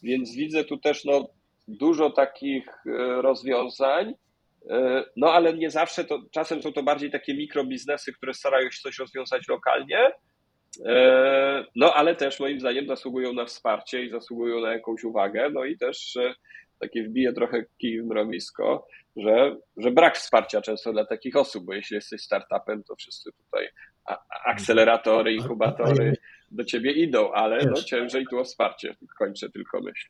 więc 0.03 0.35
widzę 0.35 0.63
tu 0.63 0.77
też 0.77 1.05
no, 1.05 1.29
dużo 1.67 2.09
takich 2.09 2.67
e, 2.85 3.21
rozwiązań, 3.21 4.13
e, 4.69 5.05
no 5.15 5.33
ale 5.33 5.53
nie 5.53 5.71
zawsze 5.71 6.03
to, 6.03 6.19
czasem 6.31 6.61
są 6.61 6.73
to 6.73 6.83
bardziej 6.83 7.11
takie 7.11 7.33
mikrobiznesy, 7.33 8.13
które 8.13 8.33
starają 8.33 8.71
się 8.71 8.81
coś 8.81 8.99
rozwiązać 8.99 9.47
lokalnie, 9.47 10.11
e, 10.85 11.65
no 11.75 11.93
ale 11.93 12.15
też 12.15 12.39
moim 12.39 12.59
zdaniem 12.59 12.87
zasługują 12.87 13.33
na 13.33 13.45
wsparcie 13.45 14.03
i 14.03 14.09
zasługują 14.09 14.61
na 14.61 14.73
jakąś 14.73 15.03
uwagę, 15.03 15.49
no 15.53 15.65
i 15.65 15.77
też 15.77 16.17
takie 16.83 17.03
wbije 17.03 17.33
trochę 17.33 17.65
kij 17.77 18.01
w 18.01 18.05
mrowisko, 18.05 18.87
że, 19.15 19.55
że 19.77 19.91
brak 19.91 20.17
wsparcia 20.17 20.61
często 20.61 20.93
dla 20.93 21.05
takich 21.05 21.35
osób, 21.35 21.65
bo 21.65 21.73
jeśli 21.73 21.95
jesteś 21.95 22.21
startupem, 22.21 22.83
to 22.83 22.95
wszyscy 22.95 23.29
tutaj 23.31 23.67
akceleratory, 24.45 25.33
inkubatory 25.33 26.13
do 26.51 26.63
ciebie 26.63 26.91
idą, 26.91 27.31
ale 27.31 27.65
no, 27.65 27.73
ciężej 27.73 28.25
tu 28.29 28.39
o 28.39 28.43
wsparcie. 28.43 28.95
Kończę 29.19 29.49
tylko 29.49 29.81
myśl. 29.81 30.07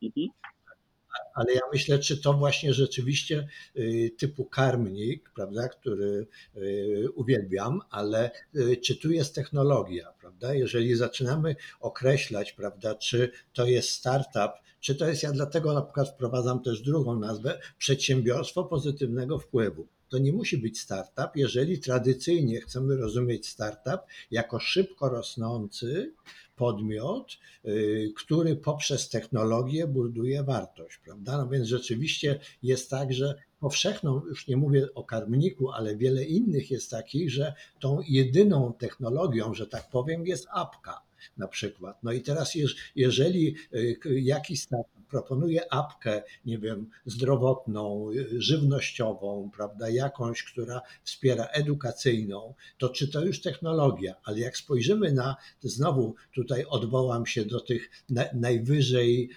Ale 1.33 1.53
ja 1.53 1.61
myślę, 1.73 1.99
czy 1.99 2.21
to 2.21 2.33
właśnie 2.33 2.73
rzeczywiście 2.73 3.47
y, 3.77 4.11
typu 4.17 4.45
karmnik, 4.45 5.31
prawda, 5.35 5.67
który 5.67 6.27
y, 6.57 7.07
uwielbiam, 7.15 7.81
ale 7.89 8.31
y, 8.55 8.77
czy 8.77 8.95
tu 8.95 9.11
jest 9.11 9.35
technologia, 9.35 10.13
prawda? 10.19 10.53
Jeżeli 10.53 10.95
zaczynamy 10.95 11.55
określać, 11.79 12.53
prawda, 12.53 12.95
czy 12.95 13.31
to 13.53 13.65
jest 13.65 13.89
startup, 13.89 14.51
czy 14.79 14.95
to 14.95 15.07
jest, 15.07 15.23
ja 15.23 15.31
dlatego 15.31 15.73
na 15.73 15.81
przykład 15.81 16.09
wprowadzam 16.09 16.63
też 16.63 16.81
drugą 16.81 17.19
nazwę, 17.19 17.59
przedsiębiorstwo 17.77 18.63
pozytywnego 18.63 19.39
wpływu 19.39 19.87
to 20.13 20.19
nie 20.19 20.33
musi 20.33 20.57
być 20.57 20.79
startup, 20.79 21.35
jeżeli 21.35 21.79
tradycyjnie 21.79 22.61
chcemy 22.61 22.97
rozumieć 22.97 23.47
startup 23.47 24.01
jako 24.31 24.59
szybko 24.59 25.09
rosnący 25.09 26.13
podmiot, 26.55 27.37
y, 27.65 28.13
który 28.15 28.55
poprzez 28.55 29.09
technologię 29.09 29.87
buduje 29.87 30.43
wartość, 30.43 30.97
prawda? 30.97 31.37
No 31.37 31.47
więc 31.47 31.67
rzeczywiście 31.67 32.39
jest 32.63 32.89
tak, 32.89 33.13
że 33.13 33.35
powszechną, 33.59 34.21
już 34.25 34.47
nie 34.47 34.57
mówię 34.57 34.93
o 34.95 35.03
karmniku, 35.03 35.71
ale 35.71 35.95
wiele 35.95 36.23
innych 36.23 36.71
jest 36.71 36.91
takich, 36.91 37.31
że 37.31 37.53
tą 37.79 37.99
jedyną 38.07 38.73
technologią, 38.73 39.53
że 39.53 39.67
tak 39.67 39.89
powiem, 39.89 40.27
jest 40.27 40.47
apka 40.51 41.01
na 41.37 41.47
przykład. 41.47 42.03
No 42.03 42.11
i 42.11 42.21
teraz, 42.21 42.53
jeżeli 42.95 43.55
y, 43.73 43.99
jakiś 44.19 44.61
startup 44.61 45.02
proponuje 45.13 45.73
apkę, 45.73 46.23
nie 46.45 46.57
wiem, 46.57 46.89
zdrowotną, 47.05 48.09
żywnościową, 48.37 49.49
prawda, 49.55 49.89
jakąś, 49.89 50.43
która 50.43 50.81
wspiera 51.03 51.45
edukacyjną, 51.45 52.53
to 52.77 52.89
czy 52.89 53.07
to 53.07 53.25
już 53.25 53.41
technologia, 53.41 54.15
ale 54.23 54.39
jak 54.39 54.57
spojrzymy 54.57 55.11
na, 55.11 55.35
znowu 55.61 56.15
tutaj 56.35 56.65
odwołam 56.65 57.25
się 57.25 57.45
do 57.45 57.59
tych 57.59 57.89
najwyżej, 58.33 59.29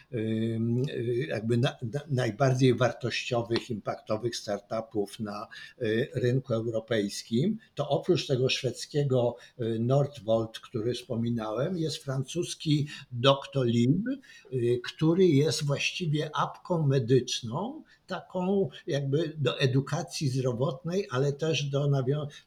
jakby 1.29 1.57
na, 1.57 1.77
na, 1.83 2.01
najbardziej 2.09 2.75
wartościowych, 2.75 3.71
impaktowych 3.71 4.37
startupów 4.37 5.21
na 5.21 5.47
y, 5.83 6.09
rynku 6.15 6.55
europejskim, 6.55 7.59
to 7.75 7.89
oprócz 7.89 8.27
tego 8.27 8.49
szwedzkiego 8.49 9.37
y, 9.61 9.79
Nordvolt, 9.79 10.59
który 10.59 10.95
wspominałem, 10.95 11.79
jest 11.79 11.97
francuski 11.97 12.87
Doctolib, 13.13 14.07
y, 14.53 14.81
który 14.85 15.27
jest 15.27 15.66
właściwie 15.67 16.31
apką 16.37 16.87
medyczną, 16.87 17.83
taką 18.07 18.69
jakby 18.87 19.33
do 19.39 19.61
edukacji 19.61 20.29
zdrowotnej, 20.29 21.07
ale 21.11 21.33
też 21.33 21.65
do, 21.65 21.91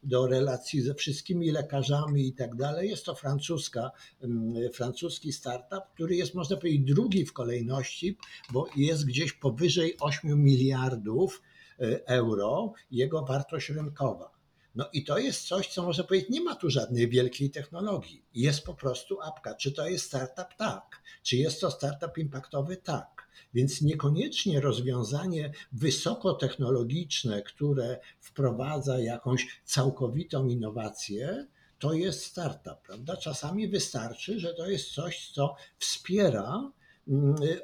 do 0.02 0.26
relacji 0.26 0.82
ze 0.82 0.94
wszystkimi 0.94 1.50
lekarzami 1.50 2.26
i 2.26 2.32
tak 2.32 2.56
dalej. 2.56 2.90
Jest 2.90 3.04
to 3.04 3.14
francuska, 3.14 3.90
mm, 4.22 4.72
francuski 4.72 5.32
startup, 5.32 5.82
który 5.94 6.16
jest, 6.16 6.34
można 6.34 6.56
powiedzieć, 6.56 6.82
drugi 6.82 7.26
w 7.26 7.32
kolejności, 7.32 8.16
bo 8.52 8.66
jest 8.76 9.06
gdzieś 9.06 9.32
powyżej 9.32 9.96
8 10.00 10.44
miliardów 10.44 11.42
e, 11.80 12.06
euro 12.06 12.72
jego 12.90 13.22
wartość 13.22 13.68
rynkowa. 13.68 14.39
No 14.74 14.88
i 14.92 15.04
to 15.04 15.18
jest 15.18 15.48
coś, 15.48 15.68
co 15.68 15.82
można 15.82 16.04
powiedzieć, 16.04 16.30
nie 16.30 16.40
ma 16.40 16.54
tu 16.54 16.70
żadnej 16.70 17.08
wielkiej 17.08 17.50
technologii. 17.50 18.24
Jest 18.34 18.64
po 18.64 18.74
prostu 18.74 19.20
apka. 19.20 19.54
Czy 19.54 19.72
to 19.72 19.88
jest 19.88 20.06
startup? 20.06 20.54
Tak. 20.58 21.02
Czy 21.22 21.36
jest 21.36 21.60
to 21.60 21.70
startup 21.70 22.18
impaktowy? 22.18 22.76
Tak. 22.76 23.28
Więc 23.54 23.82
niekoniecznie 23.82 24.60
rozwiązanie 24.60 25.52
wysokotechnologiczne, 25.72 27.42
które 27.42 28.00
wprowadza 28.20 28.98
jakąś 28.98 29.60
całkowitą 29.64 30.48
innowację, 30.48 31.46
to 31.78 31.92
jest 31.92 32.24
startup, 32.24 32.82
prawda? 32.86 33.16
Czasami 33.16 33.68
wystarczy, 33.68 34.40
że 34.40 34.54
to 34.54 34.66
jest 34.66 34.90
coś, 34.94 35.30
co 35.34 35.54
wspiera 35.78 36.72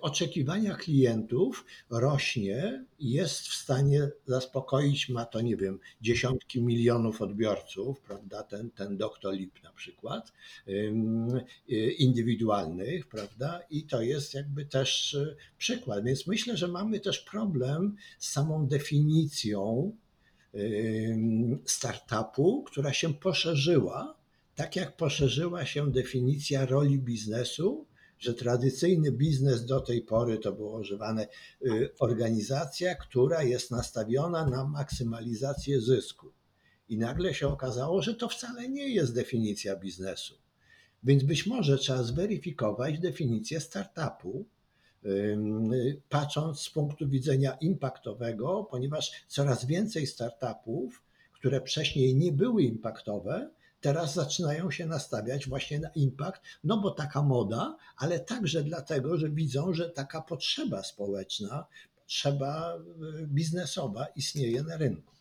oczekiwania 0.00 0.74
klientów 0.74 1.64
rośnie, 1.90 2.84
jest 2.98 3.40
w 3.48 3.54
stanie 3.54 4.08
zaspokoić, 4.26 5.08
ma 5.08 5.24
to, 5.24 5.40
nie 5.40 5.56
wiem, 5.56 5.78
dziesiątki 6.00 6.62
milionów 6.62 7.22
odbiorców, 7.22 8.00
prawda, 8.00 8.42
ten, 8.42 8.70
ten 8.70 8.96
doktor 8.96 9.34
Lip 9.34 9.62
na 9.62 9.72
przykład, 9.72 10.32
indywidualnych, 11.98 13.08
prawda, 13.08 13.60
i 13.70 13.82
to 13.82 14.02
jest 14.02 14.34
jakby 14.34 14.66
też 14.66 15.14
y, 15.14 15.36
przykład. 15.58 16.04
Więc 16.04 16.26
myślę, 16.26 16.56
że 16.56 16.68
mamy 16.68 17.00
też 17.00 17.18
problem 17.18 17.96
z 18.18 18.28
samą 18.28 18.66
definicją 18.66 19.92
startupu, 21.64 22.62
która 22.62 22.92
się 22.92 23.14
poszerzyła, 23.14 24.16
tak 24.54 24.76
jak 24.76 24.96
poszerzyła 24.96 25.66
się 25.66 25.92
definicja 25.92 26.66
roli 26.66 26.98
biznesu 26.98 27.86
że 28.18 28.34
tradycyjny 28.34 29.12
biznes 29.12 29.66
do 29.66 29.80
tej 29.80 30.02
pory 30.02 30.38
to 30.38 30.52
było 30.52 30.78
używane 30.78 31.28
y, 31.66 31.90
organizacja, 31.98 32.94
która 32.94 33.42
jest 33.42 33.70
nastawiona 33.70 34.46
na 34.46 34.64
maksymalizację 34.64 35.80
zysku. 35.80 36.32
I 36.88 36.98
nagle 36.98 37.34
się 37.34 37.48
okazało, 37.48 38.02
że 38.02 38.14
to 38.14 38.28
wcale 38.28 38.68
nie 38.68 38.88
jest 38.88 39.14
definicja 39.14 39.76
biznesu. 39.76 40.34
Więc 41.04 41.22
być 41.22 41.46
może 41.46 41.78
trzeba 41.78 42.02
zweryfikować 42.02 42.98
definicję 42.98 43.60
startupu, 43.60 44.46
patrząc 46.08 46.60
z 46.60 46.70
punktu 46.70 47.08
widzenia 47.08 47.56
impaktowego, 47.60 48.66
ponieważ 48.70 49.12
coraz 49.28 49.64
więcej 49.64 50.06
startupów, 50.06 51.02
które 51.32 51.60
wcześniej 51.60 52.14
nie 52.14 52.32
były 52.32 52.62
impaktowe, 52.62 53.50
teraz 53.80 54.14
zaczynają 54.14 54.70
się 54.70 54.86
nastawiać 54.86 55.48
właśnie 55.48 55.80
na 55.80 55.88
impact, 55.88 56.42
no 56.64 56.80
bo 56.80 56.90
taka 56.90 57.22
moda, 57.22 57.76
ale 57.96 58.20
także 58.20 58.62
dlatego, 58.62 59.18
że 59.18 59.30
widzą, 59.30 59.72
że 59.72 59.90
taka 59.90 60.22
potrzeba 60.22 60.82
społeczna, 60.82 61.66
potrzeba 61.96 62.76
y, 63.22 63.26
biznesowa 63.26 64.06
istnieje 64.06 64.62
na 64.62 64.76
rynku. 64.76 65.15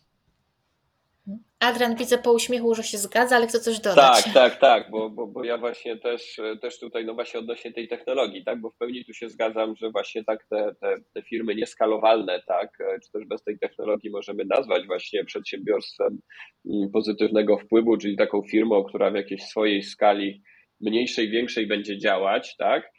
Adrian, 1.60 1.96
widzę 1.96 2.18
po 2.18 2.32
uśmiechu, 2.32 2.74
że 2.74 2.82
się 2.82 2.98
zgadza, 2.98 3.36
ale 3.36 3.46
chcę 3.46 3.60
coś 3.60 3.80
dodać. 3.80 4.24
Tak, 4.24 4.34
tak, 4.34 4.60
tak, 4.60 4.90
bo, 4.90 5.10
bo, 5.10 5.26
bo 5.26 5.44
ja 5.44 5.58
właśnie 5.58 5.96
też, 5.96 6.40
też 6.60 6.78
tutaj, 6.78 7.04
no 7.04 7.14
właśnie 7.14 7.40
odnośnie 7.40 7.72
tej 7.72 7.88
technologii, 7.88 8.44
tak, 8.44 8.60
bo 8.60 8.70
w 8.70 8.76
pełni 8.76 9.04
tu 9.04 9.12
się 9.12 9.28
zgadzam, 9.28 9.76
że 9.76 9.90
właśnie 9.90 10.24
tak 10.24 10.46
te, 10.50 10.74
te, 10.80 10.96
te 11.14 11.22
firmy 11.22 11.54
nieskalowalne, 11.54 12.42
tak, 12.46 12.70
czy 13.04 13.12
też 13.12 13.26
bez 13.26 13.42
tej 13.42 13.58
technologii 13.58 14.10
możemy 14.10 14.44
nazwać 14.44 14.86
właśnie 14.86 15.24
przedsiębiorstwem 15.24 16.18
pozytywnego 16.92 17.58
wpływu, 17.58 17.96
czyli 17.96 18.16
taką 18.16 18.42
firmą, 18.42 18.84
która 18.84 19.10
w 19.10 19.14
jakiejś 19.14 19.42
swojej 19.42 19.82
skali 19.82 20.42
mniejszej, 20.80 21.30
większej 21.30 21.66
będzie 21.66 21.98
działać, 21.98 22.56
tak, 22.56 22.90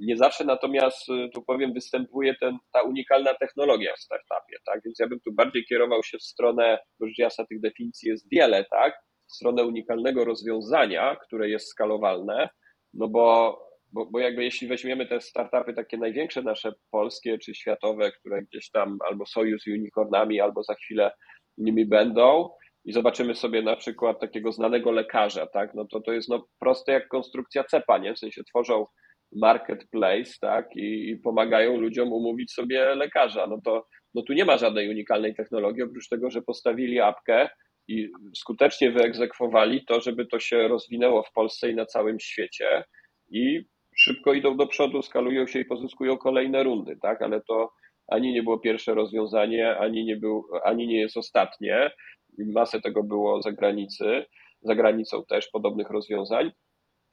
nie 0.00 0.16
zawsze 0.16 0.44
natomiast, 0.44 1.08
y, 1.08 1.30
tu 1.34 1.42
powiem, 1.42 1.72
występuje 1.72 2.34
ten, 2.40 2.58
ta 2.72 2.82
unikalna 2.82 3.34
technologia 3.34 3.92
w 3.96 4.00
startupie, 4.00 4.56
tak? 4.66 4.80
Więc 4.84 4.98
ja 4.98 5.06
bym 5.08 5.20
tu 5.20 5.32
bardziej 5.32 5.64
kierował 5.64 6.02
się 6.02 6.18
w 6.18 6.22
stronę, 6.22 6.78
bo 7.00 7.06
rzecz 7.06 7.18
jasna 7.18 7.46
tych 7.46 7.60
definicji 7.60 8.08
jest 8.08 8.30
wiele, 8.30 8.64
tak? 8.70 8.94
W 9.28 9.32
stronę 9.32 9.64
unikalnego 9.64 10.24
rozwiązania, 10.24 11.16
które 11.16 11.48
jest 11.48 11.68
skalowalne, 11.68 12.48
no 12.94 13.08
bo, 13.08 13.58
bo, 13.92 14.06
bo 14.06 14.18
jakby 14.18 14.44
jeśli 14.44 14.68
weźmiemy 14.68 15.06
te 15.06 15.20
startupy 15.20 15.74
takie 15.74 15.98
największe 15.98 16.42
nasze 16.42 16.72
polskie 16.90 17.38
czy 17.38 17.54
światowe, 17.54 18.12
które 18.12 18.42
gdzieś 18.42 18.70
tam 18.70 18.98
albo 19.08 19.26
są 19.26 19.42
już 19.42 19.66
unicornami, 19.66 20.40
albo 20.40 20.62
za 20.62 20.74
chwilę 20.74 21.10
nimi 21.58 21.86
będą, 21.86 22.48
i 22.84 22.92
zobaczymy 22.92 23.34
sobie 23.34 23.62
na 23.62 23.76
przykład 23.76 24.20
takiego 24.20 24.52
znanego 24.52 24.90
lekarza, 24.90 25.46
tak, 25.46 25.74
no 25.74 25.84
to 25.84 26.00
to 26.00 26.12
jest 26.12 26.28
no 26.28 26.46
proste 26.58 26.92
jak 26.92 27.08
konstrukcja 27.08 27.64
cepa, 27.64 27.98
nie? 27.98 28.14
W 28.14 28.18
sensie 28.18 28.44
tworzą 28.44 28.86
marketplace, 29.32 30.32
tak, 30.40 30.76
i, 30.76 31.10
i, 31.10 31.16
pomagają 31.16 31.76
ludziom 31.76 32.12
umówić 32.12 32.52
sobie 32.52 32.94
lekarza. 32.94 33.46
No 33.46 33.60
to 33.64 33.86
no 34.14 34.22
tu 34.22 34.32
nie 34.32 34.44
ma 34.44 34.58
żadnej 34.58 34.90
unikalnej 34.90 35.34
technologii, 35.34 35.82
oprócz 35.82 36.08
tego, 36.08 36.30
że 36.30 36.42
postawili 36.42 37.00
apkę 37.00 37.48
i 37.88 38.10
skutecznie 38.36 38.90
wyegzekwowali 38.90 39.84
to, 39.84 40.00
żeby 40.00 40.26
to 40.26 40.40
się 40.40 40.68
rozwinęło 40.68 41.22
w 41.22 41.32
Polsce 41.32 41.70
i 41.70 41.74
na 41.74 41.86
całym 41.86 42.20
świecie 42.20 42.84
i 43.30 43.62
szybko 43.96 44.32
idą 44.32 44.56
do 44.56 44.66
przodu, 44.66 45.02
skalują 45.02 45.46
się 45.46 45.60
i 45.60 45.64
pozyskują 45.64 46.18
kolejne 46.18 46.62
rundy, 46.62 46.96
tak, 47.02 47.22
ale 47.22 47.40
to 47.40 47.72
ani 48.08 48.32
nie 48.32 48.42
było 48.42 48.58
pierwsze 48.58 48.94
rozwiązanie, 48.94 49.76
ani 49.78 50.04
nie, 50.04 50.16
był, 50.16 50.44
ani 50.64 50.86
nie 50.86 51.00
jest 51.00 51.16
ostatnie. 51.16 51.90
Masę 52.38 52.80
tego 52.80 53.02
było 53.02 53.42
za 53.42 53.52
granicy, 53.52 54.24
za 54.62 54.74
granicą 54.74 55.24
też 55.24 55.48
podobnych 55.48 55.90
rozwiązań, 55.90 56.50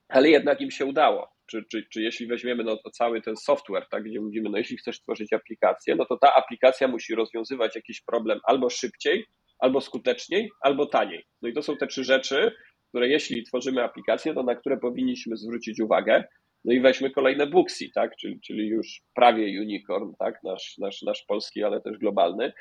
ale 0.09 0.29
jednak 0.29 0.61
im 0.61 0.71
się 0.71 0.85
udało 0.85 1.32
czy, 1.45 1.63
czy, 1.71 1.87
czy 1.93 2.01
jeśli 2.01 2.27
weźmiemy 2.27 2.63
no, 2.63 2.77
cały 2.93 3.21
ten 3.21 3.37
software, 3.37 3.87
tak, 3.91 4.03
gdzie 4.03 4.21
mówimy, 4.21 4.49
no 4.49 4.57
jeśli 4.57 4.77
chcesz 4.77 5.01
tworzyć 5.01 5.33
aplikację, 5.33 5.95
no 5.95 6.05
to 6.05 6.17
ta 6.17 6.35
aplikacja 6.35 6.87
musi 6.87 7.15
rozwiązywać 7.15 7.75
jakiś 7.75 8.01
problem 8.01 8.39
albo 8.43 8.69
szybciej, 8.69 9.25
albo 9.59 9.81
skuteczniej, 9.81 10.49
albo 10.61 10.85
taniej. 10.85 11.25
No 11.41 11.49
i 11.49 11.53
to 11.53 11.63
są 11.63 11.77
te 11.77 11.87
trzy 11.87 12.03
rzeczy, 12.03 12.51
które 12.89 13.07
jeśli 13.07 13.43
tworzymy 13.43 13.83
aplikację, 13.83 14.33
to 14.33 14.43
na 14.43 14.55
które 14.55 14.77
powinniśmy 14.77 15.37
zwrócić 15.37 15.79
uwagę. 15.79 16.23
No 16.65 16.73
i 16.73 16.81
weźmy 16.81 17.11
kolejne 17.11 17.47
Booksy, 17.47 17.85
tak, 17.95 18.15
czyli, 18.15 18.39
czyli 18.41 18.67
już 18.67 19.01
prawie 19.15 19.61
unicorn, 19.61 20.13
tak, 20.19 20.43
nasz, 20.43 20.77
nasz, 20.77 21.01
nasz 21.01 21.23
polski, 21.27 21.63
ale 21.63 21.81
też 21.81 21.97
globalny. 21.97 22.53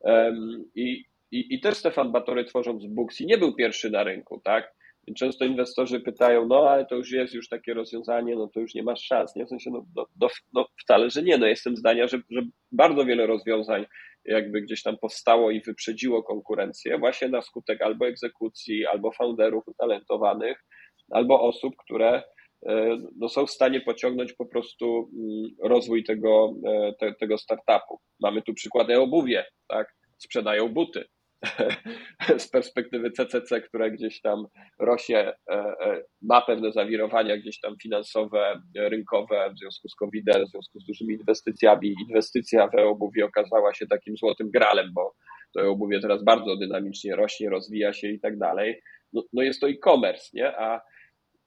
Um, 0.00 0.64
i, 0.74 1.04
i, 1.30 1.54
I 1.54 1.60
też 1.60 1.76
Stefan 1.76 2.12
Batory 2.12 2.44
tworząc 2.44 2.86
Booksy 2.86 3.24
nie 3.24 3.38
był 3.38 3.54
pierwszy 3.54 3.90
na 3.90 4.04
rynku, 4.04 4.40
tak? 4.44 4.77
Często 5.14 5.44
inwestorzy 5.44 6.00
pytają, 6.00 6.46
no 6.46 6.70
ale 6.70 6.86
to 6.86 6.94
już 6.94 7.10
jest 7.10 7.34
już 7.34 7.48
takie 7.48 7.74
rozwiązanie, 7.74 8.36
no 8.36 8.48
to 8.48 8.60
już 8.60 8.74
nie 8.74 8.82
masz 8.82 9.00
szans, 9.00 9.36
nie? 9.36 9.46
W 9.46 9.48
sensie, 9.48 9.70
no, 9.70 9.86
no, 9.96 10.06
no, 10.20 10.28
no 10.54 10.66
wcale, 10.82 11.10
że 11.10 11.22
nie, 11.22 11.38
no 11.38 11.46
jestem 11.46 11.76
zdania, 11.76 12.08
że, 12.08 12.18
że 12.30 12.42
bardzo 12.72 13.04
wiele 13.04 13.26
rozwiązań 13.26 13.86
jakby 14.24 14.62
gdzieś 14.62 14.82
tam 14.82 14.98
powstało 14.98 15.50
i 15.50 15.60
wyprzedziło 15.60 16.22
konkurencję 16.22 16.98
właśnie 16.98 17.28
na 17.28 17.42
skutek 17.42 17.82
albo 17.82 18.06
egzekucji, 18.06 18.86
albo 18.86 19.12
founderów 19.12 19.68
utalentowanych, 19.68 20.64
albo 21.10 21.40
osób, 21.40 21.74
które 21.76 22.22
e, 22.66 22.96
no, 23.16 23.28
są 23.28 23.46
w 23.46 23.50
stanie 23.50 23.80
pociągnąć 23.80 24.32
po 24.32 24.46
prostu 24.46 25.10
mm, 25.12 25.50
rozwój 25.62 26.04
tego, 26.04 26.54
e, 26.66 26.92
te, 27.00 27.14
tego 27.14 27.38
startupu. 27.38 28.00
Mamy 28.20 28.42
tu 28.42 28.54
przykłady 28.54 29.00
obuwie, 29.00 29.44
tak? 29.68 29.94
Sprzedają 30.18 30.68
buty, 30.68 31.04
z 32.38 32.48
perspektywy 32.48 33.10
CCC, 33.10 33.60
które 33.60 33.90
gdzieś 33.90 34.20
tam 34.20 34.46
rośnie, 34.78 35.18
e, 35.18 35.34
e, 35.50 36.02
ma 36.22 36.40
pewne 36.40 36.72
zawirowania 36.72 37.36
gdzieś 37.36 37.60
tam 37.60 37.76
finansowe, 37.82 38.62
rynkowe 38.76 39.50
w 39.54 39.58
związku 39.58 39.88
z 39.88 39.94
COVID-em, 39.94 40.46
w 40.46 40.50
związku 40.50 40.80
z 40.80 40.84
dużymi 40.84 41.14
inwestycjami. 41.14 41.94
Inwestycja 42.08 42.68
w 42.68 42.74
e-obuwie 42.74 43.24
okazała 43.24 43.74
się 43.74 43.86
takim 43.86 44.16
złotym 44.16 44.50
gralem, 44.50 44.90
bo 44.94 45.14
to 45.54 45.62
e-obuwie 45.62 46.00
teraz 46.00 46.24
bardzo 46.24 46.56
dynamicznie 46.56 47.16
rośnie, 47.16 47.50
rozwija 47.50 47.92
się 47.92 48.08
i 48.08 48.20
tak 48.20 48.38
dalej. 48.38 48.80
No, 49.12 49.22
no 49.32 49.42
jest 49.42 49.60
to 49.60 49.68
e-commerce, 49.68 50.30
nie? 50.34 50.58
A, 50.58 50.80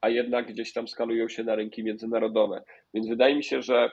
a 0.01 0.09
jednak 0.09 0.47
gdzieś 0.47 0.73
tam 0.73 0.87
skalują 0.87 1.29
się 1.29 1.43
na 1.43 1.55
rynki 1.55 1.83
międzynarodowe. 1.83 2.63
Więc 2.93 3.07
wydaje 3.07 3.35
mi 3.35 3.43
się, 3.43 3.61
że 3.61 3.91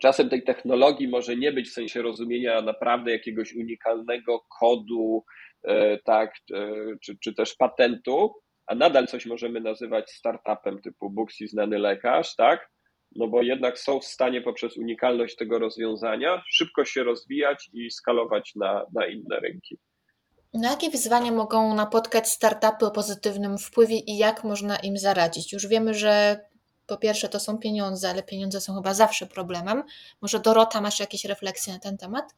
Czasem 0.00 0.28
tej 0.28 0.42
technologii 0.42 1.08
może 1.08 1.36
nie 1.36 1.52
być 1.52 1.68
w 1.68 1.72
sensie 1.72 2.02
rozumienia 2.02 2.62
naprawdę 2.62 3.10
jakiegoś 3.10 3.54
unikalnego 3.54 4.40
kodu, 4.60 5.24
e, 5.62 5.98
tak, 5.98 6.34
e, 6.54 6.72
czy, 7.02 7.18
czy 7.18 7.34
też 7.34 7.54
patentu, 7.54 8.34
a 8.66 8.74
nadal 8.74 9.06
coś 9.06 9.26
możemy 9.26 9.60
nazywać 9.60 10.10
startupem 10.10 10.82
typu 10.82 11.10
Booksy 11.10 11.48
znany 11.48 11.78
lekarz, 11.78 12.36
tak? 12.36 12.70
No 13.16 13.28
bo 13.28 13.42
jednak 13.42 13.78
są 13.78 14.00
w 14.00 14.04
stanie 14.04 14.42
poprzez 14.42 14.76
unikalność 14.76 15.36
tego 15.36 15.58
rozwiązania 15.58 16.42
szybko 16.48 16.84
się 16.84 17.04
rozwijać 17.04 17.70
i 17.72 17.90
skalować 17.90 18.52
na, 18.56 18.86
na 18.94 19.06
inne 19.06 19.40
rynki. 19.40 19.78
Na 20.54 20.70
jakie 20.70 20.90
wyzwania 20.90 21.32
mogą 21.32 21.74
napotkać 21.74 22.28
startupy 22.28 22.86
o 22.86 22.90
pozytywnym 22.90 23.58
wpływie 23.58 23.98
i 23.98 24.16
jak 24.16 24.44
można 24.44 24.76
im 24.76 24.98
zaradzić? 24.98 25.52
Już 25.52 25.66
wiemy, 25.66 25.94
że 25.94 26.40
po 26.86 26.96
pierwsze 26.96 27.28
to 27.28 27.40
są 27.40 27.58
pieniądze, 27.58 28.10
ale 28.10 28.22
pieniądze 28.22 28.60
są 28.60 28.74
chyba 28.74 28.94
zawsze 28.94 29.26
problemem. 29.26 29.82
Może 30.22 30.40
Dorota, 30.40 30.80
masz 30.80 31.00
jakieś 31.00 31.24
refleksje 31.24 31.72
na 31.72 31.78
ten 31.78 31.96
temat? 31.98 32.34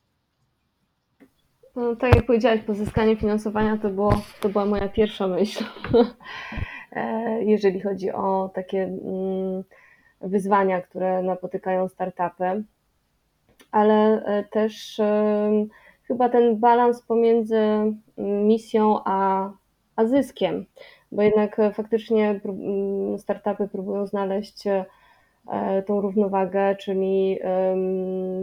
No, 1.77 1.97
tak 1.97 2.15
jak 2.17 2.27
powiedziałaś, 2.27 2.61
pozyskanie 2.67 3.17
finansowania 3.17 3.79
to, 3.79 3.91
było, 3.91 4.21
to 4.41 4.49
była 4.49 4.67
moja 4.67 4.89
pierwsza 4.89 5.27
myśl, 5.27 5.65
e, 6.93 7.45
jeżeli 7.45 7.81
chodzi 7.81 8.11
o 8.13 8.51
takie 8.55 8.83
mm, 8.83 9.65
wyzwania, 10.21 10.83
które 10.83 11.23
napotykają 11.23 11.89
startupy, 11.89 12.65
ale 13.73 14.25
e, 14.25 14.45
też 14.45 15.01
chyba 16.07 16.29
ten 16.29 16.57
balans 16.57 17.03
pomiędzy 17.03 17.61
misją 18.19 19.01
a, 19.05 19.51
a 19.97 20.07
zyskiem 20.07 20.67
bo 21.13 21.23
jednak 21.23 21.59
e, 21.59 21.73
faktycznie 21.73 22.41
mm, 22.45 23.19
startupy 23.19 23.69
próbują 23.69 24.07
znaleźć 24.07 24.67
e, 24.67 24.85
tą 25.87 26.01
równowagę, 26.01 26.77
czyli, 26.77 27.39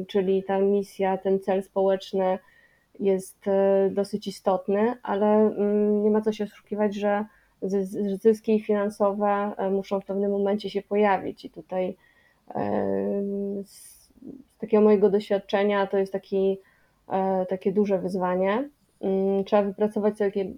czyli 0.07 0.43
ta 0.43 0.59
misja, 0.59 1.17
ten 1.17 1.39
cel 1.39 1.63
społeczny 1.63 2.39
jest 2.99 3.47
e, 3.47 3.89
dosyć 3.89 4.27
istotny, 4.27 4.93
ale 5.03 5.25
mm, 5.25 6.03
nie 6.03 6.11
ma 6.11 6.21
co 6.21 6.31
się 6.31 6.43
oszukiwać, 6.43 6.95
że 6.95 7.25
zyski 8.21 8.61
finansowe 8.61 9.51
muszą 9.71 9.99
w 9.99 10.05
pewnym 10.05 10.31
momencie 10.31 10.69
się 10.69 10.81
pojawić 10.81 11.45
i 11.45 11.49
tutaj 11.49 11.95
z 13.65 14.09
takiego 14.59 14.83
mojego 14.83 15.09
doświadczenia 15.09 15.87
to 15.87 15.97
jest 15.97 16.13
taki, 16.13 16.57
takie 17.49 17.71
duże 17.71 17.99
wyzwanie. 17.99 18.69
Mm, 19.03 19.43
trzeba 19.43 19.63
wypracować 19.63 20.13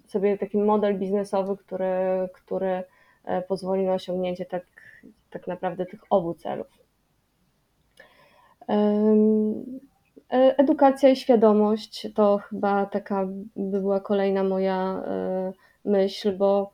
sobie, 0.06 0.38
taki 0.38 0.58
model 0.58 0.98
biznesowy, 0.98 1.56
który, 1.56 2.28
który 2.32 2.82
e, 3.24 3.42
pozwoli 3.42 3.84
na 3.84 3.92
osiągnięcie 3.92 4.44
tak, 4.44 4.66
tak 5.30 5.46
naprawdę 5.46 5.86
tych 5.86 6.00
obu 6.10 6.34
celów. 6.34 6.66
E, 8.68 10.58
edukacja 10.58 11.08
i 11.08 11.16
świadomość 11.16 12.08
to 12.14 12.38
chyba 12.38 12.86
taka 12.86 13.26
by 13.56 13.80
była 13.80 14.00
kolejna 14.00 14.44
moja 14.44 15.02
e, 15.06 15.52
myśl, 15.84 16.36
bo 16.36 16.72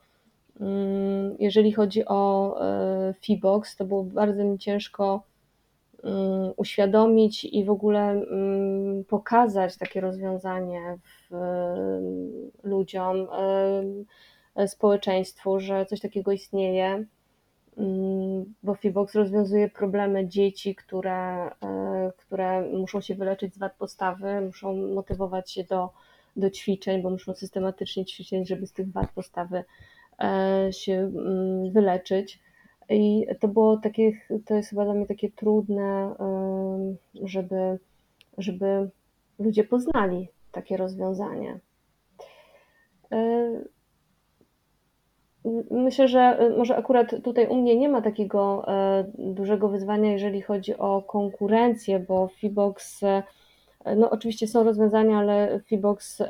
mm, 0.61 1.37
jeżeli 1.39 1.73
chodzi 1.73 2.05
o 2.07 2.55
Fibox, 3.21 3.77
to 3.77 3.85
było 3.85 4.05
bardzo 4.05 4.45
mi 4.45 4.59
ciężko 4.59 5.23
uświadomić 6.57 7.45
i 7.45 7.65
w 7.65 7.71
ogóle 7.71 8.23
pokazać 9.09 9.77
takie 9.77 10.01
rozwiązanie 10.01 10.99
ludziom, 12.63 13.27
społeczeństwu, 14.67 15.61
że 15.61 15.87
coś 15.87 16.01
takiego 16.01 16.33
istnieje, 16.33 17.05
mm, 17.77 18.55
bo 18.63 18.75
Fibox 18.75 19.15
rozwiązuje 19.15 19.69
problemy 19.69 20.29
dzieci, 20.29 20.75
które, 20.75 21.51
które 22.17 22.63
muszą 22.63 23.01
się 23.01 23.15
wyleczyć 23.15 23.55
z 23.55 23.59
wad 23.59 23.77
postawy, 23.77 24.41
muszą 24.41 24.77
motywować 24.77 25.53
się 25.53 25.65
do, 25.65 25.91
do 26.37 26.51
ćwiczeń, 26.51 27.03
bo 27.03 27.11
muszą 27.11 27.35
systematycznie 27.35 28.05
ćwiczyć, 28.05 28.49
żeby 28.49 28.67
z 28.67 28.73
tych 28.73 28.93
wad 28.93 29.13
postawy 29.13 29.65
się 30.71 30.93
mm, 30.93 31.73
wyleczyć. 31.73 32.41
I 32.89 33.27
to 33.41 33.49
było 33.49 33.77
takie, 33.77 34.13
to 34.47 34.55
jest 34.55 34.71
chyba 34.71 34.85
dla 34.85 34.95
mnie 34.95 35.07
takie 35.07 35.31
trudne, 35.31 36.15
żeby, 37.23 37.79
żeby 38.39 38.91
ludzie 39.39 39.65
poznali 39.65 40.29
takie 40.53 40.77
rozwiązanie. 40.77 41.61
myślę, 45.71 46.09
że 46.09 46.51
może 46.59 46.77
akurat 46.77 47.15
tutaj 47.25 47.47
u 47.47 47.57
mnie 47.57 47.77
nie 47.77 47.89
ma 47.89 48.03
takiego 48.03 48.67
dużego 49.19 49.69
wyzwania, 49.69 50.13
jeżeli 50.13 50.43
chodzi 50.43 50.77
o 50.77 51.03
konkurencję, 51.03 51.99
bo 51.99 52.29
Fibox, 52.29 53.01
no 53.97 54.11
oczywiście 54.11 54.47
są 54.47 54.65
rozwiązania, 54.65 55.19
ale 55.19 55.61
Fibox 55.67 56.23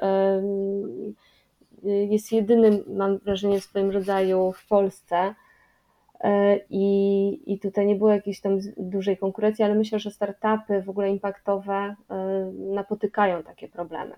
jest 1.82 2.32
jedynym, 2.32 2.84
mam 2.86 3.18
wrażenie, 3.18 3.60
w 3.60 3.64
swoim 3.64 3.90
rodzaju 3.90 4.52
w 4.52 4.66
Polsce. 4.66 5.34
E, 6.22 6.60
I, 6.70 7.52
I 7.52 7.58
tutaj 7.58 7.86
nie 7.86 7.96
było 7.96 8.10
jakiejś 8.10 8.40
tam 8.40 8.58
dużej 8.76 9.16
konkurencji, 9.16 9.64
ale 9.64 9.74
myślę, 9.74 9.98
że 9.98 10.10
startupy 10.10 10.82
w 10.82 10.90
ogóle 10.90 11.10
impaktowe 11.10 11.96
e, 12.10 12.52
napotykają 12.54 13.42
takie 13.42 13.68
problemy. 13.68 14.14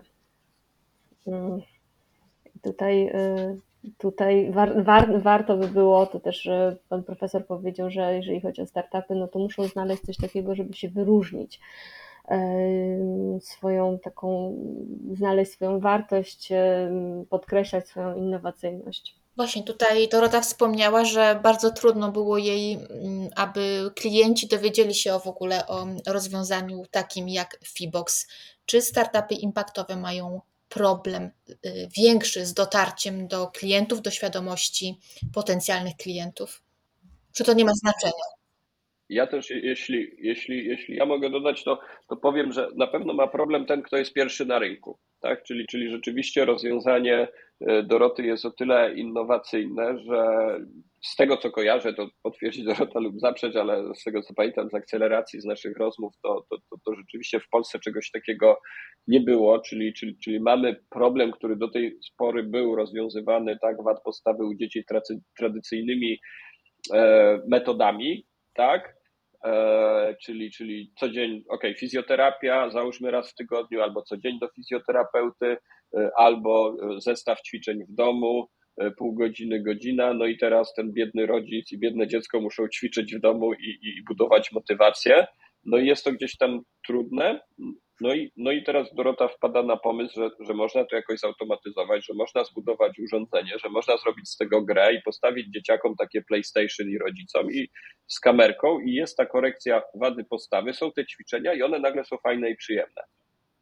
Mm. 1.27 1.61
Tutaj, 2.61 3.07
e, 3.07 3.55
tutaj 3.97 4.51
war, 4.51 4.83
war, 4.83 5.21
warto 5.21 5.57
by 5.57 5.67
było, 5.67 6.05
to 6.05 6.19
też 6.19 6.49
pan 6.89 7.03
profesor 7.03 7.45
powiedział, 7.45 7.89
że 7.89 8.15
jeżeli 8.15 8.41
chodzi 8.41 8.61
o 8.61 8.65
startupy, 8.65 9.15
no 9.15 9.27
to 9.27 9.39
muszą 9.39 9.63
znaleźć 9.63 10.03
coś 10.03 10.17
takiego, 10.17 10.55
żeby 10.55 10.73
się 10.73 10.89
wyróżnić 10.89 11.59
swoją 13.39 13.99
taką, 13.99 14.55
znaleźć 15.13 15.51
swoją 15.51 15.79
wartość, 15.79 16.49
podkreślać 17.29 17.87
swoją 17.87 18.15
innowacyjność. 18.15 19.15
Właśnie 19.35 19.63
tutaj 19.63 20.07
Dorota 20.07 20.41
wspomniała, 20.41 21.05
że 21.05 21.39
bardzo 21.43 21.71
trudno 21.71 22.11
było 22.11 22.37
jej, 22.37 22.73
mm, 22.73 23.29
aby 23.35 23.91
klienci 23.95 24.47
dowiedzieli 24.47 24.93
się 24.93 25.19
w 25.19 25.27
ogóle 25.27 25.67
o 25.67 25.87
rozwiązaniu 26.07 26.83
takim 26.91 27.29
jak 27.29 27.59
Fibox. 27.65 28.27
Czy 28.65 28.81
startupy 28.81 29.35
impaktowe 29.35 29.95
mają 29.95 30.41
problem 30.69 31.31
y, 31.49 31.55
większy 31.97 32.45
z 32.45 32.53
dotarciem 32.53 33.27
do 33.27 33.47
klientów, 33.47 34.01
do 34.01 34.11
świadomości 34.11 34.95
potencjalnych 35.33 35.95
klientów? 35.95 36.63
Czy 37.33 37.43
to 37.43 37.53
nie 37.53 37.65
ma 37.65 37.71
znaczenia? 37.73 38.23
Ja 39.09 39.27
też, 39.27 39.49
jeśli, 39.49 40.15
jeśli, 40.19 40.65
jeśli 40.65 40.95
ja 40.95 41.05
mogę 41.05 41.29
dodać, 41.29 41.63
to, 41.63 41.79
to 42.07 42.15
powiem, 42.15 42.51
że 42.51 42.69
na 42.75 42.87
pewno 42.87 43.13
ma 43.13 43.27
problem 43.27 43.65
ten, 43.65 43.81
kto 43.81 43.97
jest 43.97 44.13
pierwszy 44.13 44.45
na 44.45 44.59
rynku. 44.59 44.97
Tak? 45.19 45.43
Czyli, 45.43 45.65
czyli 45.67 45.89
rzeczywiście 45.89 46.45
rozwiązanie 46.45 47.27
Doroty 47.61 48.23
jest 48.23 48.45
o 48.45 48.51
tyle 48.51 48.93
innowacyjne, 48.93 49.99
że 49.99 50.25
z 51.03 51.15
tego 51.15 51.37
co 51.37 51.51
kojarzę, 51.51 51.93
to 51.93 52.07
potwierdzi 52.23 52.63
Dorota 52.63 52.99
lub 52.99 53.19
zaprzeć, 53.19 53.55
ale 53.55 53.95
z 53.95 54.03
tego 54.03 54.21
co 54.21 54.33
pamiętam 54.33 54.69
z 54.69 54.73
akceleracji, 54.73 55.41
z 55.41 55.45
naszych 55.45 55.77
rozmów, 55.77 56.13
to, 56.23 56.45
to, 56.49 56.57
to, 56.57 56.77
to 56.85 56.95
rzeczywiście 56.95 57.39
w 57.39 57.49
Polsce 57.49 57.79
czegoś 57.79 58.11
takiego 58.11 58.59
nie 59.07 59.21
było, 59.21 59.59
czyli, 59.59 59.93
czyli, 59.93 60.17
czyli 60.23 60.39
mamy 60.39 60.75
problem, 60.89 61.31
który 61.31 61.55
do 61.55 61.71
tej 61.71 61.97
pory 62.17 62.43
był 62.43 62.75
rozwiązywany 62.75 63.57
tak 63.61 63.83
wad 63.83 64.03
postawy 64.03 64.45
u 64.45 64.55
dzieci 64.55 64.83
tradycyjnymi 65.37 66.19
e, 66.93 67.39
metodami, 67.47 68.25
tak? 68.53 68.95
E, 69.45 70.15
czyli, 70.23 70.51
czyli 70.51 70.91
co 70.99 71.09
dzień, 71.09 71.43
ok, 71.49 71.63
fizjoterapia, 71.77 72.69
załóżmy 72.69 73.11
raz 73.11 73.31
w 73.31 73.35
tygodniu, 73.35 73.81
albo 73.81 74.01
co 74.01 74.17
dzień 74.17 74.39
do 74.39 74.47
fizjoterapeuty, 74.47 75.57
e, 75.97 76.09
albo 76.17 76.77
zestaw 76.99 77.41
ćwiczeń 77.41 77.85
w 77.89 77.95
domu, 77.95 78.47
e, 78.77 78.91
pół 78.91 79.13
godziny, 79.13 79.63
godzina, 79.63 80.13
no 80.13 80.25
i 80.25 80.37
teraz 80.37 80.73
ten 80.73 80.93
biedny 80.93 81.25
rodzic 81.25 81.71
i 81.71 81.79
biedne 81.79 82.07
dziecko 82.07 82.41
muszą 82.41 82.67
ćwiczyć 82.67 83.15
w 83.15 83.19
domu 83.19 83.53
i, 83.53 83.79
i 83.81 84.03
budować 84.07 84.51
motywację. 84.51 85.27
No 85.65 85.77
i 85.77 85.87
jest 85.87 86.03
to 86.03 86.11
gdzieś 86.11 86.37
tam 86.37 86.61
trudne, 86.87 87.39
no 88.01 88.15
i, 88.15 88.31
no 88.37 88.51
i 88.51 88.63
teraz 88.63 88.93
Dorota 88.93 89.27
wpada 89.27 89.63
na 89.63 89.77
pomysł, 89.77 90.21
że, 90.21 90.29
że 90.47 90.53
można 90.53 90.85
to 90.85 90.95
jakoś 90.95 91.19
zautomatyzować, 91.19 92.05
że 92.05 92.13
można 92.13 92.43
zbudować 92.43 92.99
urządzenie, 92.99 93.51
że 93.63 93.69
można 93.69 93.97
zrobić 93.97 94.29
z 94.29 94.37
tego 94.37 94.61
grę 94.61 94.93
i 94.93 95.01
postawić 95.01 95.47
dzieciakom 95.47 95.95
takie 95.95 96.21
PlayStation 96.21 96.89
i 96.89 96.97
rodzicom 96.97 97.51
i 97.51 97.69
z 98.07 98.19
kamerką 98.19 98.79
i 98.79 98.93
jest 98.93 99.17
ta 99.17 99.25
korekcja 99.25 99.81
wady 99.95 100.23
postawy, 100.23 100.73
są 100.73 100.91
te 100.91 101.05
ćwiczenia 101.05 101.53
i 101.53 101.61
one 101.61 101.79
nagle 101.79 102.05
są 102.05 102.17
fajne 102.17 102.49
i 102.49 102.55
przyjemne. 102.55 103.01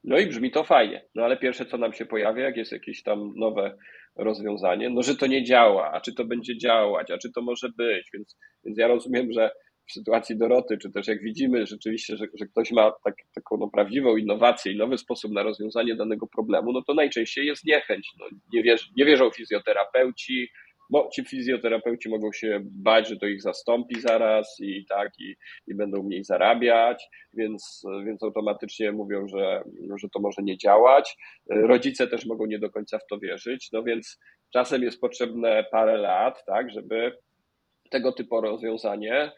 No 0.04 0.20
i 0.20 0.28
brzmi 0.28 0.52
to 0.52 0.64
fajnie, 0.64 1.06
no 1.16 1.24
ale 1.24 1.38
pierwsze 1.38 1.66
co 1.66 1.78
nam 1.78 1.94
się 1.94 2.06
pojawia, 2.06 2.44
jak 2.44 2.58
jest 2.58 2.72
jakieś 2.72 3.04
tam 3.04 3.34
nowe 3.36 3.78
rozwiązanie, 4.16 4.90
no 4.90 5.04
że 5.04 5.16
to 5.16 5.28
nie 5.28 5.44
działa, 5.44 5.92
a 5.92 6.02
czy 6.02 6.14
to 6.14 6.26
będzie 6.26 6.58
działać, 6.58 7.12
a 7.12 7.18
czy 7.18 7.32
to 7.32 7.42
może 7.42 7.70
być, 7.70 8.10
więc, 8.14 8.38
więc 8.66 8.78
ja 8.78 8.88
rozumiem, 8.88 9.34
że 9.34 9.52
w 9.88 9.92
sytuacji 9.92 10.38
Doroty, 10.38 10.78
czy 10.78 10.92
też 10.92 11.08
jak 11.08 11.22
widzimy 11.22 11.66
rzeczywiście, 11.66 12.18
że, 12.18 12.26
że 12.34 12.46
ktoś 12.46 12.72
ma 12.72 12.92
tak, 13.04 13.16
taką 13.36 13.58
no, 13.58 13.68
prawdziwą 13.68 14.18
innowację 14.18 14.72
i 14.72 14.78
nowy 14.78 14.98
sposób 14.98 15.32
na 15.32 15.44
rozwiązanie 15.44 15.96
danego 15.96 16.28
problemu, 16.28 16.72
no 16.72 16.82
to 16.82 16.94
najczęściej 16.94 17.46
jest 17.46 17.66
niechęć. 17.66 18.12
No, 18.20 18.26
nie, 18.54 18.64
wierzą, 18.64 18.86
nie 18.98 19.06
wierzą 19.06 19.30
fizjoterapeuci, 19.32 20.50
bo 20.90 21.10
ci 21.14 21.26
fizjoterapeuci 21.26 22.10
mogą 22.10 22.32
się 22.32 22.60
bać, 22.64 23.10
że 23.10 23.18
to 23.18 23.26
ich 23.26 23.42
zastąpi 23.42 24.02
zaraz 24.02 24.58
i 24.60 24.86
tak, 24.86 25.12
i, 25.20 25.36
i 25.68 25.76
będą 25.76 26.04
mniej 26.04 26.24
zarabiać, 26.24 27.10
więc, 27.34 27.84
więc 28.06 28.24
automatycznie 28.24 28.92
mówią, 28.92 29.28
że, 29.28 29.64
że 30.02 30.10
to 30.10 30.20
może 30.20 30.42
nie 30.42 30.58
działać. 30.58 31.18
Rodzice 31.50 32.08
też 32.08 32.26
mogą 32.26 32.46
nie 32.46 32.60
do 32.60 32.70
końca 32.70 33.00
w 33.00 33.08
to 33.08 33.20
wierzyć, 33.20 33.72
no 33.72 33.84
więc 33.84 34.20
czasem 34.54 34.84
jest 34.84 35.02
potrzebne 35.02 35.66
parę 35.72 35.98
lat, 35.98 36.46
tak, 36.46 36.72
żeby 36.72 37.18
tego 37.90 38.12
typu 38.12 38.42
rozwiązanie 38.42 39.32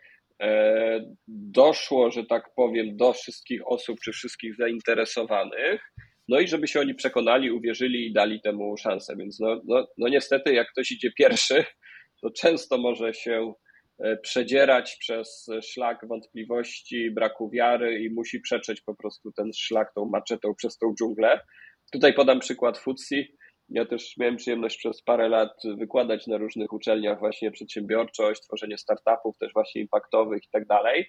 doszło, 1.27 2.11
że 2.11 2.25
tak 2.25 2.43
powiem, 2.55 2.97
do 2.97 3.13
wszystkich 3.13 3.67
osób 3.67 3.99
czy 3.99 4.11
wszystkich 4.11 4.55
zainteresowanych, 4.55 5.81
no 6.27 6.39
i 6.39 6.47
żeby 6.47 6.67
się 6.67 6.79
oni 6.79 6.95
przekonali, 6.95 7.51
uwierzyli 7.51 8.07
i 8.07 8.13
dali 8.13 8.41
temu 8.41 8.77
szansę. 8.77 9.15
Więc 9.17 9.39
no, 9.39 9.61
no, 9.67 9.87
no 9.97 10.07
niestety, 10.07 10.53
jak 10.53 10.71
ktoś 10.71 10.91
idzie 10.91 11.11
pierwszy, 11.17 11.65
to 12.21 12.29
często 12.31 12.77
może 12.77 13.13
się 13.13 13.53
e, 13.99 14.17
przedzierać 14.17 14.97
przez 14.99 15.47
szlak 15.63 16.07
wątpliwości, 16.07 17.11
braku 17.11 17.49
wiary 17.49 18.03
i 18.03 18.13
musi 18.13 18.39
przetrzeć 18.39 18.81
po 18.81 18.95
prostu 18.95 19.31
ten 19.31 19.51
szlak 19.53 19.93
tą 19.95 20.05
maczetą 20.05 20.55
przez 20.55 20.77
tą 20.77 20.93
dżunglę. 20.99 21.39
Tutaj 21.91 22.13
podam 22.13 22.39
przykład 22.39 22.77
Futsi. 22.77 23.35
Ja 23.69 23.85
też 23.85 24.17
miałem 24.17 24.35
przyjemność 24.35 24.77
przez 24.77 25.01
parę 25.01 25.29
lat 25.29 25.61
wykładać 25.77 26.27
na 26.27 26.37
różnych 26.37 26.73
uczelniach 26.73 27.19
właśnie 27.19 27.51
przedsiębiorczość, 27.51 28.41
tworzenie 28.41 28.77
startupów 28.77 29.37
też 29.37 29.53
właśnie 29.53 29.81
impaktowych 29.81 30.43
i 30.43 30.49
tak 30.51 30.65
dalej. 30.67 31.07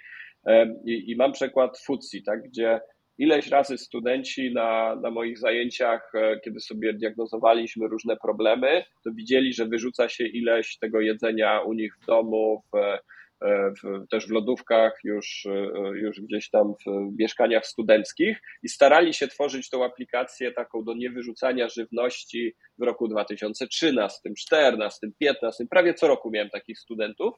I, 0.86 1.16
mam 1.18 1.32
przykład 1.32 1.78
FUCI, 1.78 2.22
tak, 2.22 2.42
gdzie 2.42 2.80
ileś 3.18 3.48
razy 3.48 3.78
studenci 3.78 4.54
na, 4.54 4.96
na 5.02 5.10
moich 5.10 5.38
zajęciach, 5.38 6.12
e, 6.14 6.40
kiedy 6.40 6.60
sobie 6.60 6.94
diagnozowaliśmy 6.94 7.88
różne 7.88 8.16
problemy, 8.16 8.84
to 9.04 9.10
widzieli, 9.12 9.52
że 9.52 9.66
wyrzuca 9.66 10.08
się 10.08 10.26
ileś 10.26 10.78
tego 10.78 11.00
jedzenia 11.00 11.60
u 11.60 11.72
nich 11.72 11.96
w 12.02 12.06
domu, 12.06 12.62
w, 12.72 12.98
w, 13.42 14.08
też 14.10 14.26
w 14.26 14.30
lodówkach, 14.30 14.98
już, 15.04 15.46
e, 15.46 15.98
już 15.98 16.20
gdzieś 16.20 16.50
tam 16.50 16.74
w 16.86 17.18
mieszkaniach 17.18 17.66
studenckich 17.66 18.42
i 18.62 18.68
starali 18.68 19.14
się 19.14 19.28
tworzyć 19.28 19.70
tą 19.70 19.84
aplikację 19.84 20.52
taką 20.52 20.84
do 20.84 20.94
niewyrzucania 20.94 21.68
żywności 21.68 22.54
w 22.78 22.82
roku 22.82 23.08
2013, 23.08 24.20
2014, 24.24 25.06
2015. 25.06 25.66
Prawie 25.70 25.94
co 25.94 26.08
roku 26.08 26.30
miałem 26.30 26.50
takich 26.50 26.78
studentów. 26.78 27.34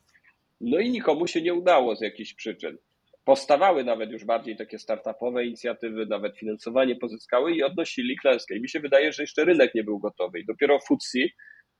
No 0.61 0.78
i 0.78 0.90
nikomu 0.90 1.26
się 1.26 1.42
nie 1.42 1.55
udało 1.55 1.96
z 1.96 2.01
jakichś 2.01 2.34
przyczyn. 2.34 2.78
Powstawały 3.24 3.84
nawet 3.84 4.11
już 4.11 4.24
bardziej 4.24 4.57
takie 4.57 4.78
startupowe 4.78 5.44
inicjatywy, 5.44 6.07
nawet 6.07 6.38
finansowanie 6.38 6.96
pozyskały 6.96 7.53
i 7.53 7.62
odnosili 7.62 8.16
klęskę. 8.16 8.57
I 8.57 8.61
mi 8.61 8.68
się 8.68 8.80
wydaje, 8.80 9.12
że 9.12 9.22
jeszcze 9.22 9.44
rynek 9.44 9.74
nie 9.74 9.84
był 9.84 9.99
gotowy. 9.99 10.40
I 10.40 10.46
dopiero 10.46 10.78
FTSE 10.78 11.18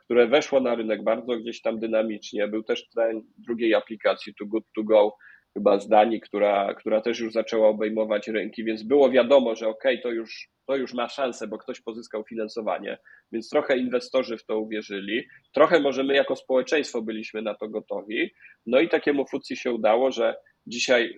które 0.09 0.27
weszło 0.27 0.61
na 0.61 0.75
rynek 0.75 1.05
bardzo 1.05 1.37
gdzieś 1.37 1.63
tam 1.63 1.79
dynamicznie. 1.79 2.49
Był 2.49 2.63
też 2.63 2.89
trend 2.89 3.25
drugiej 3.39 3.75
aplikacji 3.75 4.35
Too 4.35 4.47
Good 4.47 4.65
To 4.77 4.83
Go, 4.83 5.17
chyba 5.55 5.79
z 5.81 5.89
Danii, 5.89 6.21
która, 6.21 6.75
która 6.75 7.01
też 7.01 7.21
już 7.21 7.33
zaczęła 7.33 7.69
obejmować 7.69 8.29
rynki, 8.29 8.65
więc 8.65 8.83
było 8.83 9.11
wiadomo, 9.11 9.57
że 9.57 9.69
ok, 9.69 9.85
to 10.03 10.11
już, 10.11 10.49
to 10.67 10.77
już 10.77 10.95
ma 10.95 11.09
szansę, 11.09 11.49
bo 11.49 11.59
ktoś 11.59 11.81
pozyskał 11.81 12.25
finansowanie, 12.25 12.99
więc 13.33 13.51
trochę 13.51 13.79
inwestorzy 13.79 14.39
w 14.39 14.45
to 14.45 14.59
uwierzyli, 14.59 15.25
trochę 15.53 15.81
może 15.81 16.05
my 16.05 16.15
jako 16.15 16.37
społeczeństwo 16.37 17.03
byliśmy 17.03 17.43
na 17.43 17.55
to 17.55 17.69
gotowi, 17.69 18.31
no 18.67 18.81
i 18.81 18.89
takiemu 18.89 19.27
FUCI 19.27 19.57
się 19.57 19.73
udało, 19.73 20.11
że 20.13 20.37
dzisiaj 20.67 21.15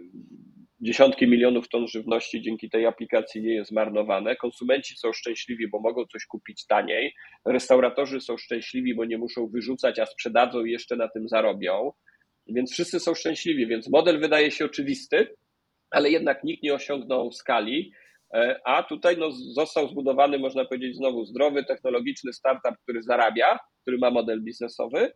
dziesiątki 0.81 1.29
milionów 1.29 1.69
ton 1.69 1.89
żywności 1.89 2.43
dzięki 2.43 2.71
tej 2.71 2.87
aplikacji 2.87 3.43
nie 3.43 3.55
jest 3.55 3.71
zmarnowane. 3.71 4.37
Konsumenci 4.37 4.97
są 4.97 5.13
szczęśliwi, 5.13 5.69
bo 5.69 5.81
mogą 5.81 6.07
coś 6.07 6.27
kupić 6.27 6.67
taniej. 6.67 7.15
Restauratorzy 7.47 8.21
są 8.21 8.37
szczęśliwi, 8.37 8.95
bo 8.95 9.05
nie 9.05 9.19
muszą 9.19 9.49
wyrzucać, 9.49 9.99
a 9.99 10.07
sprzedadzą 10.07 10.65
i 10.65 10.73
jeszcze 10.73 10.97
na 10.97 11.09
tym 11.09 11.29
zarobią. 11.29 11.93
Więc 12.47 12.73
wszyscy 12.73 13.01
są 13.01 13.15
szczęśliwi, 13.15 13.67
więc 13.67 13.89
model 13.89 14.21
wydaje 14.21 14.51
się 14.51 14.65
oczywisty, 14.65 15.35
ale 15.91 16.11
jednak 16.11 16.45
nikt 16.45 16.63
nie 16.63 16.75
osiągnął 16.75 17.33
skali. 17.33 17.93
E, 18.35 18.61
a 18.65 18.83
tutaj 18.83 19.17
no, 19.19 19.31
został 19.31 19.89
zbudowany, 19.89 20.39
można 20.39 20.65
powiedzieć, 20.65 20.97
znowu 20.97 21.25
zdrowy, 21.25 21.65
technologiczny 21.65 22.33
startup, 22.33 22.75
który 22.83 23.03
zarabia, 23.03 23.59
który 23.83 23.99
ma 23.99 24.11
model 24.11 24.43
biznesowy. 24.43 25.13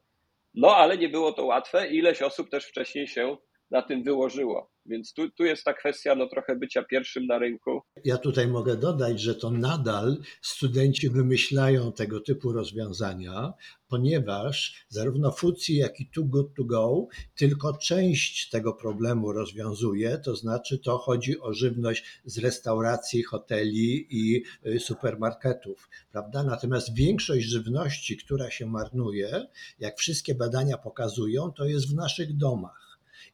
No 0.54 0.76
ale 0.76 0.98
nie 0.98 1.08
było 1.08 1.32
to 1.32 1.44
łatwe. 1.44 1.88
Ileś 1.88 2.22
osób 2.22 2.50
też 2.50 2.64
wcześniej 2.64 3.06
się 3.06 3.36
na 3.70 3.82
tym 3.82 4.02
wyłożyło. 4.02 4.74
Więc 4.86 5.12
tu, 5.12 5.30
tu 5.30 5.44
jest 5.44 5.64
ta 5.64 5.74
kwestia 5.74 6.14
no, 6.14 6.28
trochę 6.28 6.56
bycia 6.56 6.82
pierwszym 6.82 7.26
na 7.26 7.38
rynku. 7.38 7.80
Ja 8.04 8.18
tutaj 8.18 8.48
mogę 8.48 8.76
dodać, 8.76 9.20
że 9.20 9.34
to 9.34 9.50
nadal 9.50 10.16
studenci 10.42 11.10
wymyślają 11.10 11.92
tego 11.92 12.20
typu 12.20 12.52
rozwiązania, 12.52 13.52
ponieważ 13.88 14.86
zarówno 14.88 15.32
FUCI, 15.32 15.76
jak 15.76 16.00
i 16.00 16.10
Too 16.10 16.24
Good 16.24 16.54
To 16.56 16.64
Go 16.64 17.06
tylko 17.34 17.76
część 17.78 18.50
tego 18.50 18.74
problemu 18.74 19.32
rozwiązuje, 19.32 20.18
to 20.18 20.36
znaczy 20.36 20.78
to 20.78 20.98
chodzi 20.98 21.40
o 21.40 21.52
żywność 21.52 22.20
z 22.24 22.38
restauracji, 22.38 23.22
hoteli 23.22 24.06
i 24.10 24.44
y, 24.66 24.80
supermarketów, 24.80 25.88
prawda? 26.12 26.42
Natomiast 26.42 26.94
większość 26.94 27.46
żywności, 27.46 28.16
która 28.16 28.50
się 28.50 28.66
marnuje, 28.66 29.46
jak 29.78 29.98
wszystkie 29.98 30.34
badania 30.34 30.78
pokazują, 30.78 31.52
to 31.52 31.64
jest 31.64 31.92
w 31.92 31.94
naszych 31.94 32.36
domach. 32.36 32.83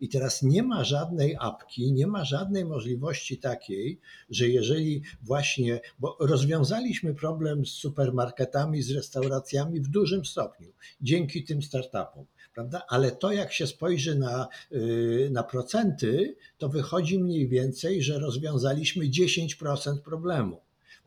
I 0.00 0.08
teraz 0.08 0.42
nie 0.42 0.62
ma 0.62 0.84
żadnej 0.84 1.36
apki, 1.40 1.92
nie 1.92 2.06
ma 2.06 2.24
żadnej 2.24 2.64
możliwości 2.64 3.38
takiej, 3.38 4.00
że 4.30 4.48
jeżeli 4.48 5.02
właśnie, 5.22 5.80
bo 5.98 6.16
rozwiązaliśmy 6.20 7.14
problem 7.14 7.66
z 7.66 7.70
supermarketami, 7.70 8.82
z 8.82 8.90
restauracjami 8.90 9.80
w 9.80 9.88
dużym 9.88 10.24
stopniu 10.24 10.72
dzięki 11.00 11.44
tym 11.44 11.62
startupom. 11.62 12.26
Prawda? 12.54 12.82
Ale 12.88 13.12
to, 13.12 13.32
jak 13.32 13.52
się 13.52 13.66
spojrzy 13.66 14.18
na, 14.18 14.48
y, 14.72 15.28
na 15.32 15.42
procenty, 15.42 16.36
to 16.58 16.68
wychodzi 16.68 17.18
mniej 17.18 17.48
więcej, 17.48 18.02
że 18.02 18.18
rozwiązaliśmy 18.18 19.04
10% 19.04 19.98
problemu 20.04 20.60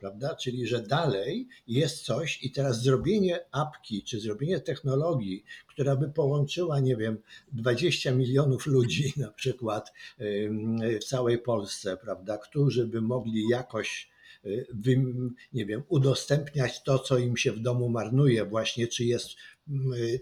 prawda? 0.04 0.36
Czyli, 0.36 0.68
że 0.68 0.82
dalej 0.82 1.48
jest 1.68 2.06
coś 2.06 2.44
i 2.44 2.52
teraz 2.52 2.82
zrobienie 2.82 3.40
apki, 3.52 4.04
czy 4.04 4.20
zrobienie 4.20 4.60
technologii, 4.60 5.44
która 5.68 5.96
by 5.96 6.10
połączyła, 6.10 6.80
nie 6.80 6.96
wiem, 6.96 7.18
20 7.52 8.12
milionów 8.12 8.66
ludzi 8.66 9.14
na 9.18 9.32
przykład 9.32 9.94
w 11.02 11.04
całej 11.04 11.38
Polsce, 11.38 11.98
prawda, 11.98 12.38
którzy 12.38 12.88
by 12.88 13.02
mogli 13.02 13.48
jakoś 13.50 14.10
y, 14.46 14.68
nie 15.54 15.66
wiem, 15.66 15.84
udostępniać 15.90 16.84
to, 16.84 17.00
co 17.00 17.18
im 17.18 17.38
się 17.38 17.52
w 17.52 17.60
domu 17.60 17.90
marnuje, 17.90 18.46
właśnie 18.46 18.88
czy 18.88 19.06
jest 19.06 19.30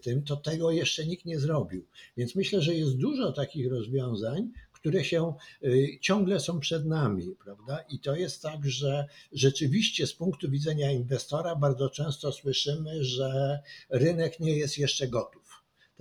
tym, 0.01 0.23
to 0.23 0.35
tego 0.35 0.71
jeszcze 0.71 1.05
nikt 1.05 1.25
nie 1.25 1.39
zrobił. 1.39 1.85
Więc 2.17 2.35
myślę, 2.35 2.61
że 2.61 2.75
jest 2.75 2.97
dużo 2.97 3.31
takich 3.31 3.71
rozwiązań, 3.71 4.51
które 4.81 5.03
się 5.03 5.33
y, 5.63 5.97
ciągle 6.01 6.39
są 6.39 6.59
przed 6.59 6.85
nami, 6.85 7.35
prawda? 7.43 7.85
I 7.89 7.99
to 7.99 8.15
jest 8.15 8.41
tak, 8.41 8.69
że 8.69 9.07
rzeczywiście 9.31 10.07
z 10.07 10.13
punktu 10.13 10.49
widzenia 10.49 10.91
inwestora 10.91 11.55
bardzo 11.55 11.89
często 11.89 12.31
słyszymy, 12.31 13.03
że 13.03 13.59
rynek 13.89 14.39
nie 14.39 14.57
jest 14.57 14.77
jeszcze 14.77 15.07
gotów 15.07 15.41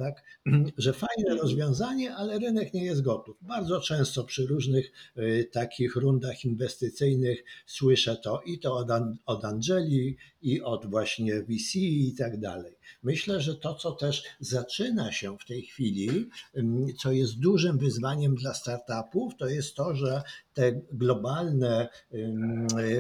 tak? 0.00 0.22
że 0.84 0.92
fajne 0.92 1.40
rozwiązanie, 1.42 2.14
ale 2.14 2.38
rynek 2.38 2.74
nie 2.74 2.84
jest 2.84 3.02
gotów. 3.02 3.36
Bardzo 3.40 3.80
często 3.80 4.24
przy 4.24 4.46
różnych 4.46 4.92
y, 5.18 5.48
takich 5.52 5.96
rundach 5.96 6.44
inwestycyjnych 6.44 7.44
słyszę 7.66 8.16
to 8.16 8.40
i 8.46 8.58
to 8.58 8.76
od, 8.76 8.88
od 9.26 9.44
Angeli, 9.44 10.16
i 10.42 10.62
od 10.62 10.90
właśnie 10.90 11.42
VC 11.42 11.74
i 11.76 12.14
tak 12.18 12.40
dalej. 12.40 12.72
Myślę, 13.02 13.40
że 13.40 13.54
to, 13.54 13.74
co 13.74 13.92
też 13.92 14.22
zaczyna 14.40 15.12
się 15.12 15.38
w 15.38 15.44
tej 15.44 15.62
chwili, 15.62 16.28
co 16.98 17.12
jest 17.12 17.40
dużym 17.40 17.78
wyzwaniem 17.78 18.34
dla 18.34 18.54
startupów, 18.54 19.32
to 19.38 19.46
jest 19.46 19.74
to, 19.74 19.94
że 19.94 20.22
te 20.54 20.80
globalne 20.92 21.88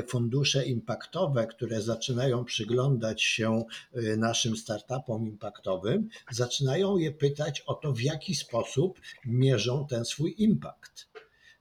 fundusze 0.06 0.66
impaktowe, 0.66 1.46
które 1.46 1.82
zaczynają 1.82 2.44
przyglądać 2.44 3.22
się 3.22 3.64
y, 3.96 4.16
naszym 4.16 4.56
startupom 4.56 5.26
impaktowym, 5.26 6.08
zaczynają 6.30 6.96
je 6.96 7.12
pytać 7.12 7.60
o 7.60 7.74
to, 7.74 7.92
w 7.92 8.00
jaki 8.00 8.34
sposób 8.34 9.00
mierzą 9.24 9.86
ten 9.90 10.04
swój 10.04 10.34
impact. 10.38 11.09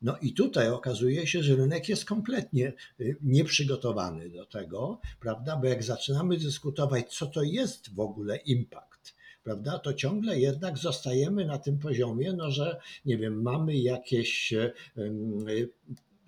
No 0.01 0.17
i 0.21 0.33
tutaj 0.33 0.69
okazuje 0.69 1.27
się, 1.27 1.43
że 1.43 1.55
rynek 1.55 1.89
jest 1.89 2.05
kompletnie 2.05 2.73
y, 2.99 3.17
nieprzygotowany 3.21 4.29
do 4.29 4.45
tego, 4.45 4.99
prawda? 5.19 5.57
Bo 5.57 5.67
jak 5.67 5.83
zaczynamy 5.83 6.37
dyskutować, 6.37 7.13
co 7.13 7.27
to 7.27 7.43
jest 7.43 7.95
w 7.95 7.99
ogóle 7.99 8.37
impact, 8.37 9.15
prawda, 9.43 9.79
to 9.79 9.93
ciągle 9.93 10.39
jednak 10.39 10.77
zostajemy 10.77 11.45
na 11.45 11.57
tym 11.57 11.79
poziomie, 11.79 12.33
no, 12.33 12.51
że 12.51 12.79
nie 13.05 13.17
wiem, 13.17 13.41
mamy 13.41 13.77
jakieś 13.77 14.53
y, 14.53 14.73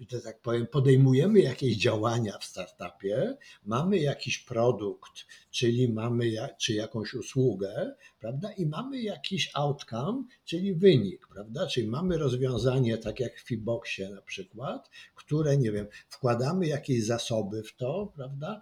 że 0.09 0.21
tak 0.21 0.41
powiem, 0.41 0.67
podejmujemy 0.67 1.39
jakieś 1.39 1.77
działania 1.77 2.37
w 2.37 2.43
startupie, 2.43 3.37
mamy 3.65 3.97
jakiś 3.97 4.39
produkt, 4.39 5.11
czyli 5.51 5.93
mamy 5.93 6.31
czy 6.59 6.73
jakąś 6.73 7.13
usługę, 7.13 7.95
prawda, 8.19 8.51
i 8.51 8.65
mamy 8.65 9.01
jakiś 9.01 9.51
outcome, 9.53 10.23
czyli 10.45 10.73
wynik, 10.73 11.27
prawda, 11.27 11.67
czyli 11.67 11.87
mamy 11.87 12.17
rozwiązanie, 12.17 12.97
tak 12.97 13.19
jak 13.19 13.39
w 13.39 13.47
Fiboxie 13.47 14.09
na 14.09 14.21
przykład, 14.21 14.89
które, 15.15 15.57
nie 15.57 15.71
wiem, 15.71 15.87
wkładamy 16.09 16.67
jakieś 16.67 17.05
zasoby 17.05 17.63
w 17.63 17.75
to, 17.75 18.11
prawda, 18.15 18.61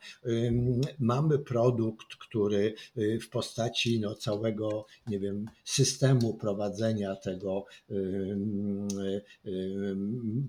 mamy 1.00 1.40
produkt, 1.40 2.16
który 2.16 2.74
y, 2.98 3.20
w 3.20 3.30
postaci 3.30 4.00
no, 4.00 4.16
całego, 4.16 4.86
nie 5.08 5.20
wiem, 5.20 5.46
systemu 5.64 6.34
prowadzenia 6.34 7.16
tego 7.16 7.66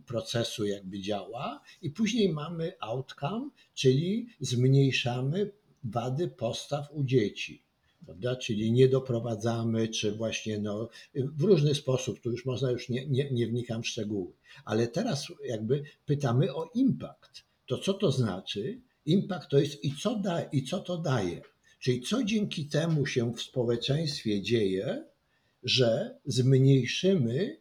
procesu, 0.07 0.65
jak 0.65 0.81
jakby 0.81 1.01
działa. 1.01 1.61
I 1.83 1.91
później 1.91 2.33
mamy 2.33 2.73
outcome, 2.81 3.51
czyli 3.75 4.27
zmniejszamy 4.41 5.51
wady 5.85 6.29
postaw 6.29 6.89
u 6.93 7.05
dzieci. 7.05 7.63
Prawda? 8.05 8.37
Czyli 8.37 8.73
nie 8.73 8.89
doprowadzamy, 8.89 9.89
czy 9.89 10.13
właśnie 10.13 10.59
no, 10.59 10.89
w 11.15 11.43
różny 11.43 11.75
sposób, 11.75 12.21
tu 12.21 12.31
już 12.31 12.45
można, 12.45 12.71
już 12.71 12.89
nie, 12.89 13.07
nie, 13.07 13.31
nie 13.31 13.47
wnikam 13.47 13.83
w 13.83 13.87
szczegóły. 13.87 14.33
Ale 14.65 14.89
teraz 14.89 15.27
jakby 15.45 15.83
pytamy 16.07 16.55
o 16.55 16.71
impact. 16.75 17.43
To 17.67 17.79
co 17.79 17.95
to 17.95 18.13
znaczy? 18.13 18.81
Impact 19.07 19.51
to 19.51 19.59
jest 19.59 19.85
i 19.85 19.95
co, 19.97 20.17
da, 20.17 20.43
i 20.43 20.63
co 20.63 20.79
to 20.79 20.99
daje. 20.99 21.43
Czyli 21.79 22.01
co 22.01 22.25
dzięki 22.25 22.67
temu 22.67 23.07
się 23.07 23.33
w 23.35 23.43
społeczeństwie 23.43 24.43
dzieje, 24.43 25.05
że 25.63 26.19
zmniejszymy 26.25 27.61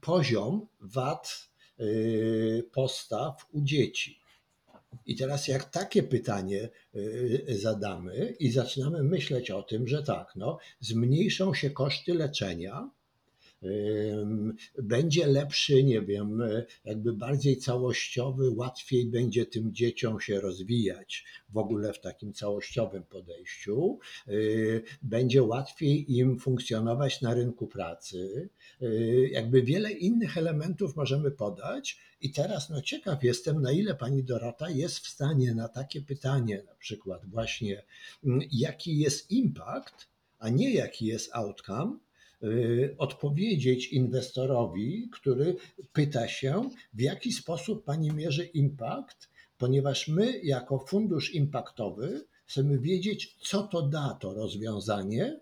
poziom 0.00 0.66
wad 0.80 1.48
y, 1.80 2.68
postaw 2.72 3.46
u 3.52 3.62
dzieci. 3.62 4.21
I 5.06 5.16
teraz 5.16 5.48
jak 5.48 5.70
takie 5.70 6.02
pytanie 6.02 6.68
y, 6.96 7.58
zadamy 7.60 8.34
i 8.38 8.50
zaczynamy 8.50 9.02
myśleć 9.02 9.50
o 9.50 9.62
tym, 9.62 9.88
że 9.88 10.02
tak, 10.02 10.32
no, 10.36 10.58
zmniejszą 10.80 11.54
się 11.54 11.70
koszty 11.70 12.14
leczenia, 12.14 12.90
będzie 14.82 15.26
lepszy, 15.26 15.84
nie 15.84 16.02
wiem, 16.02 16.42
jakby 16.84 17.12
bardziej 17.12 17.56
całościowy, 17.56 18.50
łatwiej 18.50 19.06
będzie 19.06 19.46
tym 19.46 19.74
dzieciom 19.74 20.20
się 20.20 20.40
rozwijać 20.40 21.24
w 21.52 21.56
ogóle 21.56 21.92
w 21.92 22.00
takim 22.00 22.32
całościowym 22.32 23.02
podejściu, 23.02 23.98
y, 24.28 24.82
będzie 25.02 25.42
łatwiej 25.42 26.16
im 26.16 26.38
funkcjonować 26.38 27.20
na 27.20 27.34
rynku 27.34 27.66
pracy. 27.66 28.48
Y, 28.82 29.28
jakby 29.32 29.62
wiele 29.62 29.92
innych 29.92 30.38
elementów 30.38 30.96
możemy 30.96 31.30
podać. 31.30 31.98
I 32.20 32.32
teraz 32.32 32.70
no 32.70 32.82
ciekaw 32.82 33.24
jestem, 33.24 33.62
na 33.62 33.72
ile 33.72 33.94
pani 33.94 34.24
Dorota 34.24 34.70
jest 34.70 34.98
w 34.98 35.08
stanie 35.08 35.54
na 35.54 35.68
takie 35.68 36.02
pytanie, 36.02 36.62
na 36.66 36.74
przykład 36.74 37.26
właśnie, 37.26 37.82
jaki 38.52 38.98
jest 38.98 39.30
impact, 39.30 40.08
a 40.38 40.48
nie 40.48 40.74
jaki 40.74 41.06
jest 41.06 41.30
outcome, 41.32 41.98
odpowiedzieć 42.98 43.86
inwestorowi, 43.86 45.08
który 45.12 45.56
pyta 45.92 46.28
się, 46.28 46.68
w 46.94 47.00
jaki 47.00 47.32
sposób 47.32 47.84
pani 47.84 48.10
mierzy 48.10 48.44
impact, 48.44 49.30
ponieważ 49.58 50.08
my, 50.08 50.40
jako 50.42 50.78
fundusz 50.78 51.34
impaktowy, 51.34 52.24
chcemy 52.46 52.78
wiedzieć, 52.78 53.36
co 53.40 53.62
to 53.62 53.82
da 53.82 54.18
to 54.20 54.34
rozwiązanie, 54.34 55.40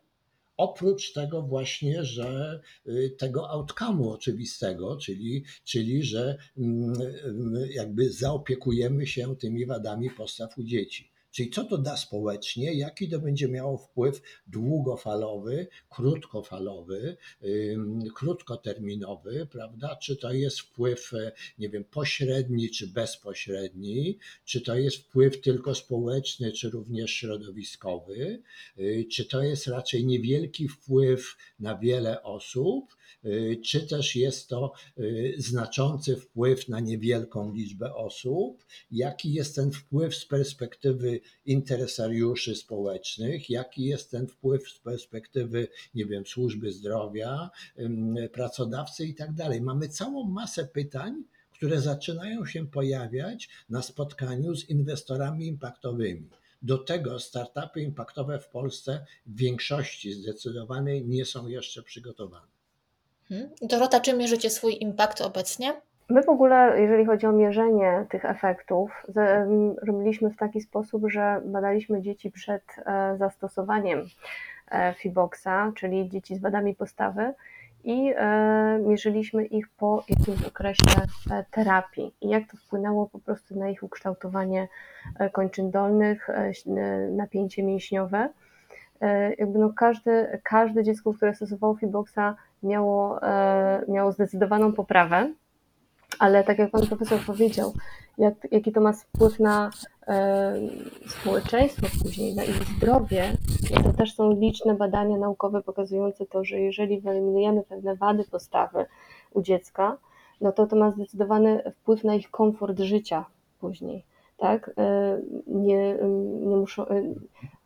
oprócz 0.57 1.13
tego 1.13 1.43
właśnie, 1.43 2.05
że 2.05 2.61
y, 2.87 3.15
tego 3.19 3.41
outcome'u 3.43 4.09
oczywistego, 4.09 4.97
czyli, 4.97 5.45
czyli 5.65 6.03
że 6.03 6.37
mm, 6.59 7.01
y, 7.01 7.73
jakby 7.73 8.13
zaopiekujemy 8.13 9.07
się 9.07 9.37
tymi 9.37 9.67
wadami 9.67 10.11
postaw 10.11 10.59
u 10.59 10.63
dzieci. 10.63 11.10
Czyli 11.31 11.51
co 11.51 11.65
to 11.65 11.79
da 11.79 11.97
społecznie, 11.97 12.75
jaki 12.75 13.09
to 13.09 13.19
będzie 13.19 13.49
miało 13.49 13.79
wpływ 13.79 14.23
długofalowy, 14.47 15.67
krótkofalowy, 15.91 17.17
krótkoterminowy, 18.15 19.47
prawda? 19.51 19.97
Czy 19.97 20.17
to 20.17 20.33
jest 20.33 20.61
wpływ, 20.61 21.15
e, 21.15 21.33
nie 21.59 21.69
wiem, 21.69 21.85
pośredni 21.85 22.71
czy 22.71 22.87
bezpośredni, 22.87 24.19
czy 24.45 24.61
to 24.61 24.77
jest 24.77 24.97
wpływ 24.97 25.41
tylko 25.41 25.75
społeczny, 25.75 26.53
czy 26.53 26.71
również 26.71 27.11
środowiskowy, 27.11 28.43
y, 28.79 29.07
czy 29.13 29.25
to 29.25 29.43
jest 29.43 29.67
raczej 29.67 30.07
niewielki 30.07 30.69
wpływ 30.69 31.37
na 31.61 31.79
wiele 31.79 32.23
osób, 32.23 32.97
y, 33.25 33.61
czy 33.65 33.87
też 33.87 34.17
jest 34.17 34.49
to 34.49 34.73
y, 34.99 35.35
znaczący 35.39 36.17
wpływ 36.17 36.69
na 36.69 36.81
niewielką 36.81 37.53
liczbę 37.55 37.95
osób, 37.95 38.65
jaki 38.91 39.33
jest 39.33 39.55
ten 39.55 39.73
wpływ 39.73 40.15
z 40.17 40.27
perspektywy 40.27 41.20
interesariuszy 41.47 42.55
społecznych, 42.55 43.51
jaki 43.51 43.85
jest 43.85 44.11
ten 44.11 44.27
wpływ 44.27 44.69
z 44.69 44.79
perspektywy, 44.79 45.69
nie 45.95 46.07
wiem, 46.07 46.27
służby 46.27 46.73
zdrowia, 46.73 47.51
pracodawcy 48.33 49.07
i 49.07 49.15
tak 49.15 49.35
dalej. 49.35 49.61
Mamy 49.61 49.89
całą 49.89 50.25
masę 50.25 50.65
pytań, 50.65 51.25
które 51.53 51.81
zaczynają 51.81 52.47
się 52.47 52.67
pojawiać 52.67 53.49
na 53.71 53.83
spotkaniu 53.83 54.57
z 54.57 54.69
inwestorami 54.69 55.47
impaktowymi. 55.47 56.29
Do 56.63 56.79
tego 56.79 57.19
startupy 57.19 57.81
impaktowe 57.81 58.39
w 58.39 58.49
Polsce 58.49 59.07
w 59.27 59.37
większości 59.37 60.13
zdecydowanej 60.13 61.07
nie 61.07 61.25
są 61.25 61.49
jeszcze 61.49 61.83
przygotowane. 61.83 62.47
Hmm. 63.29 63.51
Dorota, 63.63 64.01
czy 64.01 64.13
mierzycie 64.13 64.51
swój 64.51 64.77
impact 64.81 65.21
obecnie? 65.21 65.81
My 66.11 66.23
w 66.23 66.29
ogóle, 66.29 66.81
jeżeli 66.81 67.05
chodzi 67.07 67.27
o 67.27 67.33
mierzenie 67.33 68.07
tych 68.09 68.25
efektów, 68.25 69.07
robiliśmy 69.83 70.31
w 70.31 70.37
taki 70.37 70.61
sposób, 70.61 71.03
że 71.07 71.41
badaliśmy 71.45 72.03
dzieci 72.03 72.31
przed 72.31 72.63
e, 72.87 73.17
zastosowaniem 73.17 74.03
e, 74.71 74.95
Fiboxa, 74.95 75.73
czyli 75.75 76.09
dzieci 76.09 76.37
z 76.37 76.41
wadami 76.41 76.75
postawy 76.75 77.35
i 77.85 78.13
e, 78.17 78.79
mierzyliśmy 78.87 79.45
ich 79.45 79.69
po 79.69 80.05
jakimś 80.09 80.45
okresie 80.45 81.01
terapii 81.51 82.15
i 82.21 82.29
jak 82.29 82.51
to 82.51 82.57
wpłynęło 82.57 83.07
po 83.07 83.19
prostu 83.19 83.59
na 83.59 83.69
ich 83.69 83.83
ukształtowanie 83.83 84.69
kończyn 85.33 85.71
dolnych, 85.71 86.29
napięcie 87.11 87.63
mięśniowe. 87.63 88.29
Jakby 89.39 89.59
no 89.59 89.73
każde, 89.77 90.39
każde 90.43 90.85
dziecko, 90.85 91.15
które 91.15 91.35
stosowało 91.35 91.77
Fiboxa 91.77 92.37
miało, 92.63 93.21
miało 93.89 94.13
zdecydowaną 94.13 94.73
poprawę 94.73 95.31
ale 96.21 96.45
tak 96.45 96.59
jak 96.59 96.71
pan 96.71 96.87
profesor 96.87 97.21
powiedział, 97.27 97.73
jak, 98.19 98.35
jaki 98.51 98.73
to 98.73 98.81
ma 98.81 98.93
wpływ 98.93 99.41
na 99.41 99.71
e, 100.09 100.55
społeczeństwo 101.07 101.87
później, 102.03 102.35
na 102.35 102.45
ich 102.45 102.65
zdrowie, 102.65 103.33
to 103.85 103.93
też 103.93 104.15
są 104.15 104.33
liczne 104.33 104.75
badania 104.75 105.17
naukowe 105.17 105.63
pokazujące 105.63 106.27
to, 106.27 106.45
że 106.45 106.61
jeżeli 106.61 107.01
wyeliminujemy 107.01 107.63
pewne 107.63 107.97
wady 107.97 108.25
postawy 108.25 108.87
u 109.33 109.43
dziecka, 109.43 109.97
no 110.41 110.53
to 110.53 110.67
to 110.67 110.77
ma 110.77 110.91
zdecydowany 110.91 111.73
wpływ 111.77 112.05
na 112.05 112.15
ich 112.15 112.31
komfort 112.31 112.79
życia 112.79 113.25
później 113.61 114.05
tak? 114.41 114.71
E, 114.79 115.21
nie, 115.47 115.95
nie 116.41 116.57
muszą, 116.57 116.87
e, 116.87 117.03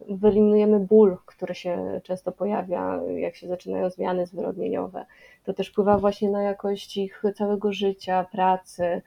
wyeliminujemy 0.08 0.80
ból, 0.80 1.16
który 1.26 1.54
się 1.54 2.00
często 2.04 2.32
pojawia, 2.32 3.00
jak 3.16 3.36
się 3.36 3.48
zaczynają 3.48 3.90
zmiany 3.90 4.26
zwyrodnieniowe. 4.26 5.06
To 5.44 5.54
też 5.54 5.68
wpływa 5.68 5.98
właśnie 5.98 6.30
na 6.30 6.42
jakość 6.42 6.96
ich 6.96 7.22
całego 7.34 7.72
życia, 7.72 8.26
pracy, 8.32 9.02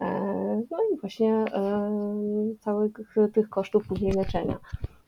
e, 0.00 0.10
no 0.70 0.78
i 0.92 1.00
właśnie 1.00 1.44
całych 2.60 2.92
tych 3.32 3.48
kosztów 3.48 3.86
później 3.86 4.12
leczenia. 4.12 4.58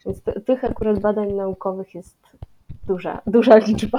Więc 0.07 0.23
tych 0.47 0.65
akurat 0.65 0.99
badań 0.99 1.33
naukowych 1.33 1.95
jest 1.95 2.19
duża, 2.87 3.21
duża 3.27 3.57
liczba. 3.57 3.99